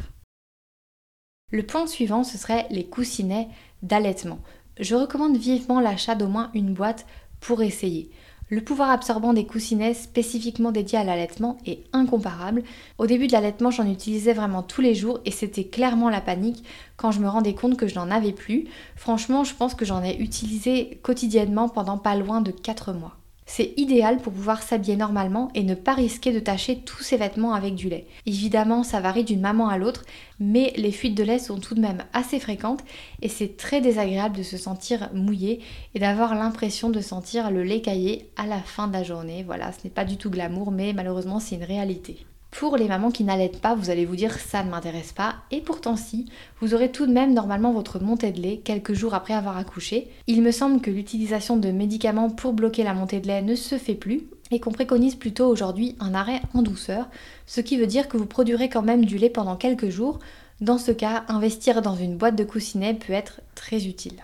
Le 1.51 1.63
point 1.63 1.87
suivant, 1.87 2.25
ce 2.25 2.39
serait 2.39 2.67
les 2.71 2.87
coussinets 2.87 3.49
d'allaitement. 3.83 4.41
Je 4.81 4.95
recommande 4.95 5.37
vivement 5.37 5.81
l'achat 5.81 6.15
d'au 6.15 6.29
moins 6.29 6.51
une 6.55 6.75
boîte 6.75 7.07
pour 7.41 7.63
essayer. 7.63 8.11
Le 8.51 8.63
pouvoir 8.63 8.91
absorbant 8.91 9.33
des 9.33 9.47
coussinets 9.47 9.95
spécifiquement 9.95 10.71
dédiés 10.71 10.99
à 10.99 11.05
l'allaitement 11.05 11.57
est 11.65 11.85
incomparable. 11.93 12.63
Au 12.99 13.07
début 13.07 13.27
de 13.27 13.33
l'allaitement, 13.33 13.71
j'en 13.71 13.91
utilisais 13.91 14.35
vraiment 14.35 14.63
tous 14.63 14.81
les 14.81 14.95
jours 14.95 15.21
et 15.25 15.31
c'était 15.31 15.65
clairement 15.65 16.11
la 16.11 16.21
panique 16.21 16.65
quand 16.97 17.11
je 17.11 17.21
me 17.21 17.29
rendais 17.29 17.55
compte 17.55 17.77
que 17.77 17.87
je 17.87 17.95
n'en 17.95 18.11
avais 18.11 18.33
plus. 18.33 18.69
Franchement, 18.97 19.45
je 19.45 19.55
pense 19.55 19.75
que 19.75 19.85
j'en 19.85 20.05
ai 20.05 20.17
utilisé 20.19 21.01
quotidiennement 21.03 21.69
pendant 21.69 21.99
pas 21.99 22.17
loin 22.17 22.43
de 22.43 22.51
4 22.51 22.93
mois. 22.93 23.17
C'est 23.47 23.75
idéal 23.77 24.19
pour 24.19 24.33
pouvoir 24.33 24.63
s'habiller 24.63 24.97
normalement 24.97 25.51
et 25.55 25.63
ne 25.63 25.75
pas 25.75 25.93
risquer 25.93 26.33
de 26.33 26.41
tacher 26.41 26.79
tous 26.79 27.03
ses 27.03 27.19
vêtements 27.19 27.53
avec 27.53 27.75
du 27.75 27.89
lait. 27.89 28.07
Évidemment, 28.25 28.83
ça 28.83 29.01
varie 29.01 29.23
d'une 29.23 29.41
maman 29.41 29.69
à 29.69 29.77
l'autre, 29.77 30.05
mais 30.41 30.73
les 30.77 30.93
fuites 30.93 31.15
de 31.15 31.23
lait 31.23 31.39
sont 31.39 31.59
tout 31.59 31.75
de 31.75 31.81
même 31.81 32.05
assez 32.15 32.41
fréquentes 32.41 32.83
et 33.21 33.29
c'est 33.29 33.57
très 33.57 33.81
désagréable 33.81 34.37
de 34.37 34.43
se 34.43 34.57
sentir 34.57 35.11
mouillé 35.13 35.61
et 35.95 35.99
d'avoir 35.99 36.35
l'impression 36.35 36.89
de 36.89 37.01
sentir 37.01 37.51
le 37.51 37.63
lait 37.63 37.83
caillé 37.83 38.31
à 38.37 38.47
la 38.47 38.61
fin 38.61 38.89
de 38.89 38.95
la 38.95 39.03
journée. 39.03 39.43
Voilà, 39.43 39.73
ce 39.73 39.79
n'est 39.85 39.91
pas 39.91 40.05
du 40.05 40.17
tout 40.17 40.31
glamour, 40.31 40.71
mais 40.71 40.93
malheureusement 40.95 41.39
c'est 41.39 41.57
une 41.57 41.65
réalité. 41.65 42.27
Pour 42.59 42.77
les 42.77 42.87
mamans 42.87 43.11
qui 43.11 43.25
n'allaitent 43.25 43.61
pas, 43.61 43.75
vous 43.75 43.91
allez 43.91 44.05
vous 44.05 44.15
dire 44.15 44.39
ça 44.39 44.63
ne 44.63 44.71
m'intéresse 44.71 45.13
pas, 45.13 45.35
et 45.51 45.61
pourtant 45.61 45.97
si, 45.97 46.27
vous 46.61 46.73
aurez 46.73 46.93
tout 46.93 47.05
de 47.05 47.13
même 47.13 47.35
normalement 47.35 47.73
votre 47.73 47.99
montée 47.99 48.31
de 48.31 48.41
lait 48.41 48.61
quelques 48.63 48.93
jours 48.93 49.15
après 49.15 49.35
avoir 49.35 49.57
accouché. 49.57 50.09
Il 50.29 50.41
me 50.41 50.53
semble 50.53 50.81
que 50.81 50.91
l'utilisation 50.91 51.57
de 51.57 51.73
médicaments 51.73 52.31
pour 52.31 52.53
bloquer 52.53 52.85
la 52.85 52.95
montée 52.95 53.19
de 53.19 53.27
lait 53.27 53.43
ne 53.43 53.57
se 53.57 53.77
fait 53.77 53.97
plus, 53.97 54.29
et 54.53 54.61
qu'on 54.61 54.71
préconise 54.71 55.17
plutôt 55.17 55.49
aujourd'hui 55.49 55.97
un 55.99 56.15
arrêt 56.15 56.43
en 56.55 56.63
douceur, 56.63 57.09
ce 57.45 57.61
qui 57.61 57.77
veut 57.77 57.89
dire 57.89 58.07
que 58.07 58.17
vous 58.17 58.27
produirez 58.27 58.69
quand 58.69 58.83
même 58.83 59.05
du 59.05 59.19
lait 59.19 59.31
pendant 59.31 59.57
quelques 59.57 59.89
jours. 59.91 60.21
Dans 60.61 60.79
ce 60.79 60.93
cas, 60.93 61.25
investir 61.27 61.83
dans 61.83 61.97
une 61.97 62.17
boîte 62.17 62.37
de 62.37 62.45
coussinets 62.45 62.95
peut 62.95 63.13
être 63.13 63.41
très 63.57 63.87
utile. 63.87 64.23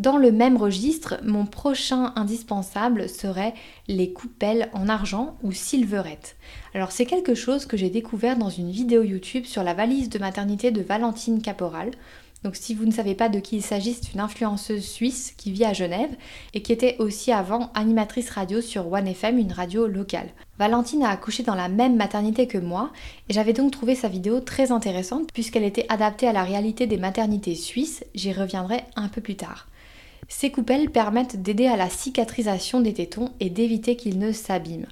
Dans 0.00 0.16
le 0.16 0.32
même 0.32 0.56
registre, 0.56 1.20
mon 1.22 1.44
prochain 1.44 2.14
indispensable 2.16 3.06
serait 3.06 3.52
les 3.86 4.14
coupelles 4.14 4.70
en 4.72 4.88
argent 4.88 5.36
ou 5.42 5.52
silverette. 5.52 6.36
Alors 6.72 6.90
c'est 6.90 7.04
quelque 7.04 7.34
chose 7.34 7.66
que 7.66 7.76
j'ai 7.76 7.90
découvert 7.90 8.38
dans 8.38 8.48
une 8.48 8.70
vidéo 8.70 9.02
YouTube 9.02 9.44
sur 9.44 9.62
la 9.62 9.74
valise 9.74 10.08
de 10.08 10.18
maternité 10.18 10.70
de 10.70 10.80
Valentine 10.80 11.42
Caporal. 11.42 11.90
Donc 12.44 12.56
si 12.56 12.72
vous 12.72 12.86
ne 12.86 12.92
savez 12.92 13.14
pas 13.14 13.28
de 13.28 13.40
qui 13.40 13.56
il 13.56 13.62
s'agit, 13.62 13.92
c'est 13.92 14.14
une 14.14 14.20
influenceuse 14.20 14.86
suisse 14.86 15.34
qui 15.36 15.52
vit 15.52 15.66
à 15.66 15.74
Genève 15.74 16.16
et 16.54 16.62
qui 16.62 16.72
était 16.72 16.96
aussi 16.98 17.30
avant 17.30 17.70
animatrice 17.74 18.30
radio 18.30 18.62
sur 18.62 18.90
One 18.90 19.06
FM, 19.06 19.36
une 19.36 19.52
radio 19.52 19.86
locale. 19.86 20.30
Valentine 20.58 21.02
a 21.02 21.10
accouché 21.10 21.42
dans 21.42 21.54
la 21.54 21.68
même 21.68 21.96
maternité 21.96 22.46
que 22.46 22.56
moi 22.56 22.90
et 23.28 23.34
j'avais 23.34 23.52
donc 23.52 23.70
trouvé 23.70 23.94
sa 23.94 24.08
vidéo 24.08 24.40
très 24.40 24.72
intéressante 24.72 25.30
puisqu'elle 25.34 25.64
était 25.64 25.84
adaptée 25.90 26.26
à 26.26 26.32
la 26.32 26.44
réalité 26.44 26.86
des 26.86 26.96
maternités 26.96 27.54
suisses, 27.54 28.02
j'y 28.14 28.32
reviendrai 28.32 28.80
un 28.96 29.08
peu 29.08 29.20
plus 29.20 29.36
tard. 29.36 29.66
Ces 30.32 30.50
coupelles 30.50 30.90
permettent 30.90 31.42
d'aider 31.42 31.66
à 31.66 31.76
la 31.76 31.90
cicatrisation 31.90 32.80
des 32.80 32.94
tétons 32.94 33.30
et 33.40 33.50
d'éviter 33.50 33.96
qu'ils 33.96 34.18
ne 34.18 34.30
s'abîment. 34.30 34.86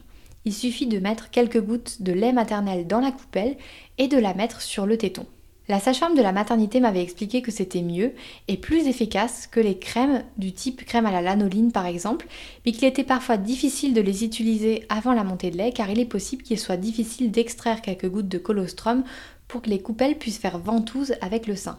Il 0.44 0.52
suffit 0.52 0.88
de 0.88 0.98
mettre 0.98 1.30
quelques 1.30 1.62
gouttes 1.62 2.02
de 2.02 2.12
lait 2.12 2.32
maternel 2.32 2.86
dans 2.88 3.00
la 3.00 3.12
coupelle 3.12 3.56
et 3.98 4.08
de 4.08 4.18
la 4.18 4.34
mettre 4.34 4.60
sur 4.60 4.84
le 4.84 4.98
téton. 4.98 5.26
La 5.68 5.78
sage-femme 5.78 6.16
de 6.16 6.22
la 6.22 6.32
maternité 6.32 6.80
m'avait 6.80 7.02
expliqué 7.02 7.40
que 7.40 7.52
c'était 7.52 7.82
mieux 7.82 8.14
et 8.48 8.56
plus 8.56 8.88
efficace 8.88 9.46
que 9.46 9.60
les 9.60 9.78
crèmes 9.78 10.24
du 10.38 10.52
type 10.52 10.84
crème 10.84 11.06
à 11.06 11.12
la 11.12 11.22
lanoline 11.22 11.72
par 11.72 11.86
exemple, 11.86 12.26
mais 12.66 12.72
qu'il 12.72 12.88
était 12.88 13.04
parfois 13.04 13.36
difficile 13.36 13.94
de 13.94 14.00
les 14.00 14.24
utiliser 14.24 14.86
avant 14.88 15.12
la 15.12 15.24
montée 15.24 15.50
de 15.50 15.56
lait 15.56 15.72
car 15.72 15.88
il 15.88 16.00
est 16.00 16.04
possible 16.04 16.42
qu'il 16.42 16.58
soit 16.58 16.76
difficile 16.76 17.30
d'extraire 17.30 17.80
quelques 17.80 18.08
gouttes 18.08 18.28
de 18.28 18.38
colostrum 18.38 19.04
pour 19.46 19.62
que 19.62 19.70
les 19.70 19.80
coupelles 19.80 20.18
puissent 20.18 20.38
faire 20.38 20.58
ventouse 20.58 21.14
avec 21.20 21.46
le 21.46 21.54
sein. 21.54 21.78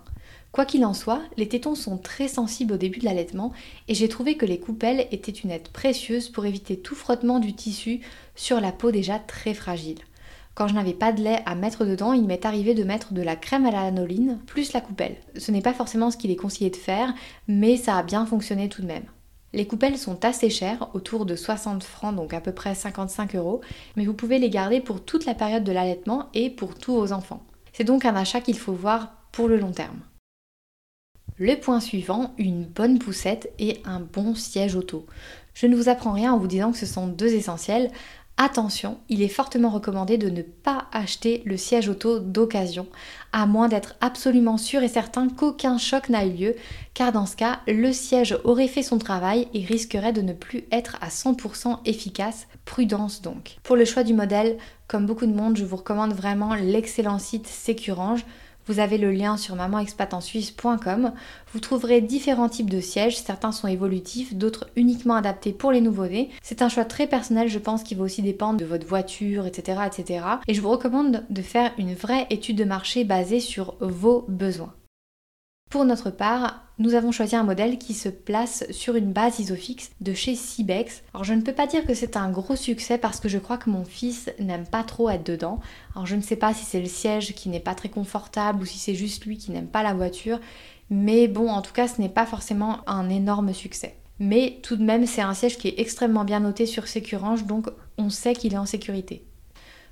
Quoi 0.51 0.65
qu'il 0.65 0.83
en 0.83 0.95
soit, 0.95 1.21
les 1.37 1.47
tétons 1.47 1.75
sont 1.75 1.97
très 1.97 2.27
sensibles 2.27 2.73
au 2.73 2.77
début 2.77 2.99
de 2.99 3.05
l'allaitement 3.05 3.53
et 3.87 3.93
j'ai 3.93 4.09
trouvé 4.09 4.35
que 4.35 4.47
les 4.47 4.59
coupelles 4.59 5.07
étaient 5.11 5.31
une 5.31 5.51
aide 5.51 5.67
précieuse 5.69 6.29
pour 6.29 6.45
éviter 6.45 6.77
tout 6.77 6.95
frottement 6.95 7.39
du 7.39 7.53
tissu 7.53 8.01
sur 8.35 8.59
la 8.59 8.71
peau 8.71 8.91
déjà 8.91 9.19
très 9.19 9.53
fragile. 9.53 9.99
Quand 10.55 10.67
je 10.67 10.73
n'avais 10.73 10.93
pas 10.93 11.13
de 11.13 11.21
lait 11.21 11.41
à 11.45 11.55
mettre 11.55 11.85
dedans, 11.85 12.13
il 12.13 12.25
m'est 12.25 12.45
arrivé 12.45 12.73
de 12.73 12.83
mettre 12.83 13.13
de 13.13 13.21
la 13.21 13.35
crème 13.35 13.65
à 13.65 13.71
la 13.71 13.83
lanoline 13.83 14.39
plus 14.47 14.73
la 14.73 14.81
coupelle. 14.81 15.15
Ce 15.37 15.51
n'est 15.51 15.61
pas 15.61 15.73
forcément 15.73 16.09
ce 16.09 16.17
qu'il 16.17 16.31
est 16.31 16.35
conseillé 16.35 16.69
de 16.69 16.75
faire, 16.75 17.13
mais 17.47 17.77
ça 17.77 17.95
a 17.95 18.03
bien 18.03 18.25
fonctionné 18.25 18.67
tout 18.69 18.81
de 18.81 18.87
même. 18.87 19.05
Les 19.53 19.67
coupelles 19.67 19.97
sont 19.97 20.25
assez 20.25 20.49
chères, 20.49 20.89
autour 20.93 21.25
de 21.25 21.35
60 21.35 21.83
francs, 21.83 22.15
donc 22.15 22.33
à 22.33 22.41
peu 22.41 22.51
près 22.51 22.75
55 22.75 23.35
euros, 23.35 23.61
mais 23.95 24.05
vous 24.05 24.13
pouvez 24.13 24.37
les 24.37 24.49
garder 24.49 24.81
pour 24.81 25.03
toute 25.03 25.25
la 25.25 25.33
période 25.33 25.63
de 25.63 25.71
l'allaitement 25.71 26.25
et 26.33 26.49
pour 26.49 26.75
tous 26.75 26.93
vos 26.93 27.13
enfants. 27.13 27.43
C'est 27.71 27.83
donc 27.83 28.03
un 28.03 28.15
achat 28.15 28.41
qu'il 28.41 28.57
faut 28.57 28.73
voir 28.73 29.13
pour 29.31 29.47
le 29.47 29.57
long 29.57 29.71
terme. 29.71 29.99
Le 31.41 31.55
point 31.55 31.79
suivant, 31.79 32.33
une 32.37 32.65
bonne 32.65 32.99
poussette 32.99 33.49
et 33.59 33.81
un 33.85 34.01
bon 34.01 34.35
siège 34.35 34.75
auto. 34.75 35.05
Je 35.53 35.67
ne 35.67 35.75
vous 35.77 35.87
apprends 35.87 36.11
rien 36.11 36.33
en 36.33 36.37
vous 36.37 36.47
disant 36.47 36.73
que 36.73 36.77
ce 36.77 36.85
sont 36.85 37.07
deux 37.07 37.33
essentiels. 37.33 37.91
Attention, 38.35 38.97
il 39.07 39.21
est 39.21 39.29
fortement 39.29 39.69
recommandé 39.69 40.17
de 40.17 40.29
ne 40.29 40.41
pas 40.41 40.87
acheter 40.91 41.41
le 41.45 41.55
siège 41.55 41.87
auto 41.87 42.19
d'occasion, 42.19 42.87
à 43.31 43.45
moins 43.45 43.69
d'être 43.69 43.95
absolument 44.01 44.57
sûr 44.57 44.83
et 44.83 44.89
certain 44.89 45.29
qu'aucun 45.29 45.77
choc 45.77 46.09
n'a 46.09 46.25
eu 46.25 46.31
lieu, 46.31 46.55
car 46.93 47.13
dans 47.13 47.25
ce 47.25 47.37
cas, 47.37 47.61
le 47.67 47.93
siège 47.93 48.37
aurait 48.43 48.67
fait 48.67 48.83
son 48.83 48.97
travail 48.97 49.47
et 49.53 49.63
risquerait 49.63 50.11
de 50.11 50.21
ne 50.21 50.33
plus 50.33 50.65
être 50.73 50.97
à 50.99 51.07
100% 51.07 51.79
efficace. 51.85 52.47
Prudence 52.65 53.21
donc. 53.21 53.59
Pour 53.63 53.77
le 53.77 53.85
choix 53.85 54.03
du 54.03 54.13
modèle, 54.13 54.57
comme 54.89 55.05
beaucoup 55.05 55.25
de 55.25 55.33
monde, 55.33 55.55
je 55.55 55.63
vous 55.63 55.77
recommande 55.77 56.13
vraiment 56.13 56.53
l'excellent 56.53 57.17
site 57.17 57.47
Securange. 57.47 58.25
Vous 58.69 58.79
avez 58.79 58.99
le 58.99 59.11
lien 59.11 59.35
sur 59.35 59.55
mamanexpatensuisse.com. 59.55 61.11
Vous 61.51 61.59
trouverez 61.59 62.01
différents 62.01 62.49
types 62.49 62.69
de 62.69 62.79
sièges, 62.79 63.17
certains 63.17 63.51
sont 63.51 63.67
évolutifs, 63.67 64.35
d'autres 64.35 64.69
uniquement 64.75 65.15
adaptés 65.15 65.53
pour 65.53 65.71
les 65.71 65.81
nouveau-nés. 65.81 66.29
C'est 66.43 66.61
un 66.61 66.69
choix 66.69 66.85
très 66.85 67.07
personnel, 67.07 67.47
je 67.47 67.57
pense, 67.57 67.81
qui 67.81 67.95
va 67.95 68.03
aussi 68.03 68.21
dépendre 68.21 68.59
de 68.59 68.65
votre 68.65 68.85
voiture, 68.85 69.47
etc., 69.47 69.79
etc. 69.87 70.23
Et 70.47 70.53
je 70.53 70.61
vous 70.61 70.69
recommande 70.69 71.25
de 71.31 71.41
faire 71.41 71.71
une 71.79 71.95
vraie 71.95 72.27
étude 72.29 72.57
de 72.57 72.63
marché 72.63 73.05
basée 73.05 73.39
sur 73.39 73.75
vos 73.79 74.25
besoins. 74.27 74.73
Pour 75.69 75.85
notre 75.85 76.09
part, 76.09 76.63
nous 76.79 76.95
avons 76.95 77.11
choisi 77.11 77.35
un 77.35 77.43
modèle 77.43 77.77
qui 77.77 77.93
se 77.93 78.09
place 78.09 78.65
sur 78.71 78.95
une 78.95 79.13
base 79.13 79.39
isofix 79.39 79.91
de 80.01 80.15
chez 80.15 80.33
Cibex. 80.33 81.03
Alors 81.13 81.23
je 81.23 81.35
ne 81.35 81.41
peux 81.41 81.53
pas 81.53 81.67
dire 81.67 81.85
que 81.85 81.93
c'est 81.93 82.17
un 82.17 82.31
gros 82.31 82.55
succès 82.55 82.97
parce 82.97 83.19
que 83.19 83.29
je 83.29 83.37
crois 83.37 83.57
que 83.59 83.69
mon 83.69 83.85
fils 83.85 84.31
n'aime 84.39 84.65
pas 84.65 84.83
trop 84.83 85.11
être 85.11 85.23
dedans. 85.23 85.59
Alors 85.93 86.07
je 86.07 86.15
ne 86.15 86.21
sais 86.21 86.37
pas 86.37 86.55
si 86.55 86.65
c'est 86.65 86.79
le 86.79 86.87
siège 86.87 87.35
qui 87.35 87.49
n'est 87.49 87.59
pas 87.59 87.75
très 87.75 87.89
confortable 87.89 88.63
ou 88.63 88.65
si 88.65 88.79
c'est 88.79 88.95
juste 88.95 89.25
lui 89.25 89.37
qui 89.37 89.51
n'aime 89.51 89.67
pas 89.67 89.83
la 89.83 89.93
voiture. 89.93 90.39
Mais 90.89 91.27
bon, 91.27 91.49
en 91.49 91.61
tout 91.61 91.73
cas, 91.73 91.87
ce 91.87 92.01
n'est 92.01 92.09
pas 92.09 92.25
forcément 92.25 92.79
un 92.89 93.07
énorme 93.07 93.53
succès. 93.53 93.95
Mais 94.17 94.59
tout 94.63 94.75
de 94.75 94.83
même, 94.83 95.05
c'est 95.05 95.21
un 95.21 95.35
siège 95.35 95.59
qui 95.59 95.67
est 95.67 95.79
extrêmement 95.79 96.23
bien 96.23 96.39
noté 96.39 96.65
sur 96.65 96.87
Sécurange, 96.87 97.45
donc 97.45 97.67
on 97.99 98.09
sait 98.09 98.33
qu'il 98.33 98.55
est 98.55 98.57
en 98.57 98.65
sécurité. 98.65 99.23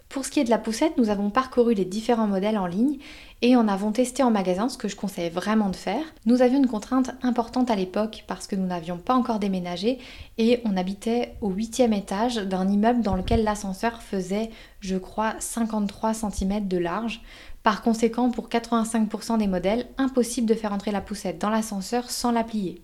Pour 0.09 0.23
ce 0.23 0.31
qui 0.31 0.39
est 0.39 0.45
de 0.45 0.49
la 0.49 0.57
poussette, 0.57 0.97
nous 0.97 1.09
avons 1.09 1.29
parcouru 1.29 1.73
les 1.73 1.83
différents 1.83 2.27
modèles 2.27 2.57
en 2.57 2.65
ligne 2.65 2.97
et 3.41 3.57
en 3.57 3.67
avons 3.67 3.91
testé 3.91 4.23
en 4.23 4.31
magasin, 4.31 4.69
ce 4.69 4.77
que 4.77 4.87
je 4.87 4.95
conseille 4.95 5.29
vraiment 5.29 5.69
de 5.69 5.75
faire. 5.75 6.03
Nous 6.25 6.41
avions 6.41 6.59
une 6.59 6.67
contrainte 6.67 7.11
importante 7.23 7.69
à 7.69 7.75
l'époque 7.75 8.23
parce 8.25 8.47
que 8.47 8.55
nous 8.55 8.65
n'avions 8.65 8.97
pas 8.97 9.15
encore 9.15 9.39
déménagé 9.39 9.99
et 10.37 10.61
on 10.63 10.77
habitait 10.77 11.35
au 11.41 11.49
huitième 11.49 11.91
étage 11.91 12.37
d'un 12.37 12.69
immeuble 12.69 13.01
dans 13.01 13.15
lequel 13.15 13.43
l'ascenseur 13.43 14.01
faisait, 14.01 14.49
je 14.79 14.95
crois, 14.95 15.35
53 15.39 16.13
cm 16.13 16.67
de 16.69 16.77
large. 16.77 17.21
Par 17.61 17.81
conséquent, 17.81 18.31
pour 18.31 18.47
85% 18.47 19.37
des 19.39 19.47
modèles, 19.47 19.87
impossible 19.97 20.47
de 20.47 20.53
faire 20.53 20.71
entrer 20.71 20.91
la 20.91 21.01
poussette 21.01 21.37
dans 21.37 21.49
l'ascenseur 21.49 22.09
sans 22.09 22.31
la 22.31 22.45
plier. 22.45 22.81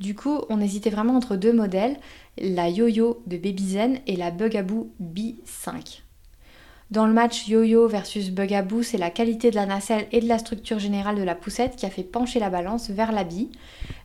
Du 0.00 0.16
coup, 0.16 0.40
on 0.48 0.60
hésitait 0.60 0.90
vraiment 0.90 1.14
entre 1.14 1.36
deux 1.36 1.52
modèles, 1.52 2.00
la 2.36 2.68
Yo-Yo 2.68 3.22
de 3.28 3.36
Babyzen 3.36 4.00
et 4.08 4.16
la 4.16 4.32
Bugaboo 4.32 4.90
B5. 5.00 6.01
Dans 6.92 7.06
le 7.06 7.14
match 7.14 7.48
yo-yo 7.48 7.88
versus 7.88 8.28
bugaboo, 8.28 8.82
c'est 8.82 8.98
la 8.98 9.08
qualité 9.08 9.50
de 9.50 9.56
la 9.56 9.64
nacelle 9.64 10.06
et 10.12 10.20
de 10.20 10.28
la 10.28 10.36
structure 10.36 10.78
générale 10.78 11.16
de 11.16 11.22
la 11.22 11.34
poussette 11.34 11.74
qui 11.74 11.86
a 11.86 11.90
fait 11.90 12.02
pencher 12.02 12.38
la 12.38 12.50
balance 12.50 12.90
vers 12.90 13.12
bille. 13.24 13.48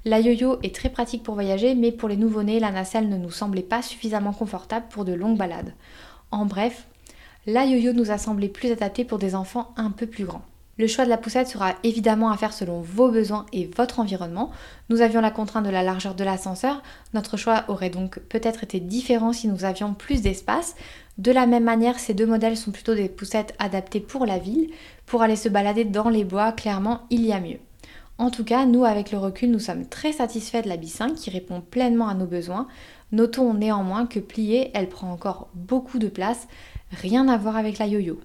La 0.06 0.22
yo-yo 0.22 0.58
est 0.64 0.74
très 0.74 0.88
pratique 0.88 1.22
pour 1.22 1.34
voyager, 1.34 1.76
mais 1.76 1.92
pour 1.92 2.08
les 2.08 2.16
nouveau-nés, 2.16 2.62
la 2.62 2.72
nacelle 2.72 3.10
ne 3.10 3.18
nous 3.18 3.30
semblait 3.30 3.62
pas 3.62 3.82
suffisamment 3.82 4.32
confortable 4.32 4.86
pour 4.90 5.04
de 5.04 5.12
longues 5.12 5.38
balades. 5.38 5.74
En 6.32 6.46
bref, 6.46 6.88
la 7.46 7.66
yo-yo 7.66 7.92
nous 7.92 8.10
a 8.10 8.18
semblé 8.18 8.48
plus 8.48 8.72
adaptée 8.72 9.04
pour 9.04 9.18
des 9.18 9.36
enfants 9.36 9.74
un 9.76 9.92
peu 9.92 10.08
plus 10.08 10.24
grands. 10.24 10.46
Le 10.80 10.86
choix 10.86 11.06
de 11.06 11.10
la 11.10 11.18
poussette 11.18 11.48
sera 11.48 11.74
évidemment 11.84 12.30
à 12.30 12.38
faire 12.38 12.54
selon 12.54 12.82
vos 12.82 13.10
besoins 13.10 13.48
et 13.52 13.66
votre 13.76 14.00
environnement. 14.00 14.52
Nous 14.90 15.02
avions 15.02 15.22
la 15.22 15.32
contrainte 15.32 15.66
de 15.66 15.72
la 15.72 15.82
largeur 15.82 16.14
de 16.14 16.24
l'ascenseur, 16.24 16.84
notre 17.16 17.36
choix 17.36 17.66
aurait 17.68 17.90
donc 17.90 18.20
peut-être 18.20 18.64
été 18.64 18.80
différent 18.80 19.34
si 19.34 19.48
nous 19.48 19.66
avions 19.66 19.96
plus 19.96 20.22
d'espace. 20.22 20.76
De 21.18 21.32
la 21.32 21.48
même 21.48 21.64
manière, 21.64 21.98
ces 21.98 22.14
deux 22.14 22.28
modèles 22.28 22.58
sont 22.58 22.70
plutôt 22.70 22.94
des 22.94 23.10
poussettes 23.10 23.56
adaptées 23.58 24.02
pour 24.02 24.28
la 24.28 24.38
ville. 24.38 24.70
Pour 25.08 25.24
aller 25.24 25.36
se 25.36 25.50
balader 25.50 25.84
dans 25.84 26.10
les 26.10 26.24
bois, 26.24 26.52
clairement, 26.52 27.02
il 27.10 27.26
y 27.26 27.34
a 27.34 27.40
mieux. 27.40 27.60
En 28.20 28.30
tout 28.30 28.44
cas, 28.44 28.66
nous, 28.66 28.86
avec 28.86 29.12
le 29.12 29.18
recul, 29.18 29.50
nous 29.50 29.60
sommes 29.60 29.88
très 29.88 30.12
satisfaits 30.12 30.62
de 30.62 30.70
la 30.70 30.78
B5 30.78 31.16
qui 31.16 31.32
répond 31.32 31.62
pleinement 31.62 32.08
à 32.08 32.14
nos 32.14 32.26
besoins. 32.28 32.68
Notons 33.12 33.56
néanmoins 33.56 34.06
que 34.06 34.20
pliée, 34.20 34.70
elle 34.76 34.90
prend 34.90 35.12
encore 35.12 35.50
beaucoup 35.56 35.98
de 35.98 36.08
place, 36.08 36.48
rien 36.92 37.28
à 37.28 37.38
voir 37.38 37.58
avec 37.58 37.80
la 37.80 37.88
yo-yo. 37.88 38.20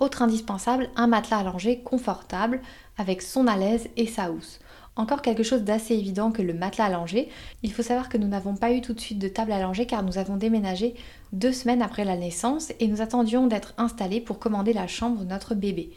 Autre 0.00 0.22
indispensable, 0.22 0.90
un 0.96 1.06
matelas 1.06 1.38
allongé 1.38 1.78
confortable 1.80 2.60
avec 2.98 3.22
son 3.22 3.46
à 3.46 3.56
l'aise 3.56 3.88
et 3.96 4.06
sa 4.06 4.30
housse. 4.30 4.60
Encore 4.96 5.22
quelque 5.22 5.42
chose 5.42 5.62
d'assez 5.62 5.94
évident 5.94 6.30
que 6.30 6.42
le 6.42 6.54
matelas 6.54 6.84
allongé. 6.84 7.28
Il 7.62 7.72
faut 7.72 7.82
savoir 7.82 8.08
que 8.08 8.18
nous 8.18 8.28
n'avons 8.28 8.54
pas 8.54 8.72
eu 8.72 8.80
tout 8.80 8.92
de 8.92 9.00
suite 9.00 9.18
de 9.18 9.28
table 9.28 9.52
allongée 9.52 9.86
car 9.86 10.04
nous 10.04 10.18
avons 10.18 10.36
déménagé 10.36 10.94
deux 11.32 11.52
semaines 11.52 11.82
après 11.82 12.04
la 12.04 12.16
naissance 12.16 12.72
et 12.78 12.86
nous 12.86 13.00
attendions 13.00 13.46
d'être 13.46 13.74
installés 13.76 14.20
pour 14.20 14.38
commander 14.38 14.72
la 14.72 14.86
chambre 14.86 15.20
de 15.20 15.30
notre 15.30 15.54
bébé. 15.54 15.90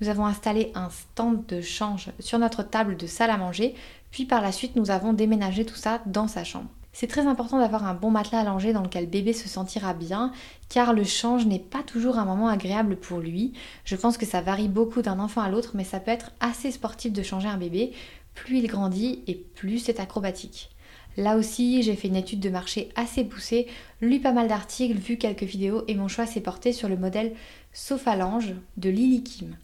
Nous 0.00 0.08
avons 0.08 0.26
installé 0.26 0.70
un 0.74 0.90
stand 0.90 1.46
de 1.46 1.60
change 1.60 2.10
sur 2.18 2.38
notre 2.38 2.62
table 2.62 2.96
de 2.96 3.06
salle 3.06 3.30
à 3.30 3.38
manger, 3.38 3.74
puis 4.10 4.26
par 4.26 4.42
la 4.42 4.52
suite 4.52 4.76
nous 4.76 4.90
avons 4.90 5.12
déménagé 5.12 5.64
tout 5.64 5.76
ça 5.76 6.00
dans 6.06 6.28
sa 6.28 6.44
chambre. 6.44 6.68
C'est 6.92 7.06
très 7.06 7.26
important 7.26 7.58
d'avoir 7.58 7.86
un 7.86 7.94
bon 7.94 8.10
matelas 8.10 8.40
allongé 8.40 8.72
dans 8.72 8.82
lequel 8.82 9.08
bébé 9.08 9.32
se 9.32 9.48
sentira 9.48 9.94
bien, 9.94 10.32
car 10.68 10.92
le 10.92 11.04
change 11.04 11.46
n'est 11.46 11.58
pas 11.58 11.82
toujours 11.82 12.18
un 12.18 12.26
moment 12.26 12.48
agréable 12.48 12.96
pour 12.96 13.18
lui. 13.18 13.54
Je 13.84 13.96
pense 13.96 14.18
que 14.18 14.26
ça 14.26 14.42
varie 14.42 14.68
beaucoup 14.68 15.00
d'un 15.00 15.18
enfant 15.18 15.40
à 15.40 15.48
l'autre, 15.48 15.72
mais 15.74 15.84
ça 15.84 16.00
peut 16.00 16.10
être 16.10 16.32
assez 16.40 16.70
sportif 16.70 17.12
de 17.12 17.22
changer 17.22 17.48
un 17.48 17.56
bébé. 17.56 17.92
Plus 18.34 18.58
il 18.58 18.66
grandit 18.66 19.22
et 19.26 19.34
plus 19.34 19.78
c'est 19.78 20.00
acrobatique. 20.00 20.70
Là 21.16 21.36
aussi, 21.36 21.82
j'ai 21.82 21.96
fait 21.96 22.08
une 22.08 22.16
étude 22.16 22.40
de 22.40 22.48
marché 22.48 22.90
assez 22.94 23.24
poussée, 23.24 23.66
lu 24.00 24.20
pas 24.20 24.32
mal 24.32 24.48
d'articles, 24.48 24.98
vu 24.98 25.18
quelques 25.18 25.42
vidéos 25.42 25.84
et 25.88 25.94
mon 25.94 26.08
choix 26.08 26.26
s'est 26.26 26.40
porté 26.40 26.72
sur 26.72 26.88
le 26.88 26.96
modèle 26.96 27.34
Sophalange 27.72 28.54
de 28.76 28.90
Lily 28.90 29.22
Kim. 29.22 29.56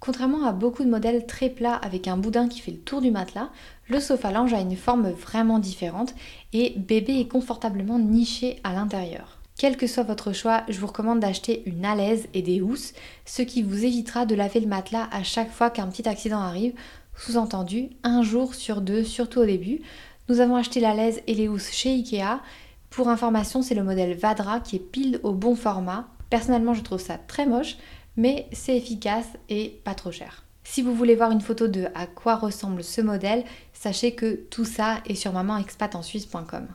Contrairement 0.00 0.46
à 0.46 0.52
beaucoup 0.52 0.82
de 0.82 0.88
modèles 0.88 1.26
très 1.26 1.50
plats 1.50 1.74
avec 1.74 2.08
un 2.08 2.16
boudin 2.16 2.48
qui 2.48 2.60
fait 2.60 2.70
le 2.70 2.78
tour 2.78 3.02
du 3.02 3.10
matelas, 3.10 3.50
le 3.88 4.00
Sophalange 4.00 4.54
a 4.54 4.60
une 4.60 4.76
forme 4.76 5.10
vraiment 5.10 5.58
différente 5.58 6.14
et 6.54 6.74
bébé 6.78 7.20
est 7.20 7.28
confortablement 7.28 7.98
niché 7.98 8.60
à 8.64 8.72
l'intérieur. 8.72 9.36
Quel 9.58 9.76
que 9.76 9.86
soit 9.86 10.04
votre 10.04 10.32
choix, 10.32 10.62
je 10.70 10.80
vous 10.80 10.86
recommande 10.86 11.20
d'acheter 11.20 11.62
une 11.66 11.84
alaise 11.84 12.28
et 12.32 12.40
des 12.40 12.62
housses, 12.62 12.94
ce 13.26 13.42
qui 13.42 13.62
vous 13.62 13.84
évitera 13.84 14.24
de 14.24 14.34
laver 14.34 14.60
le 14.60 14.68
matelas 14.68 15.06
à 15.12 15.22
chaque 15.22 15.52
fois 15.52 15.68
qu'un 15.68 15.88
petit 15.88 16.08
accident 16.08 16.40
arrive, 16.40 16.72
sous-entendu 17.14 17.90
un 18.02 18.22
jour 18.22 18.54
sur 18.54 18.80
deux, 18.80 19.04
surtout 19.04 19.40
au 19.40 19.44
début. 19.44 19.82
Nous 20.30 20.40
avons 20.40 20.56
acheté 20.56 20.80
l'alaise 20.80 21.20
et 21.26 21.34
les 21.34 21.46
housses 21.46 21.72
chez 21.72 21.90
Ikea. 21.90 22.40
Pour 22.88 23.10
information, 23.10 23.60
c'est 23.60 23.74
le 23.74 23.84
modèle 23.84 24.16
Vadra 24.16 24.60
qui 24.60 24.76
est 24.76 24.78
pile 24.78 25.20
au 25.24 25.32
bon 25.32 25.54
format. 25.54 26.08
Personnellement, 26.30 26.72
je 26.72 26.82
trouve 26.82 27.00
ça 27.00 27.18
très 27.18 27.44
moche, 27.44 27.76
mais 28.16 28.48
c'est 28.52 28.76
efficace 28.76 29.28
et 29.48 29.80
pas 29.84 29.94
trop 29.94 30.12
cher. 30.12 30.44
Si 30.64 30.82
vous 30.82 30.94
voulez 30.94 31.16
voir 31.16 31.30
une 31.30 31.40
photo 31.40 31.68
de 31.68 31.88
à 31.94 32.06
quoi 32.06 32.36
ressemble 32.36 32.84
ce 32.84 33.00
modèle, 33.00 33.44
sachez 33.72 34.14
que 34.14 34.34
tout 34.50 34.64
ça 34.64 35.00
est 35.06 35.14
sur 35.14 35.32
mamanexpatensuisse.com. 35.32 36.68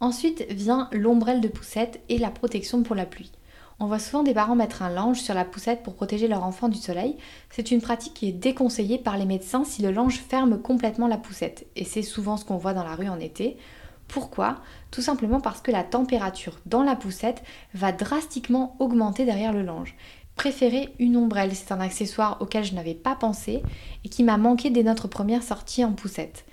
Ensuite 0.00 0.44
vient 0.50 0.88
l'ombrelle 0.92 1.40
de 1.40 1.48
poussette 1.48 2.00
et 2.08 2.18
la 2.18 2.30
protection 2.30 2.82
pour 2.82 2.96
la 2.96 3.06
pluie. 3.06 3.30
On 3.78 3.86
voit 3.86 3.98
souvent 3.98 4.22
des 4.22 4.34
parents 4.34 4.54
mettre 4.54 4.82
un 4.82 4.90
lange 4.90 5.20
sur 5.20 5.34
la 5.34 5.44
poussette 5.44 5.82
pour 5.82 5.94
protéger 5.94 6.28
leur 6.28 6.44
enfant 6.44 6.68
du 6.68 6.78
soleil. 6.78 7.16
C'est 7.50 7.70
une 7.70 7.80
pratique 7.80 8.14
qui 8.14 8.28
est 8.28 8.32
déconseillée 8.32 8.98
par 8.98 9.16
les 9.16 9.24
médecins 9.24 9.64
si 9.64 9.82
le 9.82 9.90
lange 9.90 10.18
ferme 10.18 10.60
complètement 10.60 11.08
la 11.08 11.16
poussette. 11.16 11.66
Et 11.74 11.84
c'est 11.84 12.02
souvent 12.02 12.36
ce 12.36 12.44
qu'on 12.44 12.58
voit 12.58 12.74
dans 12.74 12.84
la 12.84 12.94
rue 12.94 13.08
en 13.08 13.18
été. 13.18 13.56
Pourquoi? 14.12 14.58
Tout 14.90 15.00
simplement 15.00 15.40
parce 15.40 15.62
que 15.62 15.70
la 15.70 15.84
température 15.84 16.60
dans 16.66 16.82
la 16.82 16.96
poussette 16.96 17.42
va 17.72 17.92
drastiquement 17.92 18.76
augmenter 18.78 19.24
derrière 19.24 19.54
le 19.54 19.62
linge. 19.62 19.96
Préférez 20.36 20.94
une 20.98 21.16
ombrelle, 21.16 21.54
c'est 21.54 21.72
un 21.72 21.80
accessoire 21.80 22.36
auquel 22.40 22.62
je 22.62 22.74
n'avais 22.74 22.94
pas 22.94 23.14
pensé 23.14 23.62
et 24.04 24.10
qui 24.10 24.22
m'a 24.22 24.36
manqué 24.36 24.68
dès 24.68 24.82
notre 24.82 25.08
première 25.08 25.42
sortie 25.42 25.82
en 25.82 25.92
poussette. 25.92 26.44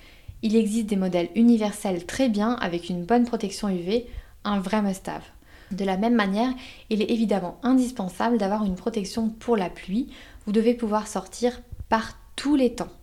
Il 0.42 0.56
existe 0.56 0.86
des 0.86 0.96
modèles 0.96 1.28
universels 1.36 2.06
très 2.06 2.30
bien 2.30 2.54
avec 2.62 2.88
une 2.88 3.04
bonne 3.04 3.26
protection 3.26 3.68
UV, 3.68 4.06
un 4.46 4.62
vrai 4.62 4.82
must-have. 4.82 5.26
De 5.72 5.84
la 5.84 5.98
même 5.98 6.16
manière, 6.16 6.54
il 6.90 7.02
est 7.02 7.12
évidemment 7.12 7.60
indispensable 7.62 8.38
d'avoir 8.38 8.64
une 8.64 8.76
protection 8.76 9.28
pour 9.32 9.58
la 9.58 9.70
pluie. 9.70 10.08
Vous 10.46 10.54
devez 10.54 10.76
pouvoir 10.76 11.08
sortir 11.08 11.62
par 11.90 12.14
tous 12.38 12.56
les 12.56 12.74
temps. 12.74 12.94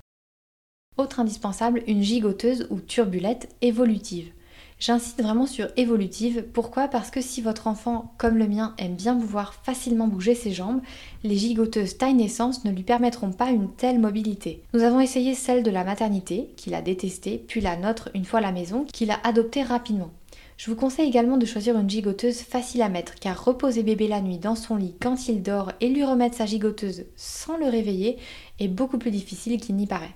Autre 0.96 1.20
indispensable, 1.20 1.82
une 1.86 2.02
gigoteuse 2.02 2.66
ou 2.70 2.80
turbulette 2.80 3.54
évolutive. 3.60 4.32
J'insiste 4.78 5.22
vraiment 5.22 5.46
sur 5.46 5.68
évolutive. 5.78 6.44
Pourquoi? 6.52 6.88
Parce 6.88 7.10
que 7.10 7.22
si 7.22 7.40
votre 7.40 7.66
enfant, 7.66 8.12
comme 8.18 8.36
le 8.36 8.46
mien, 8.46 8.74
aime 8.76 8.94
bien 8.94 9.16
pouvoir 9.16 9.54
facilement 9.54 10.06
bouger 10.06 10.34
ses 10.34 10.52
jambes, 10.52 10.82
les 11.24 11.36
gigoteuses 11.36 11.96
taille 11.96 12.12
naissance 12.12 12.64
ne 12.64 12.70
lui 12.70 12.82
permettront 12.82 13.32
pas 13.32 13.50
une 13.50 13.72
telle 13.72 13.98
mobilité. 13.98 14.62
Nous 14.74 14.82
avons 14.82 15.00
essayé 15.00 15.34
celle 15.34 15.62
de 15.62 15.70
la 15.70 15.82
maternité, 15.82 16.50
qu'il 16.56 16.74
a 16.74 16.82
détestée, 16.82 17.42
puis 17.48 17.62
la 17.62 17.76
nôtre 17.76 18.10
une 18.14 18.26
fois 18.26 18.40
à 18.40 18.42
la 18.42 18.52
maison, 18.52 18.84
qu'il 18.92 19.10
a 19.10 19.18
adoptée 19.24 19.62
rapidement. 19.62 20.10
Je 20.58 20.70
vous 20.70 20.76
conseille 20.76 21.08
également 21.08 21.38
de 21.38 21.46
choisir 21.46 21.78
une 21.78 21.88
gigoteuse 21.88 22.40
facile 22.40 22.82
à 22.82 22.88
mettre, 22.90 23.14
car 23.14 23.44
reposer 23.44 23.82
bébé 23.82 24.08
la 24.08 24.20
nuit 24.20 24.38
dans 24.38 24.56
son 24.56 24.76
lit 24.76 24.94
quand 25.00 25.28
il 25.28 25.42
dort 25.42 25.72
et 25.80 25.88
lui 25.88 26.04
remettre 26.04 26.36
sa 26.36 26.46
gigoteuse 26.46 27.04
sans 27.14 27.56
le 27.56 27.66
réveiller 27.66 28.18
est 28.58 28.68
beaucoup 28.68 28.98
plus 28.98 29.10
difficile 29.10 29.60
qu'il 29.60 29.76
n'y 29.76 29.86
paraît. 29.86 30.14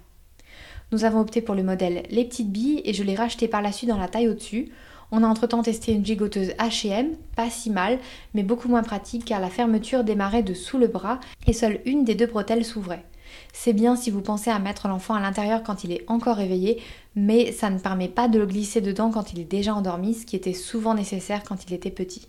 Nous 0.93 1.05
avons 1.05 1.21
opté 1.21 1.41
pour 1.41 1.55
le 1.55 1.63
modèle 1.63 2.03
Les 2.11 2.25
Petites 2.25 2.51
Billes 2.51 2.83
et 2.85 2.93
je 2.93 3.05
l'ai 3.05 3.15
racheté 3.15 3.47
par 3.47 3.63
la 3.63 3.71
suite 3.71 3.91
dans 3.91 3.99
la 3.99 4.09
taille 4.09 4.29
au-dessus. 4.29 4.73
On 5.13 5.23
a 5.23 5.27
entre-temps 5.27 5.63
testé 5.63 5.93
une 5.93 6.05
gigoteuse 6.05 6.51
H&M, 6.59 7.17
pas 7.37 7.49
si 7.49 7.71
mal, 7.71 7.99
mais 8.35 8.43
beaucoup 8.43 8.69
moins 8.69 8.83
pratique 8.83 9.25
car 9.25 9.41
la 9.41 9.51
fermeture 9.51 10.03
démarrait 10.03 10.43
de 10.43 10.55
sous 10.55 10.79
le 10.79 10.89
bras 10.89 11.21
et 11.47 11.53
seule 11.53 11.81
une 11.85 12.05
des 12.05 12.17
deux 12.17 12.27
bretelles 12.27 12.65
s'ouvrait. 12.65 13.05
C'est 13.53 13.73
bien 13.73 13.95
si 13.95 14.11
vous 14.11 14.21
pensez 14.21 14.51
à 14.51 14.59
mettre 14.59 14.89
l'enfant 14.89 15.15
à 15.15 15.21
l'intérieur 15.21 15.63
quand 15.63 15.85
il 15.85 15.93
est 15.93 16.05
encore 16.09 16.37
réveillé, 16.37 16.83
mais 17.15 17.53
ça 17.53 17.71
ne 17.71 17.79
permet 17.79 18.09
pas 18.09 18.27
de 18.27 18.39
le 18.39 18.47
glisser 18.47 18.81
dedans 18.81 19.11
quand 19.11 19.33
il 19.33 19.39
est 19.39 19.45
déjà 19.45 19.75
endormi, 19.75 20.15
ce 20.15 20.27
qui 20.27 20.35
était 20.35 20.53
souvent 20.53 20.95
nécessaire 20.95 21.45
quand 21.45 21.65
il 21.65 21.73
était 21.73 21.91
petit. 21.91 22.27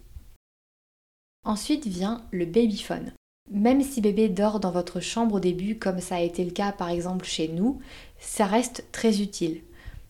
Ensuite 1.43 1.87
vient 1.87 2.21
le 2.29 2.45
babyphone. 2.45 3.11
Même 3.49 3.81
si 3.81 3.99
bébé 3.99 4.29
dort 4.29 4.59
dans 4.59 4.71
votre 4.71 4.99
chambre 4.99 5.35
au 5.35 5.39
début, 5.39 5.77
comme 5.77 5.99
ça 5.99 6.15
a 6.15 6.21
été 6.21 6.45
le 6.45 6.51
cas 6.51 6.71
par 6.71 6.89
exemple 6.89 7.25
chez 7.25 7.47
nous, 7.49 7.79
ça 8.21 8.45
reste 8.45 8.85
très 8.91 9.21
utile. 9.21 9.61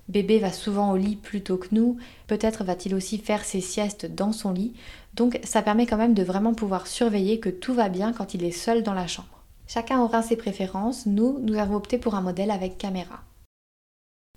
Bébé 0.09 0.39
va 0.39 0.51
souvent 0.51 0.91
au 0.91 0.97
lit 0.97 1.15
plus 1.15 1.41
tôt 1.41 1.57
que 1.57 1.69
nous, 1.71 1.97
peut-être 2.27 2.63
va-t-il 2.63 2.93
aussi 2.93 3.17
faire 3.17 3.45
ses 3.45 3.61
siestes 3.61 4.05
dans 4.05 4.33
son 4.33 4.51
lit, 4.51 4.73
donc 5.13 5.39
ça 5.43 5.61
permet 5.61 5.85
quand 5.85 5.97
même 5.97 6.13
de 6.13 6.23
vraiment 6.23 6.53
pouvoir 6.53 6.85
surveiller 6.85 7.39
que 7.39 7.49
tout 7.49 7.73
va 7.73 7.89
bien 7.89 8.11
quand 8.11 8.33
il 8.33 8.43
est 8.43 8.51
seul 8.51 8.83
dans 8.83 8.93
la 8.93 9.07
chambre. 9.07 9.43
Chacun 9.67 10.01
aura 10.01 10.21
ses 10.21 10.35
préférences, 10.35 11.05
nous, 11.05 11.39
nous 11.39 11.57
avons 11.57 11.75
opté 11.75 11.97
pour 11.97 12.15
un 12.15 12.21
modèle 12.21 12.51
avec 12.51 12.77
caméra. 12.77 13.21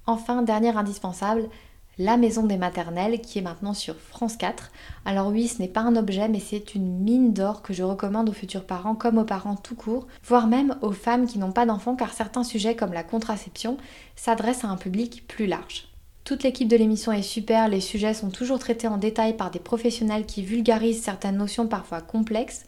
Enfin, 0.06 0.42
dernier 0.42 0.76
indispensable, 0.76 1.48
la 1.98 2.16
maison 2.16 2.44
des 2.44 2.56
maternelles 2.56 3.20
qui 3.20 3.38
est 3.38 3.42
maintenant 3.42 3.74
sur 3.74 3.96
France 3.96 4.36
4. 4.36 4.70
Alors 5.04 5.28
oui, 5.28 5.48
ce 5.48 5.60
n'est 5.60 5.68
pas 5.68 5.80
un 5.80 5.96
objet, 5.96 6.28
mais 6.28 6.40
c'est 6.40 6.74
une 6.74 6.98
mine 6.98 7.32
d'or 7.32 7.62
que 7.62 7.72
je 7.72 7.82
recommande 7.82 8.28
aux 8.28 8.32
futurs 8.32 8.64
parents 8.64 8.94
comme 8.94 9.18
aux 9.18 9.24
parents 9.24 9.56
tout 9.56 9.74
court, 9.74 10.06
voire 10.24 10.46
même 10.46 10.76
aux 10.82 10.92
femmes 10.92 11.26
qui 11.26 11.38
n'ont 11.38 11.52
pas 11.52 11.66
d'enfants 11.66 11.96
car 11.96 12.12
certains 12.12 12.44
sujets 12.44 12.76
comme 12.76 12.92
la 12.92 13.04
contraception 13.04 13.76
s'adressent 14.16 14.64
à 14.64 14.68
un 14.68 14.76
public 14.76 15.26
plus 15.28 15.46
large. 15.46 15.88
Toute 16.24 16.42
l'équipe 16.42 16.68
de 16.68 16.76
l'émission 16.76 17.12
est 17.12 17.22
super, 17.22 17.68
les 17.68 17.82
sujets 17.82 18.14
sont 18.14 18.30
toujours 18.30 18.58
traités 18.58 18.88
en 18.88 18.96
détail 18.96 19.36
par 19.36 19.50
des 19.50 19.58
professionnels 19.58 20.24
qui 20.24 20.42
vulgarisent 20.42 21.02
certaines 21.02 21.36
notions 21.36 21.66
parfois 21.66 22.00
complexes. 22.00 22.64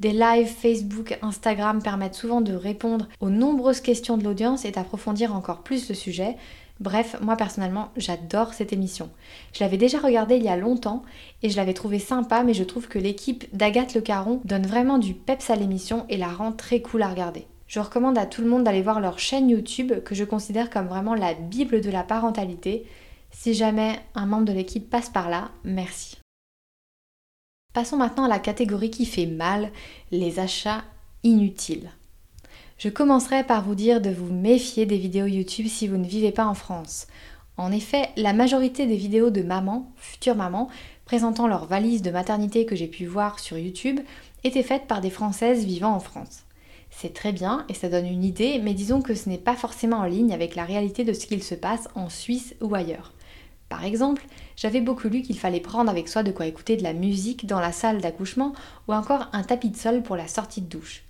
Des 0.00 0.12
lives 0.12 0.48
Facebook, 0.48 1.18
Instagram 1.22 1.82
permettent 1.82 2.14
souvent 2.14 2.40
de 2.40 2.54
répondre 2.54 3.06
aux 3.20 3.30
nombreuses 3.30 3.80
questions 3.80 4.16
de 4.16 4.24
l'audience 4.24 4.64
et 4.64 4.70
d'approfondir 4.70 5.34
encore 5.34 5.62
plus 5.62 5.88
le 5.88 5.94
sujet. 5.94 6.36
Bref, 6.80 7.16
moi 7.20 7.36
personnellement, 7.36 7.90
j'adore 7.96 8.52
cette 8.52 8.72
émission. 8.72 9.10
Je 9.52 9.62
l'avais 9.62 9.76
déjà 9.76 9.98
regardée 9.98 10.36
il 10.36 10.42
y 10.42 10.48
a 10.48 10.56
longtemps 10.56 11.02
et 11.42 11.48
je 11.48 11.56
l'avais 11.56 11.74
trouvée 11.74 12.00
sympa, 12.00 12.42
mais 12.42 12.54
je 12.54 12.64
trouve 12.64 12.88
que 12.88 12.98
l'équipe 12.98 13.44
d'Agathe 13.56 13.94
Le 13.94 14.00
Caron 14.00 14.40
donne 14.44 14.66
vraiment 14.66 14.98
du 14.98 15.14
peps 15.14 15.50
à 15.50 15.56
l'émission 15.56 16.04
et 16.08 16.16
la 16.16 16.28
rend 16.28 16.52
très 16.52 16.80
cool 16.80 17.02
à 17.02 17.08
regarder. 17.08 17.46
Je 17.68 17.80
recommande 17.80 18.18
à 18.18 18.26
tout 18.26 18.42
le 18.42 18.48
monde 18.48 18.64
d'aller 18.64 18.82
voir 18.82 19.00
leur 19.00 19.18
chaîne 19.18 19.48
YouTube 19.48 20.02
que 20.04 20.14
je 20.14 20.24
considère 20.24 20.68
comme 20.68 20.88
vraiment 20.88 21.14
la 21.14 21.34
bible 21.34 21.80
de 21.80 21.90
la 21.90 22.02
parentalité. 22.02 22.86
Si 23.30 23.54
jamais 23.54 24.00
un 24.14 24.26
membre 24.26 24.46
de 24.46 24.52
l'équipe 24.52 24.90
passe 24.90 25.10
par 25.10 25.28
là, 25.30 25.50
merci. 25.64 26.18
Passons 27.72 27.96
maintenant 27.96 28.24
à 28.24 28.28
la 28.28 28.38
catégorie 28.38 28.90
qui 28.90 29.06
fait 29.06 29.26
mal, 29.26 29.70
les 30.12 30.38
achats 30.38 30.84
inutiles. 31.24 31.90
Je 32.76 32.88
commencerai 32.88 33.44
par 33.44 33.62
vous 33.62 33.74
dire 33.74 34.00
de 34.00 34.10
vous 34.10 34.32
méfier 34.32 34.84
des 34.84 34.98
vidéos 34.98 35.26
YouTube 35.26 35.66
si 35.68 35.86
vous 35.86 35.96
ne 35.96 36.06
vivez 36.06 36.32
pas 36.32 36.46
en 36.46 36.54
France. 36.54 37.06
En 37.56 37.70
effet, 37.70 38.08
la 38.16 38.32
majorité 38.32 38.86
des 38.86 38.96
vidéos 38.96 39.30
de 39.30 39.42
mamans, 39.42 39.92
futures 39.96 40.34
mamans, 40.34 40.68
présentant 41.04 41.46
leurs 41.46 41.66
valises 41.66 42.02
de 42.02 42.10
maternité 42.10 42.66
que 42.66 42.74
j'ai 42.74 42.88
pu 42.88 43.06
voir 43.06 43.38
sur 43.38 43.56
YouTube 43.56 44.00
étaient 44.42 44.64
faites 44.64 44.86
par 44.86 45.00
des 45.00 45.10
Françaises 45.10 45.64
vivant 45.64 45.94
en 45.94 46.00
France. 46.00 46.42
C'est 46.90 47.14
très 47.14 47.32
bien 47.32 47.64
et 47.68 47.74
ça 47.74 47.88
donne 47.88 48.06
une 48.06 48.24
idée, 48.24 48.60
mais 48.62 48.74
disons 48.74 49.02
que 49.02 49.14
ce 49.14 49.28
n'est 49.28 49.38
pas 49.38 49.54
forcément 49.54 49.98
en 49.98 50.04
ligne 50.04 50.32
avec 50.32 50.56
la 50.56 50.64
réalité 50.64 51.04
de 51.04 51.12
ce 51.12 51.26
qu'il 51.26 51.42
se 51.42 51.54
passe 51.54 51.88
en 51.94 52.08
Suisse 52.08 52.54
ou 52.60 52.74
ailleurs. 52.74 53.12
Par 53.68 53.84
exemple, 53.84 54.26
j'avais 54.56 54.80
beaucoup 54.80 55.08
lu 55.08 55.22
qu'il 55.22 55.38
fallait 55.38 55.60
prendre 55.60 55.90
avec 55.90 56.08
soi 56.08 56.24
de 56.24 56.32
quoi 56.32 56.46
écouter 56.46 56.76
de 56.76 56.82
la 56.82 56.92
musique 56.92 57.46
dans 57.46 57.60
la 57.60 57.72
salle 57.72 58.00
d'accouchement 58.00 58.52
ou 58.88 58.94
encore 58.94 59.28
un 59.32 59.42
tapis 59.42 59.70
de 59.70 59.76
sol 59.76 60.02
pour 60.02 60.16
la 60.16 60.28
sortie 60.28 60.60
de 60.60 60.68
douche. 60.68 61.04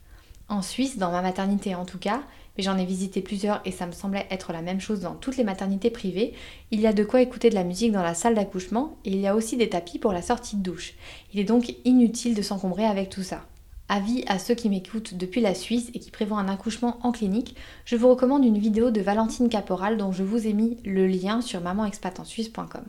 En 0.49 0.63
Suisse, 0.63 0.99
dans 0.99 1.11
ma 1.11 1.23
maternité 1.23 1.75
en 1.75 1.85
tout 1.85 1.99
cas, 1.99 2.23
mais 2.57 2.63
j'en 2.63 2.77
ai 2.77 2.85
visité 2.85 3.23
plusieurs 3.23 3.61
et 3.65 3.73
ça 3.73 3.87
me 3.87 3.93
semblait 3.93 4.27
être 4.31 4.53
la 4.53 4.63
même 4.63 4.81
chose 4.81 5.01
dans 5.01 5.15
toutes 5.15 5.37
les 5.37 5.45
maternités 5.45 5.91
privées, 5.91 6.35
il 6.71 6.81
y 6.81 6.87
a 6.87 6.93
de 6.93 7.05
quoi 7.05 7.23
écouter 7.23 7.51
de 7.51 7.55
la 7.55 7.65
musique 7.65 7.93
dans 7.93 8.03
la 8.03 8.15
salle 8.15 8.35
d'accouchement 8.35 8.97
et 9.05 9.11
il 9.11 9.21
y 9.21 9.27
a 9.27 9.35
aussi 9.35 9.57
des 9.57 9.69
tapis 9.69 9.99
pour 9.99 10.13
la 10.13 10.23
sortie 10.23 10.57
de 10.57 10.63
douche. 10.63 10.95
Il 11.33 11.41
est 11.41 11.45
donc 11.45 11.75
inutile 11.85 12.35
de 12.35 12.43
s'encombrer 12.43 12.85
avec 12.85 13.09
tout 13.09 13.23
ça. 13.23 13.47
Avis 13.89 14.25
à 14.29 14.39
ceux 14.39 14.55
qui 14.55 14.71
m'écoutent 14.71 15.15
depuis 15.15 15.43
la 15.43 15.55
Suisse 15.55 15.91
et 15.93 15.99
qui 15.99 16.11
prévoient 16.11 16.39
un 16.39 16.49
accouchement 16.49 16.99
en 17.03 17.13
clinique, 17.13 17.57
je 17.85 17.97
vous 17.97 18.09
recommande 18.09 18.45
une 18.45 18.59
vidéo 18.59 18.91
de 18.91 19.01
Valentine 19.01 19.49
Caporal 19.49 19.99
dont 19.99 20.13
je 20.13 20.23
vous 20.23 20.47
ai 20.47 20.55
mis 20.55 20.79
le 20.85 21.07
lien 21.07 21.43
sur 21.43 21.61
mamanexpatensuisse.com. 21.61 22.85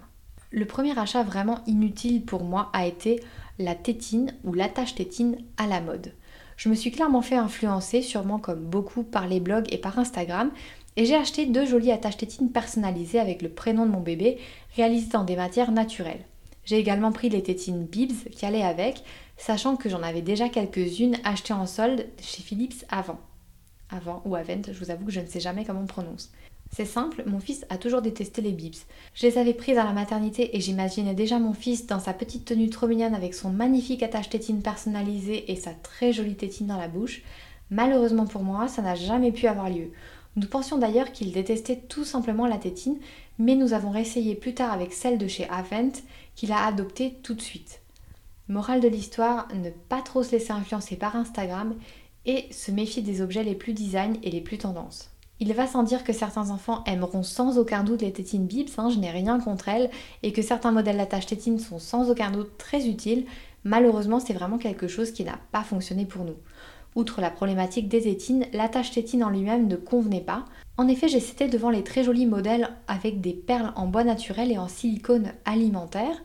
Le 0.52 0.66
premier 0.66 0.98
achat 0.98 1.24
vraiment 1.24 1.60
inutile 1.68 2.24
pour 2.24 2.46
moi 2.46 2.70
a 2.72 2.86
été 2.86 3.22
la 3.60 3.76
tétine 3.76 4.34
ou 4.46 4.54
l'attache 4.54 4.96
tétine 4.96 5.38
à 5.58 5.68
la 5.68 5.82
mode. 5.82 6.14
Je 6.58 6.70
me 6.70 6.76
suis 6.76 6.92
clairement 6.92 7.22
fait 7.22 7.36
influencer, 7.36 8.02
sûrement 8.02 8.40
comme 8.40 8.64
beaucoup, 8.64 9.04
par 9.04 9.28
les 9.28 9.40
blogs 9.40 9.72
et 9.72 9.78
par 9.78 10.00
Instagram, 10.00 10.52
et 10.96 11.06
j'ai 11.06 11.16
acheté 11.16 11.46
deux 11.46 11.66
jolies 11.66 11.92
attaches 11.92 12.18
tétines 12.18 12.52
personnalisées 12.52 13.20
avec 13.20 13.42
le 13.42 13.50
prénom 13.50 13.86
de 13.86 13.92
mon 13.92 14.00
bébé, 14.00 14.38
réalisées 14.76 15.10
dans 15.12 15.26
des 15.26 15.36
matières 15.36 15.72
naturelles. 15.72 16.24
J'ai 16.64 16.78
également 16.78 17.12
pris 17.12 17.30
les 17.30 17.44
tétines 17.44 17.86
Bibs 17.86 18.30
qui 18.32 18.46
allaient 18.46 18.64
avec, 18.64 19.04
sachant 19.38 19.76
que 19.76 19.90
j'en 19.90 20.02
avais 20.02 20.22
déjà 20.22 20.50
quelques-unes 20.50 21.18
achetées 21.24 21.54
en 21.54 21.68
solde 21.68 22.08
chez 22.22 22.42
Philips 22.42 22.86
avant. 22.90 23.20
Avant 23.90 24.22
ou 24.26 24.36
Avent, 24.36 24.64
je 24.72 24.80
vous 24.80 24.90
avoue 24.90 25.06
que 25.06 25.12
je 25.12 25.20
ne 25.20 25.28
sais 25.28 25.40
jamais 25.40 25.66
comment 25.66 25.82
on 25.82 25.88
prononce. 25.88 26.32
C'est 26.76 26.84
simple, 26.84 27.24
mon 27.26 27.40
fils 27.40 27.66
a 27.70 27.78
toujours 27.78 28.02
détesté 28.02 28.42
les 28.42 28.52
bibs. 28.52 28.76
Je 29.14 29.26
les 29.26 29.38
avais 29.38 29.54
prises 29.54 29.78
à 29.78 29.86
la 29.86 29.94
maternité 29.94 30.58
et 30.58 30.60
j'imaginais 30.60 31.14
déjà 31.14 31.40
mon 31.40 31.54
fils 31.54 31.88
dans 31.88 32.02
sa 32.02 32.12
petite 32.12 32.44
tenue 32.44 32.70
trop 32.70 32.86
mignonne 32.86 33.16
avec 33.16 33.34
son 33.34 33.50
magnifique 33.50 34.04
attache 34.04 34.28
tétine 34.28 34.62
personnalisée 34.62 35.50
et 35.50 35.56
sa 35.56 35.72
très 35.72 36.12
jolie 36.12 36.36
tétine 36.36 36.68
dans 36.68 36.78
la 36.78 36.90
bouche. 36.90 37.22
Malheureusement 37.70 38.26
pour 38.26 38.44
moi, 38.44 38.68
ça 38.68 38.82
n'a 38.82 38.96
jamais 38.96 39.32
pu 39.32 39.48
avoir 39.48 39.70
lieu. 39.70 39.92
Nous 40.36 40.48
pensions 40.48 40.78
d'ailleurs 40.78 41.14
qu'il 41.14 41.32
détestait 41.32 41.80
tout 41.88 42.04
simplement 42.04 42.46
la 42.46 42.58
tétine, 42.58 43.00
mais 43.40 43.56
nous 43.56 43.72
avons 43.72 43.92
réessayé 43.92 44.36
plus 44.36 44.54
tard 44.54 44.74
avec 44.74 44.92
celle 44.92 45.18
de 45.18 45.30
chez 45.30 45.48
Avent 45.48 45.94
qu'il 46.36 46.52
a 46.52 46.66
adoptée 46.66 47.14
tout 47.24 47.36
de 47.36 47.42
suite. 47.42 47.80
Morale 48.50 48.82
de 48.82 48.90
l'histoire, 48.90 49.48
ne 49.56 49.70
pas 49.70 50.02
trop 50.02 50.24
se 50.24 50.34
laisser 50.34 50.52
influencer 50.52 50.98
par 50.98 51.16
Instagram 51.16 51.74
et 52.26 52.52
se 52.52 52.72
méfier 52.72 53.02
des 53.02 53.22
objets 53.22 53.44
les 53.44 53.56
plus 53.56 53.72
design 53.72 54.18
et 54.24 54.30
les 54.30 54.42
plus 54.42 54.58
tendances. 54.58 55.15
Il 55.42 55.54
va 55.54 55.68
sans 55.68 55.84
dire 55.84 56.06
que 56.06 56.14
certains 56.14 56.50
enfants 56.50 56.84
aimeront 56.86 57.24
sans 57.24 57.58
aucun 57.58 57.84
doute 57.84 58.02
les 58.02 58.14
tétines 58.14 58.48
Bibs, 58.48 58.70
hein, 58.78 58.90
je 58.90 59.00
n'ai 59.00 59.12
rien 59.12 59.40
contre 59.40 59.68
elles, 59.68 59.90
et 60.24 60.32
que 60.32 60.42
certains 60.42 60.72
modèles 60.72 60.98
d'attache 60.98 61.26
tétine 61.26 61.60
sont 61.60 61.80
sans 61.80 62.10
aucun 62.10 62.32
doute 62.32 62.58
très 62.58 62.88
utiles. 62.88 63.26
Malheureusement, 63.66 64.20
c'est 64.22 64.34
vraiment 64.34 64.58
quelque 64.58 64.88
chose 64.88 65.12
qui 65.12 65.26
n'a 65.26 65.40
pas 65.52 65.64
fonctionné 65.64 66.06
pour 66.06 66.24
nous. 66.24 66.38
Outre 66.96 67.20
la 67.20 67.30
problématique 67.30 67.90
des 67.90 68.04
tétines, 68.04 68.46
l'attache 68.54 68.92
tétine 68.92 69.26
en 69.26 69.30
lui-même 69.30 69.68
ne 69.68 69.76
convenait 69.76 70.22
pas. 70.22 70.46
En 70.78 70.88
effet, 70.88 71.10
j'ai 71.10 71.20
cité 71.20 71.50
devant 71.50 71.70
les 71.70 71.84
très 71.84 72.06
jolis 72.06 72.26
modèles 72.26 72.70
avec 72.88 73.20
des 73.20 73.34
perles 73.34 73.74
en 73.76 73.88
bois 73.88 74.06
naturel 74.06 74.52
et 74.52 74.58
en 74.58 74.70
silicone 74.70 75.34
alimentaire. 75.44 76.16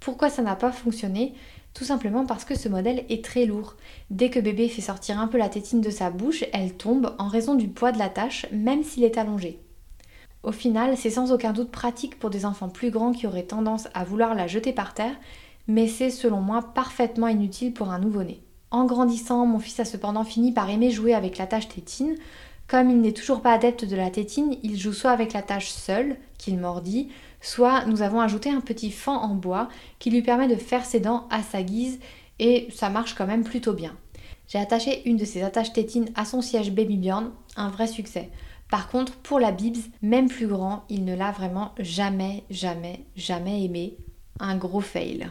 Pourquoi 0.00 0.28
ça 0.28 0.42
n'a 0.42 0.56
pas 0.56 0.72
fonctionné? 0.72 1.32
Tout 1.78 1.84
simplement 1.84 2.26
parce 2.26 2.44
que 2.44 2.58
ce 2.58 2.68
modèle 2.68 3.04
est 3.08 3.24
très 3.24 3.46
lourd. 3.46 3.76
Dès 4.10 4.30
que 4.30 4.40
bébé 4.40 4.68
fait 4.68 4.82
sortir 4.82 5.20
un 5.20 5.28
peu 5.28 5.38
la 5.38 5.48
tétine 5.48 5.80
de 5.80 5.90
sa 5.90 6.10
bouche, 6.10 6.42
elle 6.52 6.74
tombe 6.74 7.14
en 7.20 7.28
raison 7.28 7.54
du 7.54 7.68
poids 7.68 7.92
de 7.92 8.00
la 8.00 8.08
tâche, 8.08 8.46
même 8.50 8.82
s'il 8.82 9.04
est 9.04 9.16
allongé. 9.16 9.60
Au 10.42 10.50
final, 10.50 10.96
c'est 10.96 11.10
sans 11.10 11.30
aucun 11.30 11.52
doute 11.52 11.70
pratique 11.70 12.18
pour 12.18 12.30
des 12.30 12.44
enfants 12.44 12.68
plus 12.68 12.90
grands 12.90 13.12
qui 13.12 13.28
auraient 13.28 13.44
tendance 13.44 13.86
à 13.94 14.02
vouloir 14.02 14.34
la 14.34 14.48
jeter 14.48 14.72
par 14.72 14.92
terre, 14.92 15.14
mais 15.68 15.86
c'est 15.86 16.10
selon 16.10 16.40
moi 16.40 16.62
parfaitement 16.74 17.28
inutile 17.28 17.72
pour 17.72 17.90
un 17.90 18.00
nouveau-né. 18.00 18.40
En 18.72 18.84
grandissant, 18.84 19.46
mon 19.46 19.60
fils 19.60 19.78
a 19.78 19.84
cependant 19.84 20.24
fini 20.24 20.50
par 20.50 20.68
aimer 20.70 20.90
jouer 20.90 21.14
avec 21.14 21.38
la 21.38 21.46
tâche 21.46 21.68
tétine. 21.68 22.16
Comme 22.66 22.90
il 22.90 23.00
n'est 23.00 23.12
toujours 23.12 23.40
pas 23.40 23.52
adepte 23.52 23.84
de 23.84 23.94
la 23.94 24.10
tétine, 24.10 24.56
il 24.64 24.76
joue 24.80 24.92
soit 24.92 25.12
avec 25.12 25.32
la 25.32 25.42
tâche 25.42 25.70
seule, 25.70 26.16
qu'il 26.38 26.58
mordit, 26.58 27.08
soit 27.40 27.84
nous 27.86 28.02
avons 28.02 28.20
ajouté 28.20 28.50
un 28.50 28.60
petit 28.60 28.90
fan 28.90 29.16
en 29.16 29.34
bois 29.34 29.68
qui 29.98 30.10
lui 30.10 30.22
permet 30.22 30.48
de 30.48 30.56
faire 30.56 30.84
ses 30.84 31.00
dents 31.00 31.26
à 31.30 31.42
sa 31.42 31.62
guise 31.62 32.00
et 32.38 32.68
ça 32.72 32.90
marche 32.90 33.14
quand 33.14 33.26
même 33.26 33.44
plutôt 33.44 33.72
bien. 33.72 33.96
J'ai 34.48 34.58
attaché 34.58 35.08
une 35.08 35.16
de 35.16 35.24
ces 35.24 35.42
attaches 35.42 35.72
tétines 35.72 36.10
à 36.14 36.24
son 36.24 36.40
siège 36.40 36.72
Baby 36.72 36.96
Bjorn, 36.96 37.32
un 37.56 37.68
vrai 37.68 37.86
succès. 37.86 38.30
Par 38.70 38.88
contre, 38.88 39.16
pour 39.16 39.40
la 39.40 39.52
Bibs, 39.52 39.78
même 40.02 40.28
plus 40.28 40.46
grand, 40.46 40.84
il 40.88 41.04
ne 41.04 41.14
l'a 41.14 41.32
vraiment 41.32 41.72
jamais, 41.78 42.44
jamais, 42.50 43.04
jamais 43.16 43.64
aimé. 43.64 43.96
Un 44.40 44.56
gros 44.56 44.80
fail. 44.80 45.28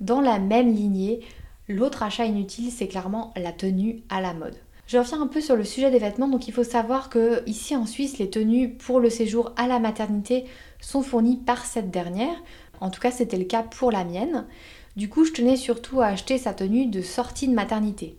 Dans 0.00 0.20
la 0.20 0.38
même 0.38 0.74
lignée, 0.74 1.20
l'autre 1.68 2.02
achat 2.02 2.26
inutile, 2.26 2.70
c'est 2.70 2.88
clairement 2.88 3.32
la 3.36 3.52
tenue 3.52 4.02
à 4.08 4.20
la 4.20 4.34
mode. 4.34 4.56
Je 4.86 4.98
reviens 4.98 5.22
un 5.22 5.26
peu 5.26 5.40
sur 5.40 5.56
le 5.56 5.64
sujet 5.64 5.90
des 5.90 5.98
vêtements, 5.98 6.28
donc 6.28 6.46
il 6.46 6.52
faut 6.52 6.64
savoir 6.64 7.08
que 7.08 7.42
ici 7.48 7.74
en 7.74 7.86
Suisse, 7.86 8.18
les 8.18 8.28
tenues 8.28 8.70
pour 8.74 9.00
le 9.00 9.08
séjour 9.08 9.52
à 9.56 9.66
la 9.66 9.78
maternité 9.78 10.44
sont 10.80 11.02
fournies 11.02 11.38
par 11.38 11.64
cette 11.64 11.90
dernière. 11.90 12.36
En 12.80 12.90
tout 12.90 13.00
cas, 13.00 13.10
c'était 13.10 13.38
le 13.38 13.44
cas 13.44 13.62
pour 13.62 13.90
la 13.90 14.04
mienne. 14.04 14.46
Du 14.96 15.08
coup, 15.08 15.24
je 15.24 15.32
tenais 15.32 15.56
surtout 15.56 16.02
à 16.02 16.06
acheter 16.06 16.36
sa 16.36 16.52
tenue 16.52 16.86
de 16.86 17.00
sortie 17.00 17.48
de 17.48 17.54
maternité. 17.54 18.16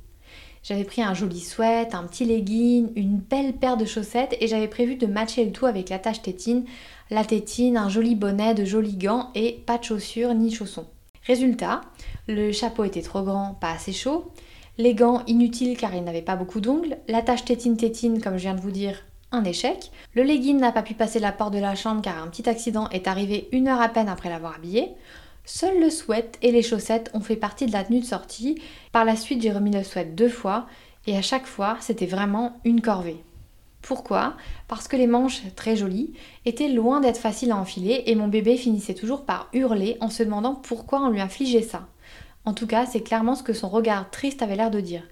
J'avais 0.63 0.83
pris 0.83 1.03
un 1.03 1.13
joli 1.13 1.39
sweat, 1.39 1.93
un 1.93 2.05
petit 2.05 2.25
legging, 2.25 2.91
une 2.95 3.17
belle 3.17 3.53
paire 3.53 3.77
de 3.77 3.85
chaussettes 3.85 4.35
et 4.41 4.47
j'avais 4.47 4.67
prévu 4.67 4.95
de 4.95 5.05
matcher 5.05 5.45
le 5.45 5.51
tout 5.51 5.67
avec 5.67 5.89
la 5.89 5.99
tache 5.99 6.23
tétine, 6.23 6.65
la 7.11 7.23
tétine, 7.23 7.77
un 7.77 7.87
joli 7.87 8.15
bonnet, 8.15 8.55
de 8.55 8.65
jolis 8.65 8.97
gants 8.97 9.29
et 9.35 9.61
pas 9.67 9.77
de 9.77 9.83
chaussures 9.83 10.33
ni 10.33 10.51
chaussons. 10.51 10.87
Résultat, 11.27 11.81
le 12.27 12.51
chapeau 12.51 12.83
était 12.83 13.03
trop 13.03 13.21
grand, 13.21 13.53
pas 13.61 13.71
assez 13.71 13.93
chaud, 13.93 14.31
les 14.77 14.93
gants 14.93 15.23
inutiles 15.27 15.77
car 15.77 15.93
il 15.95 16.03
n'avait 16.03 16.21
pas 16.21 16.35
beaucoup 16.35 16.61
d'ongles, 16.61 16.97
la 17.07 17.21
tache 17.21 17.45
tétine-tétine 17.45 18.21
comme 18.21 18.37
je 18.37 18.43
viens 18.43 18.55
de 18.55 18.61
vous 18.61 18.71
dire, 18.71 19.03
un 19.31 19.43
échec, 19.43 19.91
le 20.13 20.23
legging 20.23 20.59
n'a 20.59 20.71
pas 20.71 20.83
pu 20.83 20.93
passer 20.93 21.19
la 21.19 21.31
porte 21.31 21.53
de 21.53 21.59
la 21.59 21.75
chambre 21.75 22.01
car 22.01 22.21
un 22.21 22.27
petit 22.27 22.47
accident 22.49 22.89
est 22.89 23.07
arrivé 23.07 23.49
une 23.51 23.67
heure 23.67 23.81
à 23.81 23.89
peine 23.89 24.09
après 24.09 24.29
l'avoir 24.29 24.55
habillé, 24.55 24.95
Seul 25.47 25.79
le 25.79 25.91
sweat 25.91 26.39
et 26.41 26.51
les 26.51 26.63
chaussettes 26.63 27.11
ont 27.13 27.19
fait 27.19 27.35
partie 27.35 27.67
de 27.67 27.71
la 27.71 27.83
tenue 27.83 27.99
de 27.99 28.05
sortie. 28.05 28.59
Par 28.91 29.05
la 29.05 29.15
suite, 29.15 29.43
j'ai 29.43 29.51
remis 29.51 29.71
le 29.71 29.83
sweat 29.83 30.15
deux 30.15 30.29
fois 30.29 30.65
et 31.05 31.15
à 31.15 31.21
chaque 31.21 31.45
fois, 31.45 31.77
c'était 31.81 32.07
vraiment 32.07 32.59
une 32.65 32.81
corvée. 32.81 33.23
Pourquoi? 33.83 34.33
Parce 34.67 34.87
que 34.87 34.97
les 34.97 35.05
manches, 35.05 35.43
très 35.55 35.75
jolies, 35.75 36.13
étaient 36.45 36.69
loin 36.69 36.99
d'être 36.99 37.19
faciles 37.19 37.51
à 37.51 37.57
enfiler 37.57 38.03
et 38.07 38.15
mon 38.15 38.27
bébé 38.27 38.57
finissait 38.57 38.95
toujours 38.95 39.23
par 39.23 39.47
hurler 39.53 39.97
en 40.01 40.09
se 40.09 40.23
demandant 40.23 40.55
pourquoi 40.55 41.01
on 41.01 41.09
lui 41.09 41.21
infligeait 41.21 41.61
ça. 41.61 41.87
En 42.45 42.53
tout 42.53 42.67
cas, 42.67 42.85
c'est 42.85 43.01
clairement 43.01 43.35
ce 43.35 43.43
que 43.43 43.53
son 43.53 43.69
regard 43.69 44.09
triste 44.11 44.41
avait 44.41 44.55
l'air 44.55 44.71
de 44.71 44.79
dire. 44.79 45.03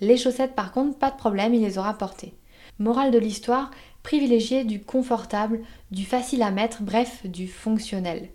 Les 0.00 0.16
chaussettes, 0.16 0.54
par 0.54 0.72
contre, 0.72 0.98
pas 0.98 1.10
de 1.10 1.16
problème, 1.16 1.54
il 1.54 1.62
les 1.62 1.78
aura 1.78 1.94
portées. 1.94 2.34
Morale 2.78 3.10
de 3.10 3.18
l'histoire, 3.18 3.70
privilégier 4.02 4.64
du 4.64 4.80
confortable, 4.80 5.60
du 5.90 6.04
facile 6.04 6.42
à 6.42 6.50
mettre, 6.50 6.82
bref, 6.82 7.26
du 7.26 7.46
fonctionnel. 7.46 8.30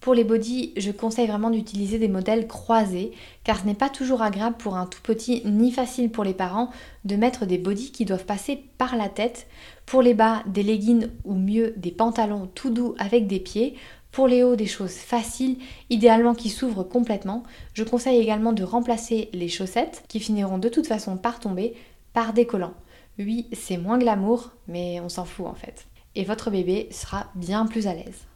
Pour 0.00 0.14
les 0.14 0.24
bodys, 0.24 0.72
je 0.78 0.90
conseille 0.92 1.26
vraiment 1.26 1.50
d'utiliser 1.50 1.98
des 1.98 2.08
modèles 2.08 2.46
croisés 2.46 3.12
car 3.44 3.60
ce 3.60 3.66
n'est 3.66 3.74
pas 3.74 3.90
toujours 3.90 4.22
agréable 4.22 4.56
pour 4.56 4.76
un 4.76 4.86
tout 4.86 5.02
petit 5.02 5.42
ni 5.44 5.70
facile 5.72 6.10
pour 6.10 6.24
les 6.24 6.32
parents 6.32 6.70
de 7.04 7.16
mettre 7.16 7.44
des 7.44 7.58
bodys 7.58 7.92
qui 7.92 8.06
doivent 8.06 8.24
passer 8.24 8.64
par 8.78 8.96
la 8.96 9.10
tête. 9.10 9.46
Pour 9.84 10.00
les 10.00 10.14
bas, 10.14 10.42
des 10.46 10.62
leggings 10.62 11.08
ou 11.24 11.34
mieux 11.34 11.74
des 11.76 11.90
pantalons 11.90 12.48
tout 12.54 12.70
doux 12.70 12.94
avec 12.98 13.26
des 13.26 13.40
pieds. 13.40 13.76
Pour 14.12 14.26
les 14.26 14.42
hauts, 14.42 14.56
des 14.56 14.66
choses 14.66 14.94
faciles, 14.94 15.58
idéalement 15.88 16.34
qui 16.34 16.50
s'ouvrent 16.50 16.82
complètement. 16.82 17.44
Je 17.74 17.84
conseille 17.84 18.18
également 18.18 18.52
de 18.52 18.64
remplacer 18.64 19.28
les 19.32 19.48
chaussettes, 19.48 20.04
qui 20.08 20.18
finiront 20.18 20.58
de 20.58 20.68
toute 20.68 20.86
façon 20.86 21.16
par 21.16 21.38
tomber, 21.38 21.74
par 22.12 22.32
des 22.32 22.46
collants. 22.46 22.74
Oui, 23.18 23.46
c'est 23.52 23.76
moins 23.76 23.98
glamour, 23.98 24.50
mais 24.66 25.00
on 25.00 25.08
s'en 25.08 25.24
fout 25.24 25.46
en 25.46 25.54
fait. 25.54 25.86
Et 26.16 26.24
votre 26.24 26.50
bébé 26.50 26.88
sera 26.90 27.26
bien 27.36 27.66
plus 27.66 27.86
à 27.86 27.94
l'aise. 27.94 28.26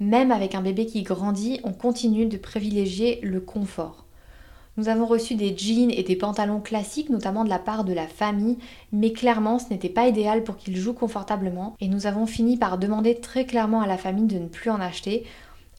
Même 0.00 0.32
avec 0.32 0.54
un 0.56 0.62
bébé 0.62 0.86
qui 0.86 1.02
grandit, 1.02 1.60
on 1.62 1.72
continue 1.72 2.26
de 2.26 2.36
privilégier 2.36 3.20
le 3.22 3.40
confort. 3.40 4.06
Nous 4.78 4.88
avons 4.88 5.04
reçu 5.04 5.34
des 5.34 5.54
jeans 5.54 5.90
et 5.90 6.02
des 6.02 6.16
pantalons 6.16 6.60
classiques, 6.60 7.10
notamment 7.10 7.44
de 7.44 7.50
la 7.50 7.58
part 7.58 7.84
de 7.84 7.92
la 7.92 8.06
famille, 8.06 8.56
mais 8.90 9.12
clairement 9.12 9.58
ce 9.58 9.68
n'était 9.68 9.90
pas 9.90 10.08
idéal 10.08 10.44
pour 10.44 10.56
qu'ils 10.56 10.78
jouent 10.78 10.94
confortablement 10.94 11.76
et 11.80 11.88
nous 11.88 12.06
avons 12.06 12.24
fini 12.24 12.56
par 12.56 12.78
demander 12.78 13.16
très 13.16 13.44
clairement 13.44 13.82
à 13.82 13.86
la 13.86 13.98
famille 13.98 14.24
de 14.24 14.38
ne 14.38 14.48
plus 14.48 14.70
en 14.70 14.80
acheter. 14.80 15.24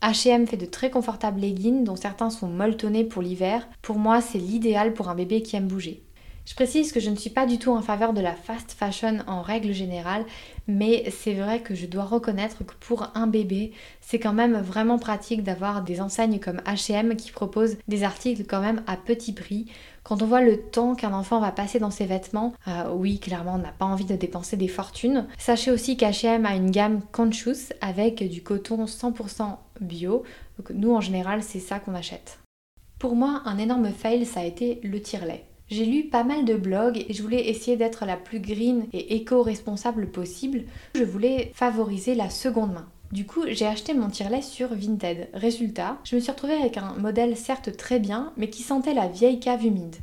H&M 0.03 0.45
fait 0.45 0.57
de 0.57 0.65
très 0.67 0.91
confortables 0.91 1.39
leggings 1.39 1.83
dont 1.83 1.95
certains 1.95 2.29
sont 2.29 2.49
molletonnés 2.49 3.03
pour 3.03 3.23
l'hiver. 3.23 3.67
Pour 3.81 3.97
moi, 3.97 4.21
c'est 4.21 4.37
l'idéal 4.37 4.93
pour 4.93 5.09
un 5.09 5.15
bébé 5.15 5.41
qui 5.41 5.55
aime 5.55 5.67
bouger. 5.67 6.03
Je 6.45 6.55
précise 6.55 6.91
que 6.91 6.99
je 6.99 7.09
ne 7.09 7.15
suis 7.15 7.29
pas 7.29 7.45
du 7.45 7.57
tout 7.57 7.71
en 7.71 7.81
faveur 7.81 8.11
de 8.11 8.19
la 8.19 8.35
fast 8.35 8.73
fashion 8.73 9.19
en 9.27 9.41
règle 9.41 9.71
générale, 9.71 10.25
mais 10.67 11.09
c'est 11.09 11.35
vrai 11.35 11.61
que 11.61 11.73
je 11.73 11.85
dois 11.85 12.03
reconnaître 12.03 12.65
que 12.65 12.73
pour 12.81 13.07
un 13.15 13.27
bébé, 13.27 13.71
c'est 14.01 14.19
quand 14.19 14.33
même 14.33 14.57
vraiment 14.57 14.99
pratique 14.99 15.43
d'avoir 15.43 15.83
des 15.83 16.01
enseignes 16.01 16.39
comme 16.39 16.61
H&M 16.65 17.15
qui 17.15 17.31
proposent 17.31 17.77
des 17.87 18.03
articles 18.03 18.43
quand 18.45 18.59
même 18.59 18.83
à 18.87 18.97
petit 18.97 19.31
prix. 19.31 19.67
Quand 20.03 20.21
on 20.21 20.25
voit 20.25 20.41
le 20.41 20.61
temps 20.61 20.95
qu'un 20.95 21.13
enfant 21.13 21.39
va 21.39 21.53
passer 21.53 21.79
dans 21.79 21.91
ses 21.91 22.05
vêtements, 22.05 22.53
euh, 22.67 22.91
oui, 22.93 23.19
clairement, 23.19 23.53
on 23.55 23.59
n'a 23.59 23.71
pas 23.71 23.85
envie 23.85 24.03
de 24.03 24.17
dépenser 24.17 24.57
des 24.57 24.67
fortunes. 24.67 25.27
Sachez 25.37 25.71
aussi 25.71 25.95
qu'H&M 25.95 26.45
a 26.45 26.55
une 26.55 26.71
gamme 26.71 26.99
Conscious 27.13 27.71
avec 27.79 28.21
du 28.29 28.43
coton 28.43 28.83
100% 28.83 29.55
bio. 29.79 30.23
Donc 30.59 30.71
nous, 30.71 30.93
en 30.93 30.99
général, 30.99 31.41
c'est 31.41 31.59
ça 31.61 31.79
qu'on 31.79 31.95
achète. 31.95 32.39
Pour 32.99 33.15
moi, 33.15 33.43
un 33.45 33.57
énorme 33.57 33.91
fail, 33.91 34.25
ça 34.25 34.41
a 34.41 34.45
été 34.45 34.81
le 34.83 35.01
tire-lait. 35.01 35.45
J'ai 35.69 35.85
lu 35.85 36.03
pas 36.03 36.23
mal 36.23 36.45
de 36.45 36.55
blogs 36.55 37.05
et 37.07 37.13
je 37.13 37.23
voulais 37.23 37.49
essayer 37.49 37.77
d'être 37.77 38.05
la 38.05 38.17
plus 38.17 38.39
green 38.39 38.85
et 38.93 39.15
éco-responsable 39.15 40.11
possible. 40.11 40.63
Je 40.95 41.03
voulais 41.03 41.51
favoriser 41.53 42.15
la 42.15 42.29
seconde 42.29 42.73
main. 42.73 42.87
Du 43.11 43.25
coup, 43.25 43.43
j'ai 43.47 43.67
acheté 43.67 43.93
mon 43.93 44.09
tire-lait 44.09 44.41
sur 44.41 44.73
Vinted. 44.73 45.29
Résultat, 45.33 45.99
je 46.03 46.15
me 46.15 46.19
suis 46.19 46.31
retrouvée 46.31 46.53
avec 46.55 46.77
un 46.77 46.93
modèle 46.95 47.37
certes 47.37 47.77
très 47.77 47.99
bien, 47.99 48.33
mais 48.37 48.49
qui 48.49 48.63
sentait 48.63 48.93
la 48.93 49.07
vieille 49.07 49.39
cave 49.39 49.65
humide. 49.65 49.95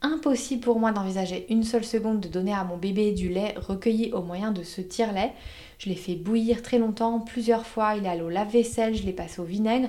Impossible 0.00 0.60
pour 0.60 0.78
moi 0.78 0.92
d'envisager 0.92 1.46
une 1.50 1.64
seule 1.64 1.84
seconde 1.84 2.20
de 2.20 2.28
donner 2.28 2.52
à 2.52 2.62
mon 2.64 2.76
bébé 2.76 3.12
du 3.12 3.30
lait 3.30 3.54
recueilli 3.56 4.12
au 4.12 4.22
moyen 4.22 4.52
de 4.52 4.62
ce 4.62 4.80
tire-lait. 4.80 5.32
Je 5.78 5.88
l'ai 5.88 5.96
fait 5.96 6.14
bouillir 6.14 6.62
très 6.62 6.78
longtemps, 6.78 7.20
plusieurs 7.20 7.66
fois, 7.66 7.96
il 7.96 8.04
est 8.04 8.08
allé 8.08 8.20
au 8.22 8.28
lave-vaisselle, 8.28 8.94
je 8.94 9.04
l'ai 9.04 9.12
passé 9.12 9.40
au 9.40 9.44
vinaigre, 9.44 9.88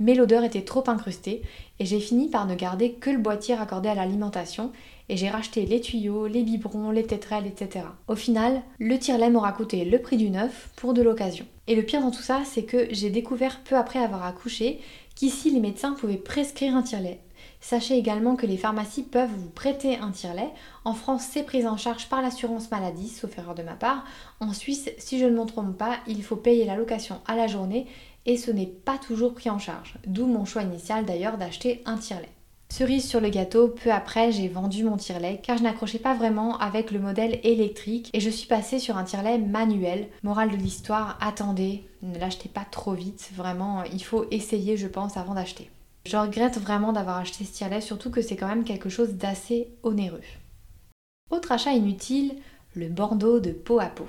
mais 0.00 0.14
l'odeur 0.14 0.42
était 0.42 0.64
trop 0.64 0.82
incrustée 0.88 1.42
et 1.78 1.86
j'ai 1.86 2.00
fini 2.00 2.28
par 2.28 2.46
ne 2.46 2.56
garder 2.56 2.94
que 2.94 3.10
le 3.10 3.18
boîtier 3.18 3.54
raccordé 3.54 3.88
à 3.88 3.94
l'alimentation 3.94 4.72
et 5.08 5.16
j'ai 5.16 5.28
racheté 5.28 5.66
les 5.66 5.80
tuyaux, 5.80 6.26
les 6.26 6.42
biberons, 6.42 6.90
les 6.90 7.04
tétrelles, 7.04 7.46
etc. 7.46 7.84
Au 8.08 8.16
final, 8.16 8.62
le 8.78 8.98
tire-lait 8.98 9.30
m'aura 9.30 9.52
coûté 9.52 9.84
le 9.84 9.98
prix 10.00 10.16
du 10.16 10.30
neuf 10.30 10.70
pour 10.76 10.94
de 10.94 11.02
l'occasion. 11.02 11.46
Et 11.66 11.74
le 11.74 11.82
pire 11.82 12.00
dans 12.00 12.10
tout 12.10 12.22
ça, 12.22 12.42
c'est 12.44 12.64
que 12.64 12.88
j'ai 12.90 13.10
découvert 13.10 13.60
peu 13.60 13.76
après 13.76 13.98
avoir 13.98 14.24
accouché 14.24 14.80
qu'ici 15.14 15.50
les 15.50 15.60
médecins 15.60 15.92
pouvaient 15.92 16.16
prescrire 16.16 16.74
un 16.74 16.82
tire-lait. 16.82 17.20
Sachez 17.60 17.98
également 17.98 18.36
que 18.36 18.46
les 18.46 18.56
pharmacies 18.56 19.02
peuvent 19.02 19.30
vous 19.36 19.50
prêter 19.50 19.98
un 19.98 20.12
tire-lait. 20.12 20.48
En 20.84 20.94
France, 20.94 21.26
c'est 21.30 21.42
pris 21.42 21.66
en 21.66 21.76
charge 21.76 22.08
par 22.08 22.22
l'assurance 22.22 22.70
maladie, 22.70 23.08
sauf 23.08 23.36
erreur 23.36 23.54
de 23.54 23.62
ma 23.62 23.74
part. 23.74 24.04
En 24.40 24.54
Suisse, 24.54 24.90
si 24.96 25.18
je 25.18 25.26
ne 25.26 25.36
m'en 25.36 25.44
trompe 25.44 25.76
pas, 25.76 25.98
il 26.06 26.22
faut 26.22 26.36
payer 26.36 26.64
la 26.64 26.76
location 26.76 27.20
à 27.26 27.36
la 27.36 27.48
journée 27.48 27.86
et 28.26 28.36
ce 28.36 28.50
n'est 28.50 28.66
pas 28.66 28.98
toujours 28.98 29.34
pris 29.34 29.50
en 29.50 29.58
charge. 29.58 29.94
D'où 30.06 30.26
mon 30.26 30.44
choix 30.44 30.62
initial 30.62 31.04
d'ailleurs 31.04 31.38
d'acheter 31.38 31.82
un 31.86 31.96
tire-lait. 31.96 32.28
Cerise 32.70 33.08
sur 33.08 33.20
le 33.20 33.30
gâteau, 33.30 33.68
peu 33.68 33.90
après 33.90 34.30
j'ai 34.30 34.46
vendu 34.46 34.84
mon 34.84 34.96
tire-lait 34.96 35.40
car 35.42 35.58
je 35.58 35.64
n'accrochais 35.64 35.98
pas 35.98 36.14
vraiment 36.14 36.56
avec 36.58 36.92
le 36.92 37.00
modèle 37.00 37.40
électrique 37.42 38.10
et 38.12 38.20
je 38.20 38.30
suis 38.30 38.46
passée 38.46 38.78
sur 38.78 38.96
un 38.96 39.02
tire-lait 39.02 39.38
manuel. 39.38 40.06
Morale 40.22 40.52
de 40.52 40.56
l'histoire, 40.56 41.18
attendez, 41.20 41.84
ne 42.02 42.16
l'achetez 42.16 42.48
pas 42.48 42.64
trop 42.70 42.92
vite, 42.92 43.30
vraiment 43.34 43.82
il 43.84 44.02
faut 44.04 44.26
essayer 44.30 44.76
je 44.76 44.86
pense 44.86 45.16
avant 45.16 45.34
d'acheter. 45.34 45.68
Je 46.06 46.16
regrette 46.16 46.58
vraiment 46.58 46.92
d'avoir 46.92 47.18
acheté 47.18 47.44
ce 47.44 47.52
tire-lait, 47.52 47.80
surtout 47.80 48.10
que 48.10 48.22
c'est 48.22 48.36
quand 48.36 48.48
même 48.48 48.64
quelque 48.64 48.88
chose 48.88 49.14
d'assez 49.14 49.68
onéreux. 49.82 50.22
Autre 51.30 51.52
achat 51.52 51.72
inutile, 51.72 52.36
le 52.74 52.88
bandeau 52.88 53.40
de 53.40 53.50
peau 53.50 53.80
à 53.80 53.86
peau. 53.86 54.06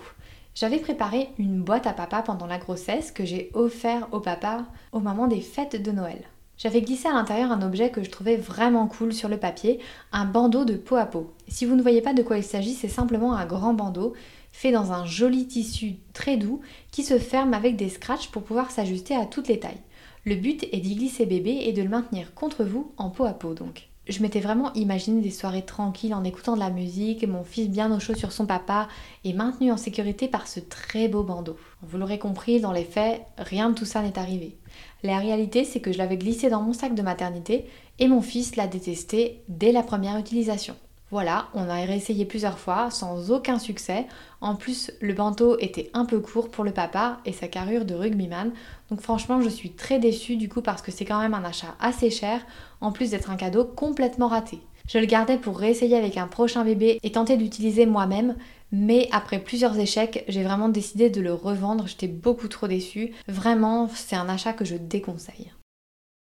J'avais 0.54 0.80
préparé 0.80 1.30
une 1.38 1.62
boîte 1.62 1.88
à 1.88 1.94
papa 1.94 2.22
pendant 2.22 2.46
la 2.46 2.58
grossesse 2.58 3.12
que 3.12 3.24
j'ai 3.24 3.52
offert 3.54 4.10
au 4.12 4.20
papa 4.20 4.66
au 4.92 5.00
moment 5.00 5.28
des 5.28 5.40
fêtes 5.40 5.82
de 5.82 5.92
Noël. 5.92 6.24
J'avais 6.58 6.82
glissé 6.82 7.08
à 7.08 7.14
l'intérieur 7.14 7.52
un 7.52 7.62
objet 7.62 7.90
que 7.90 8.04
je 8.04 8.10
trouvais 8.10 8.36
vraiment 8.36 8.86
cool 8.88 9.14
sur 9.14 9.30
le 9.30 9.38
papier, 9.38 9.80
un 10.12 10.26
bandeau 10.26 10.66
de 10.66 10.76
peau 10.76 10.98
à 10.98 11.06
peau. 11.06 11.34
Si 11.48 11.66
vous 11.66 11.76
ne 11.76 11.82
voyez 11.82 12.02
pas 12.02 12.14
de 12.14 12.22
quoi 12.22 12.38
il 12.38 12.44
s'agit, 12.44 12.74
c'est 12.74 12.90
simplement 12.90 13.34
un 13.34 13.46
grand 13.46 13.74
bandeau 13.74 14.14
fait 14.52 14.72
dans 14.72 14.92
un 14.92 15.06
joli 15.06 15.48
tissu 15.48 15.96
très 16.14 16.36
doux 16.36 16.60
qui 16.92 17.04
se 17.04 17.18
ferme 17.18 17.54
avec 17.54 17.78
des 17.78 17.90
scratchs 17.90 18.28
pour 18.28 18.44
pouvoir 18.44 18.72
s'ajuster 18.72 19.16
à 19.16 19.26
toutes 19.26 19.48
les 19.48 19.60
tailles. 19.60 19.82
Le 20.26 20.36
but 20.36 20.66
est 20.72 20.82
d'y 20.82 20.96
glisser 20.96 21.26
bébé 21.26 21.62
et 21.64 21.72
de 21.72 21.82
le 21.82 21.90
maintenir 21.90 22.34
contre 22.36 22.66
vous 22.66 22.92
en 22.98 23.10
peau 23.10 23.24
à 23.24 23.34
peau 23.34 23.54
donc. 23.54 23.91
Je 24.08 24.22
m'étais 24.22 24.40
vraiment 24.40 24.74
imaginé 24.74 25.22
des 25.22 25.30
soirées 25.30 25.64
tranquilles 25.64 26.16
en 26.16 26.24
écoutant 26.24 26.56
de 26.56 26.60
la 26.60 26.72
musique, 26.72 27.28
mon 27.28 27.44
fils 27.44 27.70
bien 27.70 27.96
au 27.96 28.00
chaud 28.00 28.16
sur 28.16 28.32
son 28.32 28.48
papa 28.48 28.88
et 29.24 29.34
maintenu 29.34 29.72
en 29.72 29.78
sécurité 29.78 30.28
par 30.28 30.48
ce 30.48 30.60
très 30.60 31.08
beau 31.08 31.24
bandeau. 31.24 31.56
Vous 31.84 32.00
l'aurez 32.00 32.18
compris, 32.18 32.60
dans 32.60 32.72
les 32.72 32.84
faits, 32.84 33.22
rien 33.38 33.70
de 33.70 33.76
tout 33.76 33.86
ça 33.86 34.02
n'est 34.02 34.18
arrivé. 34.18 34.58
La 35.04 35.20
réalité, 35.20 35.66
c'est 35.66 35.82
que 35.82 35.92
je 35.92 36.00
l'avais 36.00 36.18
glissé 36.18 36.50
dans 36.50 36.62
mon 36.62 36.74
sac 36.74 36.96
de 36.96 37.02
maternité 37.04 37.68
et 38.00 38.08
mon 38.08 38.22
fils 38.22 38.56
l'a 38.56 38.66
détesté 38.66 39.44
dès 39.48 39.72
la 39.72 39.84
première 39.84 40.18
utilisation. 40.18 40.76
Voilà, 41.12 41.50
on 41.54 41.68
a 41.68 41.76
réessayé 41.84 42.24
plusieurs 42.24 42.58
fois 42.58 42.90
sans 42.90 43.32
aucun 43.32 43.60
succès. 43.60 44.08
En 44.40 44.56
plus, 44.56 44.92
le 45.02 45.14
bandeau 45.14 45.58
était 45.60 45.92
un 45.94 46.06
peu 46.06 46.22
court 46.22 46.50
pour 46.50 46.64
le 46.64 46.72
papa 46.72 47.20
et 47.26 47.34
sa 47.34 47.50
carrure 47.50 47.84
de 47.84 47.94
rugbyman. 47.94 48.54
Donc 48.90 49.02
franchement, 49.02 49.42
je 49.42 49.50
suis 49.50 49.72
très 49.74 50.00
déçue 50.00 50.38
du 50.38 50.48
coup 50.48 50.62
parce 50.62 50.82
que 50.82 50.90
c'est 50.90 51.04
quand 51.04 51.20
même 51.20 51.34
un 51.34 51.44
achat 51.44 51.76
assez 51.82 52.10
cher 52.10 52.40
en 52.80 52.94
plus 52.94 53.12
d'être 53.12 53.30
un 53.30 53.36
cadeau 53.36 53.66
complètement 53.66 54.30
raté. 54.30 54.60
Je 54.88 55.00
le 55.00 55.06
gardais 55.06 55.38
pour 55.38 55.60
réessayer 55.60 55.98
avec 55.98 56.16
un 56.16 56.28
prochain 56.28 56.64
bébé 56.64 56.98
et 57.04 57.12
tenter 57.12 57.36
d'utiliser 57.36 57.86
moi-même, 57.86 58.38
mais 58.72 59.10
après 59.12 59.40
plusieurs 59.40 59.78
échecs, 59.78 60.24
j'ai 60.30 60.44
vraiment 60.44 60.70
décidé 60.70 61.10
de 61.10 61.20
le 61.20 61.34
revendre, 61.34 61.88
j'étais 61.88 62.08
beaucoup 62.08 62.48
trop 62.48 62.68
déçue. 62.68 63.14
Vraiment, 63.28 63.90
c'est 63.94 64.16
un 64.16 64.30
achat 64.30 64.54
que 64.54 64.66
je 64.66 64.76
déconseille. 64.76 65.52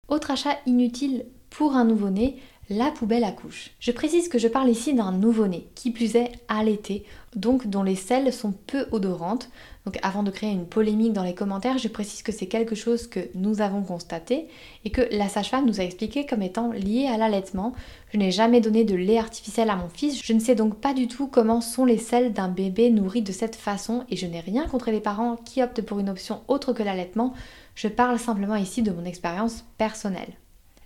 Autre 0.09 0.31
achat 0.31 0.57
inutile 0.65 1.25
pour 1.49 1.75
un 1.75 1.85
nouveau-né, 1.85 2.37
la 2.69 2.89
poubelle 2.89 3.23
à 3.23 3.31
couches. 3.31 3.71
Je 3.79 3.91
précise 3.91 4.27
que 4.27 4.39
je 4.39 4.47
parle 4.47 4.69
ici 4.69 4.93
d'un 4.93 5.11
nouveau-né, 5.11 5.67
qui 5.75 5.91
plus 5.91 6.15
est 6.15 6.31
allaité, 6.47 7.05
donc 7.35 7.67
dont 7.67 7.83
les 7.83 7.95
selles 7.95 8.33
sont 8.33 8.53
peu 8.65 8.87
odorantes. 8.91 9.49
Donc 9.85 9.99
avant 10.01 10.23
de 10.23 10.31
créer 10.31 10.51
une 10.51 10.65
polémique 10.65 11.13
dans 11.13 11.23
les 11.23 11.35
commentaires, 11.35 11.77
je 11.77 11.87
précise 11.87 12.23
que 12.23 12.31
c'est 12.31 12.47
quelque 12.47 12.73
chose 12.73 13.05
que 13.05 13.19
nous 13.35 13.61
avons 13.61 13.83
constaté 13.83 14.47
et 14.83 14.89
que 14.89 15.07
la 15.11 15.29
sage-femme 15.29 15.67
nous 15.67 15.79
a 15.79 15.83
expliqué 15.83 16.25
comme 16.25 16.41
étant 16.41 16.71
lié 16.71 17.07
à 17.07 17.17
l'allaitement. 17.17 17.73
Je 18.11 18.17
n'ai 18.17 18.31
jamais 18.31 18.61
donné 18.61 18.83
de 18.83 18.95
lait 18.95 19.19
artificiel 19.19 19.69
à 19.69 19.75
mon 19.75 19.89
fils, 19.89 20.19
je 20.23 20.33
ne 20.33 20.39
sais 20.39 20.55
donc 20.55 20.75
pas 20.75 20.95
du 20.95 21.07
tout 21.07 21.27
comment 21.27 21.61
sont 21.61 21.85
les 21.85 21.99
selles 21.99 22.33
d'un 22.33 22.47
bébé 22.47 22.89
nourri 22.89 23.21
de 23.21 23.31
cette 23.31 23.55
façon 23.55 24.05
et 24.09 24.15
je 24.15 24.25
n'ai 24.25 24.39
rien 24.39 24.65
contre 24.67 24.89
les 24.89 25.01
parents 25.01 25.35
qui 25.35 25.61
optent 25.61 25.83
pour 25.83 25.99
une 25.99 26.09
option 26.09 26.41
autre 26.47 26.73
que 26.73 26.81
l'allaitement. 26.81 27.33
Je 27.75 27.89
parle 27.89 28.17
simplement 28.17 28.55
ici 28.55 28.81
de 28.81 28.91
mon 28.91 29.05
expérience 29.05 29.65
personnelle. 29.77 30.33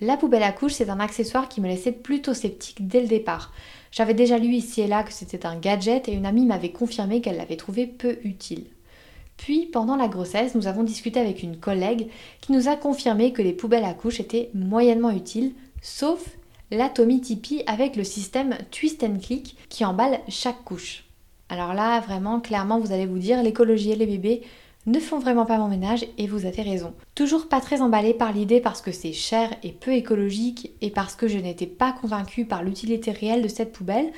La 0.02 0.16
poubelle 0.16 0.44
à 0.44 0.54
couches, 0.54 0.74
c'est 0.74 0.90
un 0.90 1.00
accessoire 1.02 1.50
qui 1.50 1.60
me 1.60 1.68
laissait 1.68 1.92
plutôt 1.92 2.34
sceptique 2.34 2.88
dès 2.88 3.02
le 3.02 3.08
départ. 3.08 3.52
J'avais 3.92 4.14
déjà 4.14 4.38
lu 4.38 4.54
ici 4.54 4.80
et 4.82 4.88
là 4.88 5.04
que 5.04 5.12
c'était 5.12 5.46
un 5.46 5.58
gadget 5.58 6.08
et 6.08 6.14
une 6.14 6.26
amie 6.26 6.46
m'avait 6.46 6.72
confirmé 6.72 7.20
qu'elle 7.20 7.36
l'avait 7.36 7.58
trouvé 7.58 7.86
peu 7.86 8.18
utile. 8.24 8.66
Puis, 9.36 9.66
pendant 9.66 9.96
la 9.96 10.08
grossesse, 10.08 10.56
nous 10.56 10.68
avons 10.68 10.84
discuté 10.84 11.20
avec 11.20 11.44
une 11.44 11.58
collègue 11.58 12.08
qui 12.40 12.52
nous 12.54 12.68
a 12.68 12.76
confirmé 12.76 13.34
que 13.34 13.42
les 13.42 13.54
poubelles 13.54 13.86
à 13.86 13.94
couches 13.94 14.20
étaient 14.20 14.50
moyennement 14.54 15.12
utiles, 15.12 15.54
sauf 15.82 16.38
la 16.72 16.88
Tommy 16.88 17.20
Tipeee 17.20 17.64
avec 17.66 17.96
le 17.96 18.04
système 18.04 18.58
Twist 18.72 19.04
and 19.04 19.20
Click 19.22 19.58
qui 19.70 19.84
emballe 19.84 20.20
chaque 20.28 20.64
couche. 20.64 21.06
Alors 21.50 21.74
là, 21.74 22.00
vraiment, 22.00 22.40
clairement, 22.40 22.80
vous 22.80 22.92
allez 22.92 23.06
vous 23.06 23.18
dire, 23.18 23.42
l'écologie 23.42 23.92
et 23.92 23.96
les 23.96 24.06
bébés, 24.06 24.44
ne 24.86 25.00
font 25.00 25.20
vraiment 25.20 25.46
pas 25.46 25.58
mon 25.58 25.68
ménage 25.68 26.06
et 26.18 26.28
vous 26.28 26.46
avez 26.46 26.62
raison. 26.62 26.94
Toujours 27.16 27.48
pas 27.48 27.62
très 27.62 27.82
emballée 27.82 28.14
par 28.14 28.32
l'idée 28.32 28.62
parce 28.62 28.82
que 28.82 28.92
c'est 28.92 29.14
cher 29.14 29.54
et 29.64 29.72
peu 29.72 29.92
écologique 29.94 30.72
et 30.82 30.90
parce 30.90 31.16
que 31.16 31.28
je 31.28 31.38
n'étais 31.38 31.68
pas 31.68 31.92
convaincue 31.92 32.46
par 32.46 32.64
l'utilité 32.64 33.12
réelle 33.12 33.42
de 33.42 33.48
cette 33.48 33.74
poubelle, 33.74 34.12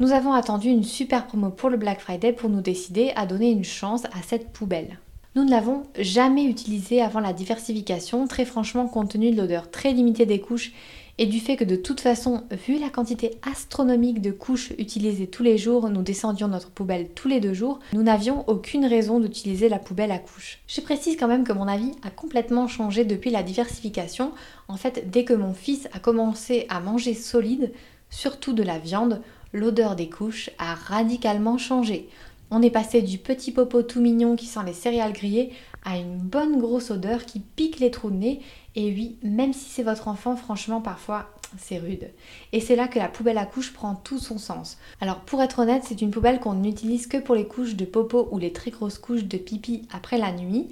nous 0.00 0.12
avons 0.12 0.32
attendu 0.32 0.68
une 0.68 0.84
super 0.84 1.26
promo 1.26 1.50
pour 1.50 1.70
le 1.70 1.76
Black 1.76 2.00
Friday 2.00 2.32
pour 2.32 2.50
nous 2.50 2.60
décider 2.60 3.12
à 3.14 3.26
donner 3.26 3.50
une 3.50 3.64
chance 3.64 4.04
à 4.06 4.22
cette 4.26 4.50
poubelle. 4.52 4.98
Nous 5.34 5.44
ne 5.44 5.50
l'avons 5.50 5.84
jamais 5.98 6.44
utilisée 6.44 7.00
avant 7.00 7.20
la 7.20 7.32
diversification, 7.32 8.26
très 8.26 8.44
franchement 8.44 8.86
compte 8.86 9.12
tenu 9.12 9.30
de 9.30 9.36
l'odeur 9.36 9.70
très 9.70 9.92
limitée 9.92 10.26
des 10.26 10.40
couches 10.40 10.72
et 11.18 11.26
du 11.26 11.40
fait 11.40 11.56
que 11.56 11.64
de 11.64 11.76
toute 11.76 12.00
façon, 12.00 12.44
vu 12.66 12.78
la 12.78 12.88
quantité 12.88 13.32
astronomique 13.42 14.22
de 14.22 14.30
couches 14.30 14.72
utilisées 14.78 15.26
tous 15.26 15.42
les 15.42 15.58
jours, 15.58 15.90
nous 15.90 16.02
descendions 16.02 16.48
notre 16.48 16.70
poubelle 16.70 17.08
tous 17.14 17.28
les 17.28 17.38
deux 17.38 17.52
jours, 17.52 17.80
nous 17.92 18.02
n'avions 18.02 18.48
aucune 18.48 18.86
raison 18.86 19.20
d'utiliser 19.20 19.68
la 19.68 19.78
poubelle 19.78 20.10
à 20.10 20.18
couches. 20.18 20.60
Je 20.66 20.80
précise 20.80 21.16
quand 21.18 21.28
même 21.28 21.44
que 21.44 21.52
mon 21.52 21.68
avis 21.68 21.92
a 22.02 22.10
complètement 22.10 22.66
changé 22.66 23.04
depuis 23.04 23.30
la 23.30 23.42
diversification. 23.42 24.32
En 24.68 24.76
fait, 24.76 25.10
dès 25.10 25.24
que 25.24 25.34
mon 25.34 25.52
fils 25.52 25.86
a 25.92 25.98
commencé 25.98 26.66
à 26.70 26.80
manger 26.80 27.14
solide, 27.14 27.72
surtout 28.08 28.54
de 28.54 28.62
la 28.62 28.78
viande, 28.78 29.20
l'odeur 29.52 29.96
des 29.96 30.08
couches 30.08 30.50
a 30.58 30.74
radicalement 30.74 31.58
changé. 31.58 32.08
On 32.50 32.62
est 32.62 32.70
passé 32.70 33.00
du 33.00 33.18
petit 33.18 33.50
popo 33.52 33.82
tout 33.82 34.00
mignon 34.00 34.36
qui 34.36 34.46
sent 34.46 34.60
les 34.66 34.74
céréales 34.74 35.14
grillées 35.14 35.52
à 35.84 35.96
une 35.96 36.18
bonne 36.18 36.60
grosse 36.60 36.90
odeur 36.90 37.24
qui 37.24 37.40
pique 37.40 37.80
les 37.80 37.90
trous 37.90 38.10
de 38.10 38.16
nez. 38.16 38.40
Et 38.74 38.92
oui, 38.92 39.18
même 39.22 39.52
si 39.52 39.68
c'est 39.70 39.82
votre 39.82 40.08
enfant, 40.08 40.36
franchement, 40.36 40.80
parfois, 40.80 41.30
c'est 41.58 41.78
rude. 41.78 42.10
Et 42.52 42.60
c'est 42.60 42.76
là 42.76 42.88
que 42.88 42.98
la 42.98 43.08
poubelle 43.08 43.38
à 43.38 43.46
couches 43.46 43.72
prend 43.72 43.94
tout 43.94 44.18
son 44.18 44.38
sens. 44.38 44.78
Alors 45.00 45.20
pour 45.20 45.42
être 45.42 45.58
honnête, 45.58 45.82
c'est 45.86 46.02
une 46.02 46.10
poubelle 46.10 46.40
qu'on 46.40 46.54
n'utilise 46.54 47.06
que 47.06 47.18
pour 47.18 47.34
les 47.34 47.46
couches 47.46 47.74
de 47.74 47.84
popo 47.84 48.28
ou 48.30 48.38
les 48.38 48.52
très 48.52 48.70
grosses 48.70 48.98
couches 48.98 49.24
de 49.24 49.36
pipi 49.36 49.86
après 49.92 50.18
la 50.18 50.32
nuit 50.32 50.68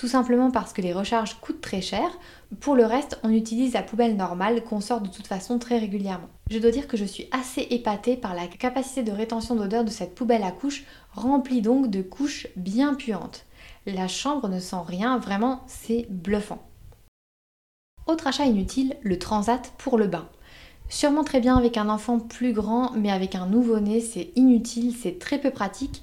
tout 0.00 0.08
simplement 0.08 0.50
parce 0.50 0.72
que 0.72 0.80
les 0.80 0.94
recharges 0.94 1.36
coûtent 1.42 1.60
très 1.60 1.82
cher. 1.82 2.08
Pour 2.60 2.74
le 2.74 2.86
reste, 2.86 3.20
on 3.22 3.28
utilise 3.28 3.74
la 3.74 3.82
poubelle 3.82 4.16
normale 4.16 4.64
qu'on 4.64 4.80
sort 4.80 5.02
de 5.02 5.10
toute 5.10 5.26
façon 5.26 5.58
très 5.58 5.78
régulièrement. 5.78 6.30
Je 6.50 6.58
dois 6.58 6.70
dire 6.70 6.88
que 6.88 6.96
je 6.96 7.04
suis 7.04 7.28
assez 7.32 7.66
épatée 7.68 8.16
par 8.16 8.34
la 8.34 8.46
capacité 8.46 9.02
de 9.02 9.12
rétention 9.12 9.56
d'odeur 9.56 9.84
de 9.84 9.90
cette 9.90 10.14
poubelle 10.14 10.42
à 10.42 10.52
couches, 10.52 10.84
remplie 11.12 11.60
donc 11.60 11.90
de 11.90 12.00
couches 12.00 12.46
bien 12.56 12.94
puantes. 12.94 13.44
La 13.86 14.08
chambre 14.08 14.48
ne 14.48 14.60
sent 14.60 14.76
rien, 14.86 15.18
vraiment 15.18 15.62
c'est 15.66 16.06
bluffant. 16.10 16.62
Autre 18.06 18.26
achat 18.26 18.44
inutile, 18.44 18.96
le 19.02 19.18
transat 19.18 19.72
pour 19.78 19.96
le 19.96 20.06
bain. 20.06 20.28
Sûrement 20.90 21.24
très 21.24 21.40
bien 21.40 21.56
avec 21.56 21.76
un 21.78 21.88
enfant 21.88 22.18
plus 22.18 22.52
grand, 22.52 22.90
mais 22.96 23.10
avec 23.10 23.34
un 23.34 23.46
nouveau-né, 23.46 24.00
c'est 24.00 24.32
inutile, 24.36 24.94
c'est 24.94 25.18
très 25.18 25.38
peu 25.38 25.50
pratique. 25.50 26.02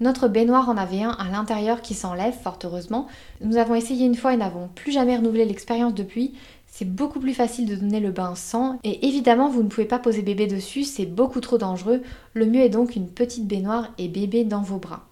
Notre 0.00 0.28
baignoire 0.28 0.68
en 0.68 0.76
avait 0.76 1.02
un 1.02 1.10
à 1.10 1.28
l'intérieur 1.28 1.82
qui 1.82 1.94
s'enlève, 1.94 2.32
fort 2.32 2.58
heureusement. 2.64 3.08
Nous 3.40 3.56
avons 3.56 3.74
essayé 3.74 4.06
une 4.06 4.14
fois 4.14 4.32
et 4.32 4.36
n'avons 4.36 4.68
plus 4.68 4.92
jamais 4.92 5.16
renouvelé 5.16 5.44
l'expérience 5.44 5.92
depuis. 5.92 6.34
C'est 6.68 6.84
beaucoup 6.84 7.18
plus 7.18 7.34
facile 7.34 7.66
de 7.66 7.74
donner 7.74 7.98
le 7.98 8.12
bain 8.12 8.36
sans 8.36 8.78
et 8.84 9.06
évidemment 9.08 9.50
vous 9.50 9.64
ne 9.64 9.68
pouvez 9.68 9.86
pas 9.86 9.98
poser 9.98 10.22
bébé 10.22 10.46
dessus, 10.46 10.84
c'est 10.84 11.06
beaucoup 11.06 11.40
trop 11.40 11.58
dangereux. 11.58 12.02
Le 12.32 12.46
mieux 12.46 12.60
est 12.60 12.68
donc 12.68 12.94
une 12.94 13.08
petite 13.08 13.48
baignoire 13.48 13.88
et 13.98 14.06
bébé 14.06 14.44
dans 14.44 14.62
vos 14.62 14.78
bras. 14.78 15.07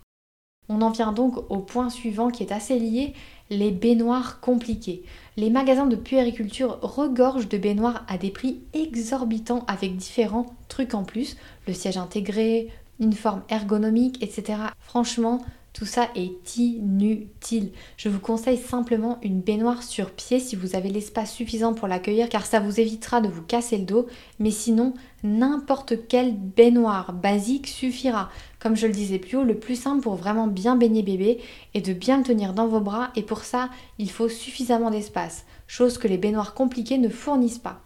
On 0.69 0.83
en 0.83 0.91
vient 0.91 1.13
donc 1.13 1.37
au 1.51 1.59
point 1.59 1.91
suivant 1.91 2.31
qui 2.31 2.43
est 2.43 2.53
assez 2.53 2.79
lié, 2.79 3.15
les 3.51 3.71
baignoires 3.71 4.41
compliquées. 4.41 5.05
Les 5.37 5.51
magasins 5.51 5.87
de 5.87 5.97
puériculture 5.97 6.79
regorgent 6.83 7.49
de 7.49 7.59
baignoires 7.59 8.05
à 8.09 8.19
des 8.19 8.31
prix 8.31 8.61
exorbitants 8.73 9.65
avec 9.69 9.97
différents 9.97 10.47
trucs 10.69 10.95
en 10.95 11.05
plus, 11.05 11.37
le 11.67 11.75
siège 11.75 11.97
intégré, 11.97 12.69
une 12.99 13.13
forme 13.13 13.43
ergonomique, 13.49 14.23
etc. 14.23 14.59
Franchement, 14.81 15.41
tout 15.77 15.85
ça 15.85 16.09
est 16.15 16.57
inutile. 16.57 17.71
Je 17.99 18.09
vous 18.09 18.19
conseille 18.19 18.57
simplement 18.57 19.19
une 19.23 19.43
baignoire 19.43 19.83
sur 19.83 20.11
pied 20.11 20.41
si 20.41 20.57
vous 20.57 20.75
avez 20.75 20.89
l'espace 20.89 21.35
suffisant 21.35 21.75
pour 21.75 21.87
l'accueillir 21.87 22.31
car 22.31 22.47
ça 22.47 22.61
vous 22.61 22.81
évitera 22.81 23.21
de 23.21 23.29
vous 23.29 23.43
casser 23.43 23.77
le 23.77 23.85
dos. 23.85 24.07
Mais 24.39 24.51
sinon, 24.51 24.95
n'importe 25.23 26.09
quelle 26.09 26.35
baignoire 26.35 27.13
basique 27.13 27.67
suffira. 27.67 28.31
Comme 28.59 28.75
je 28.75 28.87
le 28.87 28.95
disais 28.95 29.19
plus 29.19 29.37
haut, 29.37 29.45
le 29.45 29.59
plus 29.59 29.77
simple 29.77 30.01
pour 30.01 30.15
vraiment 30.15 30.47
bien 30.47 30.77
baigner 30.77 31.03
bébé 31.03 31.43
est 31.75 31.87
de 31.87 31.93
bien 31.93 32.17
le 32.17 32.25
tenir 32.25 32.55
dans 32.55 32.69
vos 32.69 32.81
bras 32.81 33.11
et 33.15 33.23
pour 33.23 33.45
ça, 33.45 33.69
il 33.99 34.11
faut 34.11 34.31
suffisamment 34.31 34.91
d'espace, 34.91 35.45
chose 35.67 35.99
que 35.99 36.09
les 36.09 36.17
baignoires 36.17 36.55
compliquées 36.55 36.97
ne 36.97 37.11
fournissent 37.11 37.59
pas. 37.59 37.83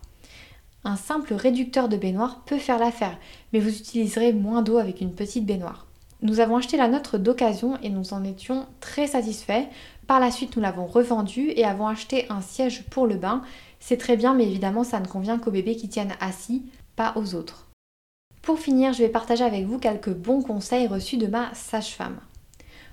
Un 0.85 0.95
simple 0.95 1.35
réducteur 1.35 1.89
de 1.89 1.97
baignoire 1.97 2.45
peut 2.45 2.59
faire 2.59 2.79
l'affaire, 2.79 3.19
mais 3.53 3.59
vous 3.59 3.77
utiliserez 3.77 4.33
moins 4.33 4.63
d'eau 4.63 4.79
avec 4.79 5.01
une 5.01 5.13
petite 5.13 5.45
baignoire. 5.45 5.90
Nous 6.23 6.41
avons 6.41 6.57
acheté 6.57 6.77
la 6.77 6.89
nôtre 6.89 7.19
d'occasion 7.19 7.79
et 7.83 7.89
nous 7.89 8.13
en 8.13 8.25
étions 8.25 8.67
très 8.81 9.07
satisfaits. 9.07 9.65
Par 10.07 10.21
la 10.21 10.31
suite, 10.31 10.55
nous 10.57 10.63
l'avons 10.63 10.87
revendue 10.87 11.53
et 11.57 11.65
avons 11.65 11.87
acheté 11.87 12.27
un 12.29 12.43
siège 12.43 12.85
pour 12.91 13.07
le 13.07 13.15
bain. 13.15 13.43
C'est 13.79 13.97
très 13.97 14.17
bien, 14.17 14.35
mais 14.35 14.47
évidemment, 14.47 14.85
ça 14.85 15.01
ne 15.01 15.07
convient 15.07 15.39
qu'aux 15.39 15.51
bébés 15.51 15.77
qui 15.77 15.89
tiennent 15.89 16.15
assis, 16.21 16.63
pas 16.95 17.15
aux 17.17 17.35
autres. 17.35 17.69
Pour 18.43 18.59
finir, 18.59 18.93
je 18.93 19.03
vais 19.03 19.09
partager 19.09 19.45
avec 19.45 19.65
vous 19.65 19.79
quelques 19.79 20.13
bons 20.13 20.43
conseils 20.43 20.87
reçus 20.87 21.17
de 21.17 21.27
ma 21.27 21.55
sage-femme. 21.55 22.21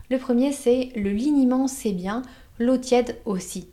Le 0.09 0.17
premier, 0.17 0.53
c'est 0.53 0.91
le 0.95 1.09
liniment, 1.09 1.67
c'est 1.67 1.91
bien, 1.91 2.21
l'eau 2.59 2.77
tiède 2.77 3.19
aussi. 3.25 3.67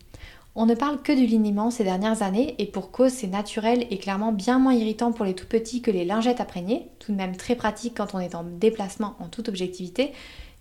On 0.57 0.67
ne 0.67 0.75
parle 0.77 1.03
que 1.03 1.11
du 1.11 1.27
liniment 1.27 1.73
ces 1.73 1.83
dernières 1.83 2.23
années 2.23 2.55
et 2.59 2.67
pour 2.67 2.93
cause 2.93 3.11
c'est 3.11 3.27
naturel 3.27 3.89
et 3.91 3.99
clairement 3.99 4.31
bien 4.31 4.61
moins 4.61 4.73
irritant 4.75 5.11
pour 5.11 5.25
les 5.25 5.35
tout 5.35 5.49
petits 5.49 5.83
que 5.83 5.91
les 5.91 6.05
lingettes 6.05 6.41
imprégnées, 6.41 6.89
tout 7.01 7.11
de 7.11 7.17
même 7.17 7.37
très 7.37 7.57
pratique 7.57 7.95
quand 7.97 8.15
on 8.15 8.21
est 8.21 8.37
en 8.37 8.45
déplacement 8.45 9.17
en 9.19 9.27
toute 9.27 9.49
objectivité, 9.49 10.13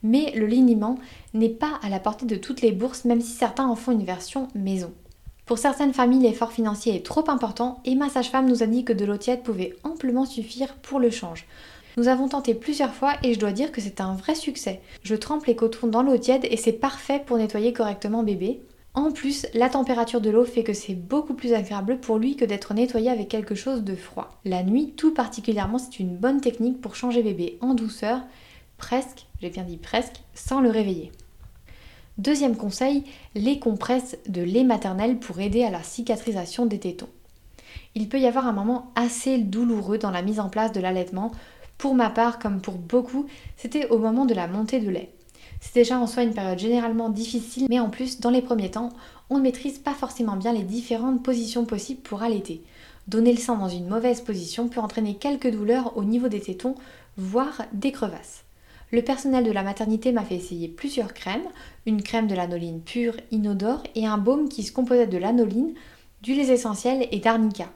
mais 0.02 0.32
le 0.36 0.48
liniment 0.48 0.98
n'est 1.36 1.50
pas 1.50 1.80
à 1.84 1.90
la 1.90 2.00
portée 2.00 2.26
de 2.26 2.38
toutes 2.38 2.62
les 2.62 2.72
bourses 2.72 3.06
même 3.06 3.22
si 3.22 3.34
certains 3.34 3.68
en 3.68 3.76
font 3.76 3.92
une 3.92 4.04
version 4.04 4.48
maison. 4.56 4.92
Pour 5.46 5.60
certaines 5.60 5.94
familles, 5.94 6.24
l'effort 6.24 6.54
financier 6.54 6.96
est 6.96 7.06
trop 7.06 7.30
important 7.30 7.80
et 7.86 7.94
ma 7.94 8.10
sage-femme 8.10 8.50
nous 8.50 8.64
a 8.64 8.66
dit 8.66 8.86
que 8.86 8.94
de 8.94 9.06
l'eau 9.06 9.18
tiède 9.18 9.44
pouvait 9.44 9.76
amplement 9.84 10.26
suffire 10.26 10.74
pour 10.78 11.00
le 11.00 11.12
change. 11.12 11.46
Nous 11.98 12.08
avons 12.08 12.30
tenté 12.30 12.56
plusieurs 12.56 12.96
fois 12.96 13.14
et 13.22 13.36
je 13.36 13.40
dois 13.40 13.52
dire 13.52 13.72
que 13.72 13.80
c'est 13.80 14.02
un 14.02 14.16
vrai 14.16 14.34
succès. 14.34 14.82
Je 15.04 15.14
trempe 15.14 15.46
les 15.46 15.56
cotons 15.56 15.86
dans 15.86 16.02
l'eau 16.02 16.18
tiède 16.18 16.48
et 16.50 16.58
c'est 16.58 16.72
parfait 16.72 17.22
pour 17.24 17.38
nettoyer 17.38 17.74
correctement 17.74 18.24
bébé. 18.24 18.62
En 18.96 19.12
plus, 19.12 19.48
la 19.56 19.70
température 19.70 20.22
de 20.22 20.30
l'eau 20.30 20.46
fait 20.46 20.64
que 20.64 20.74
c'est 20.74 20.94
beaucoup 20.94 21.34
plus 21.34 21.54
agréable 21.54 22.00
pour 22.00 22.20
lui 22.20 22.36
que 22.36 22.46
d'être 22.46 22.76
nettoyé 22.76 23.10
avec 23.10 23.28
quelque 23.28 23.56
chose 23.56 23.84
de 23.84 23.96
froid. 23.96 24.40
La 24.46 24.62
nuit, 24.62 24.94
tout 24.96 25.14
particulièrement, 25.14 25.80
c'est 25.80 26.00
une 26.00 26.16
bonne 26.16 26.42
technique 26.42 26.80
pour 26.80 26.96
changer 26.96 27.24
bébé 27.24 27.58
en 27.62 27.74
douceur, 27.74 28.22
presque, 28.78 29.26
j'ai 29.42 29.50
bien 29.50 29.64
dit 29.64 29.78
presque, 29.78 30.22
sans 30.36 30.62
le 30.62 30.70
réveiller. 30.70 31.12
Deuxième 32.20 32.56
conseil, 32.56 33.04
les 33.34 33.58
compresses 33.58 34.18
de 34.28 34.44
lait 34.44 34.64
maternel 34.64 35.18
pour 35.18 35.40
aider 35.40 35.64
à 35.64 35.72
la 35.72 35.82
cicatrisation 35.82 36.68
des 36.68 36.80
tétons. 36.80 37.10
Il 37.96 38.08
peut 38.08 38.20
y 38.20 38.28
avoir 38.28 38.46
un 38.46 38.54
moment 38.54 38.92
assez 38.96 39.40
douloureux 39.40 39.98
dans 39.98 40.12
la 40.12 40.22
mise 40.22 40.40
en 40.40 40.50
place 40.50 40.72
de 40.72 40.80
l'allaitement. 40.80 41.32
Pour 41.80 41.96
ma 41.96 42.12
part, 42.12 42.38
comme 42.38 42.62
pour 42.62 42.76
beaucoup, 42.76 43.26
c'était 43.58 43.88
au 43.90 43.98
moment 43.98 44.28
de 44.28 44.36
la 44.36 44.48
montée 44.48 44.80
de 44.80 44.92
lait. 44.92 45.10
C'est 45.64 45.76
déjà 45.76 45.98
en 45.98 46.08
soi 46.08 46.24
une 46.24 46.34
période 46.34 46.60
généralement 46.60 47.08
difficile, 47.08 47.68
mais 47.70 47.80
en 47.80 47.90
plus, 47.90 48.20
dans 48.20 48.30
les 48.30 48.42
premiers 48.42 48.72
temps, 48.72 48.90
on 49.30 49.38
ne 49.38 49.42
maîtrise 49.42 49.80
pas 49.80 49.94
forcément 49.94 50.36
bien 50.36 50.52
les 50.52 50.64
différentes 50.64 51.24
positions 51.24 51.64
possibles 51.64 52.02
pour 52.02 52.22
allaiter. 52.22 52.62
Donner 53.08 53.32
le 53.32 53.40
sein 53.40 53.56
dans 53.56 53.70
une 53.70 53.88
mauvaise 53.88 54.20
position 54.20 54.68
peut 54.68 54.82
entraîner 54.82 55.16
quelques 55.16 55.50
douleurs 55.50 55.96
au 55.96 56.04
niveau 56.04 56.28
des 56.28 56.42
tétons, 56.42 56.76
voire 57.16 57.62
des 57.72 57.94
crevasses. 57.94 58.44
Le 58.92 59.04
personnel 59.04 59.46
de 59.46 59.52
la 59.52 59.64
maternité 59.64 60.12
m'a 60.12 60.26
fait 60.26 60.36
essayer 60.36 60.68
plusieurs 60.68 61.14
crèmes, 61.14 61.48
une 61.86 62.04
crème 62.04 62.28
de 62.28 62.36
lanoline 62.36 62.82
pure, 62.82 63.16
inodore 63.32 63.84
et 63.96 64.06
un 64.06 64.18
baume 64.18 64.50
qui 64.50 64.64
se 64.64 64.74
composait 64.74 65.08
de 65.08 65.18
lanoline, 65.18 65.76
d'huiles 66.22 66.52
essentielles 66.52 67.08
et 67.12 67.20
d'arnica. 67.20 67.70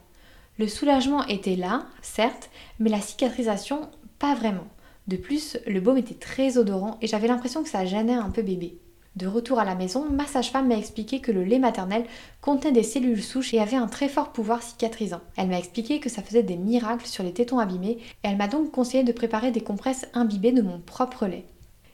Le 0.60 0.68
soulagement 0.68 1.26
était 1.28 1.56
là, 1.56 1.86
certes, 2.02 2.50
mais 2.80 2.90
la 2.90 3.00
cicatrisation, 3.00 3.90
pas 4.20 4.36
vraiment. 4.36 4.68
De 5.08 5.16
plus, 5.16 5.58
le 5.66 5.80
baume 5.80 5.98
était 5.98 6.16
très 6.16 6.58
odorant 6.58 6.98
et 7.02 7.08
j'avais 7.08 7.28
l'impression 7.28 7.64
que 7.64 7.70
ça 7.70 7.86
gênait 7.86 8.14
un 8.14 8.30
peu 8.30 8.42
bébé. 8.42 8.78
De 9.16 9.26
retour 9.26 9.58
à 9.58 9.66
la 9.66 9.74
maison, 9.74 10.06
ma 10.12 10.28
sage-femme 10.28 10.68
m'a 10.68 10.78
expliqué 10.78 11.22
que 11.22 11.32
le 11.32 11.44
lait 11.44 11.58
maternel 11.58 12.04
contenait 12.40 12.74
des 12.74 12.84
cellules 12.84 13.24
souches 13.24 13.54
et 13.54 13.60
avait 13.60 13.78
un 13.78 13.88
très 13.88 14.10
fort 14.10 14.32
pouvoir 14.32 14.62
cicatrisant. 14.62 15.22
Elle 15.38 15.48
m'a 15.48 15.58
expliqué 15.58 16.00
que 16.00 16.10
ça 16.10 16.22
faisait 16.22 16.44
des 16.44 16.58
miracles 16.58 17.08
sur 17.08 17.24
les 17.24 17.34
tétons 17.34 17.58
abîmés 17.58 17.98
et 18.00 18.28
elle 18.28 18.38
m'a 18.38 18.48
donc 18.48 18.70
conseillé 18.72 19.04
de 19.04 19.12
préparer 19.12 19.52
des 19.52 19.62
compresses 19.62 20.06
imbibées 20.14 20.52
de 20.52 20.62
mon 20.62 20.80
propre 20.80 21.26
lait. 21.26 21.46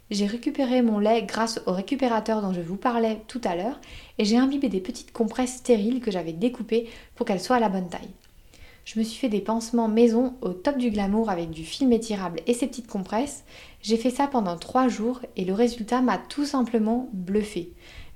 J'ai 0.10 0.26
récupéré 0.26 0.82
mon 0.82 1.00
lait 1.00 1.24
grâce 1.24 1.62
au 1.66 1.72
récupérateur 1.72 2.42
dont 2.42 2.52
je 2.52 2.62
vous 2.62 2.76
parlais 2.76 3.22
tout 3.28 3.42
à 3.46 3.56
l'heure 3.56 3.80
et 4.18 4.26
j'ai 4.26 4.38
imbibé 4.38 4.68
des 4.68 4.82
petites 4.82 5.14
compresses 5.14 5.58
stériles 5.58 6.02
que 6.02 6.12
j'avais 6.12 6.34
découpées 6.34 6.90
pour 7.16 7.26
qu'elles 7.26 7.40
soient 7.40 7.56
à 7.56 7.62
la 7.62 7.70
bonne 7.70 7.88
taille 7.88 8.12
je 8.86 9.00
me 9.00 9.04
suis 9.04 9.18
fait 9.18 9.30
des 9.30 9.42
pansements 9.42 9.88
maison 9.88 10.34
au 10.42 10.50
top 10.50 10.78
du 10.78 10.92
glamour 10.92 11.30
avec 11.30 11.50
du 11.50 11.64
film 11.64 11.94
étirable 11.94 12.42
et 12.48 12.54
ces 12.54 12.68
petites 12.68 12.88
compresses. 12.88 13.44
J'ai 13.82 13.98
fait 13.98 14.10
ça 14.10 14.28
pendant 14.28 14.58
trois 14.58 14.88
jours 14.88 15.22
et 15.38 15.46
le 15.46 15.54
résultat 15.54 16.02
m'a 16.02 16.18
tout 16.18 16.46
simplement 16.46 17.10
bluffé. 17.14 17.72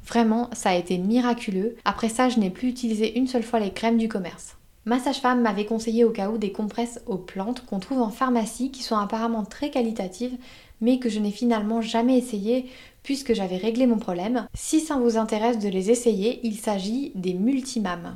Vraiment, 0.05 0.49
ça 0.53 0.69
a 0.69 0.75
été 0.75 0.97
miraculeux. 0.97 1.75
Après 1.85 2.09
ça, 2.09 2.29
je 2.29 2.39
n'ai 2.39 2.49
plus 2.49 2.69
utilisé 2.69 3.17
une 3.17 3.27
seule 3.27 3.43
fois 3.43 3.59
les 3.59 3.71
crèmes 3.71 3.97
du 3.97 4.07
commerce. 4.07 4.55
Ma 4.85 4.99
sage-femme 4.99 5.41
m'avait 5.41 5.65
conseillé 5.65 6.05
au 6.05 6.11
cas 6.11 6.29
où 6.29 6.37
des 6.37 6.53
compresses 6.53 7.01
aux 7.07 7.17
plantes 7.17 7.65
qu'on 7.65 7.79
trouve 7.79 8.01
en 8.01 8.09
pharmacie 8.09 8.71
qui 8.71 8.83
sont 8.83 8.95
apparemment 8.95 9.43
très 9.43 9.69
qualitatives 9.69 10.37
mais 10.79 10.99
que 10.99 11.09
je 11.09 11.19
n'ai 11.19 11.31
finalement 11.31 11.81
jamais 11.81 12.17
essayé 12.17 12.67
puisque 13.03 13.33
j'avais 13.33 13.57
réglé 13.57 13.87
mon 13.87 13.97
problème. 13.97 14.47
Si 14.53 14.79
ça 14.79 14.95
vous 14.95 15.17
intéresse 15.17 15.59
de 15.59 15.69
les 15.69 15.91
essayer, 15.91 16.39
il 16.43 16.55
s'agit 16.55 17.11
des 17.15 17.33
multimames. 17.33 18.15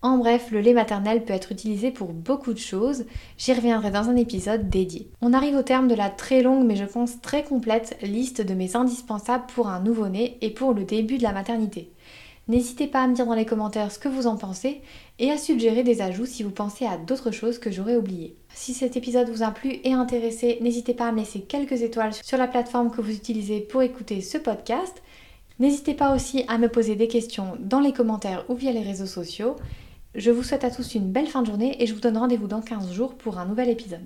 En 0.00 0.16
bref, 0.16 0.52
le 0.52 0.60
lait 0.60 0.74
maternel 0.74 1.24
peut 1.24 1.32
être 1.32 1.50
utilisé 1.50 1.90
pour 1.90 2.12
beaucoup 2.12 2.52
de 2.52 2.58
choses, 2.58 3.04
j'y 3.36 3.52
reviendrai 3.52 3.90
dans 3.90 4.08
un 4.08 4.14
épisode 4.14 4.68
dédié. 4.70 5.10
On 5.20 5.32
arrive 5.32 5.56
au 5.56 5.62
terme 5.62 5.88
de 5.88 5.96
la 5.96 6.08
très 6.08 6.40
longue 6.40 6.64
mais 6.64 6.76
je 6.76 6.84
pense 6.84 7.20
très 7.20 7.42
complète 7.42 7.98
liste 8.02 8.40
de 8.40 8.54
mes 8.54 8.76
indispensables 8.76 9.46
pour 9.52 9.68
un 9.68 9.80
nouveau-né 9.80 10.38
et 10.40 10.50
pour 10.50 10.72
le 10.72 10.84
début 10.84 11.18
de 11.18 11.24
la 11.24 11.32
maternité. 11.32 11.90
N'hésitez 12.46 12.86
pas 12.86 13.02
à 13.02 13.08
me 13.08 13.14
dire 13.14 13.26
dans 13.26 13.34
les 13.34 13.44
commentaires 13.44 13.90
ce 13.90 13.98
que 13.98 14.08
vous 14.08 14.28
en 14.28 14.36
pensez 14.36 14.80
et 15.18 15.32
à 15.32 15.36
suggérer 15.36 15.82
des 15.82 16.00
ajouts 16.00 16.26
si 16.26 16.44
vous 16.44 16.50
pensez 16.50 16.86
à 16.86 16.96
d'autres 16.96 17.32
choses 17.32 17.58
que 17.58 17.72
j'aurais 17.72 17.96
oubliées. 17.96 18.36
Si 18.54 18.74
cet 18.74 18.96
épisode 18.96 19.28
vous 19.28 19.42
a 19.42 19.50
plu 19.50 19.80
et 19.82 19.92
intéressé, 19.92 20.58
n'hésitez 20.62 20.94
pas 20.94 21.08
à 21.08 21.12
me 21.12 21.18
laisser 21.18 21.40
quelques 21.40 21.82
étoiles 21.82 22.14
sur 22.14 22.38
la 22.38 22.46
plateforme 22.46 22.92
que 22.92 23.02
vous 23.02 23.10
utilisez 23.10 23.60
pour 23.60 23.82
écouter 23.82 24.20
ce 24.20 24.38
podcast. 24.38 25.02
N'hésitez 25.58 25.92
pas 25.92 26.14
aussi 26.14 26.44
à 26.46 26.56
me 26.56 26.68
poser 26.68 26.94
des 26.94 27.08
questions 27.08 27.58
dans 27.58 27.80
les 27.80 27.92
commentaires 27.92 28.44
ou 28.48 28.54
via 28.54 28.70
les 28.70 28.82
réseaux 28.82 29.06
sociaux. 29.06 29.56
Je 30.18 30.32
vous 30.32 30.42
souhaite 30.42 30.64
à 30.64 30.70
tous 30.72 30.96
une 30.96 31.12
belle 31.12 31.28
fin 31.28 31.42
de 31.42 31.46
journée 31.46 31.80
et 31.80 31.86
je 31.86 31.94
vous 31.94 32.00
donne 32.00 32.18
rendez-vous 32.18 32.48
dans 32.48 32.60
15 32.60 32.92
jours 32.92 33.14
pour 33.14 33.38
un 33.38 33.46
nouvel 33.46 33.68
épisode. 33.68 34.02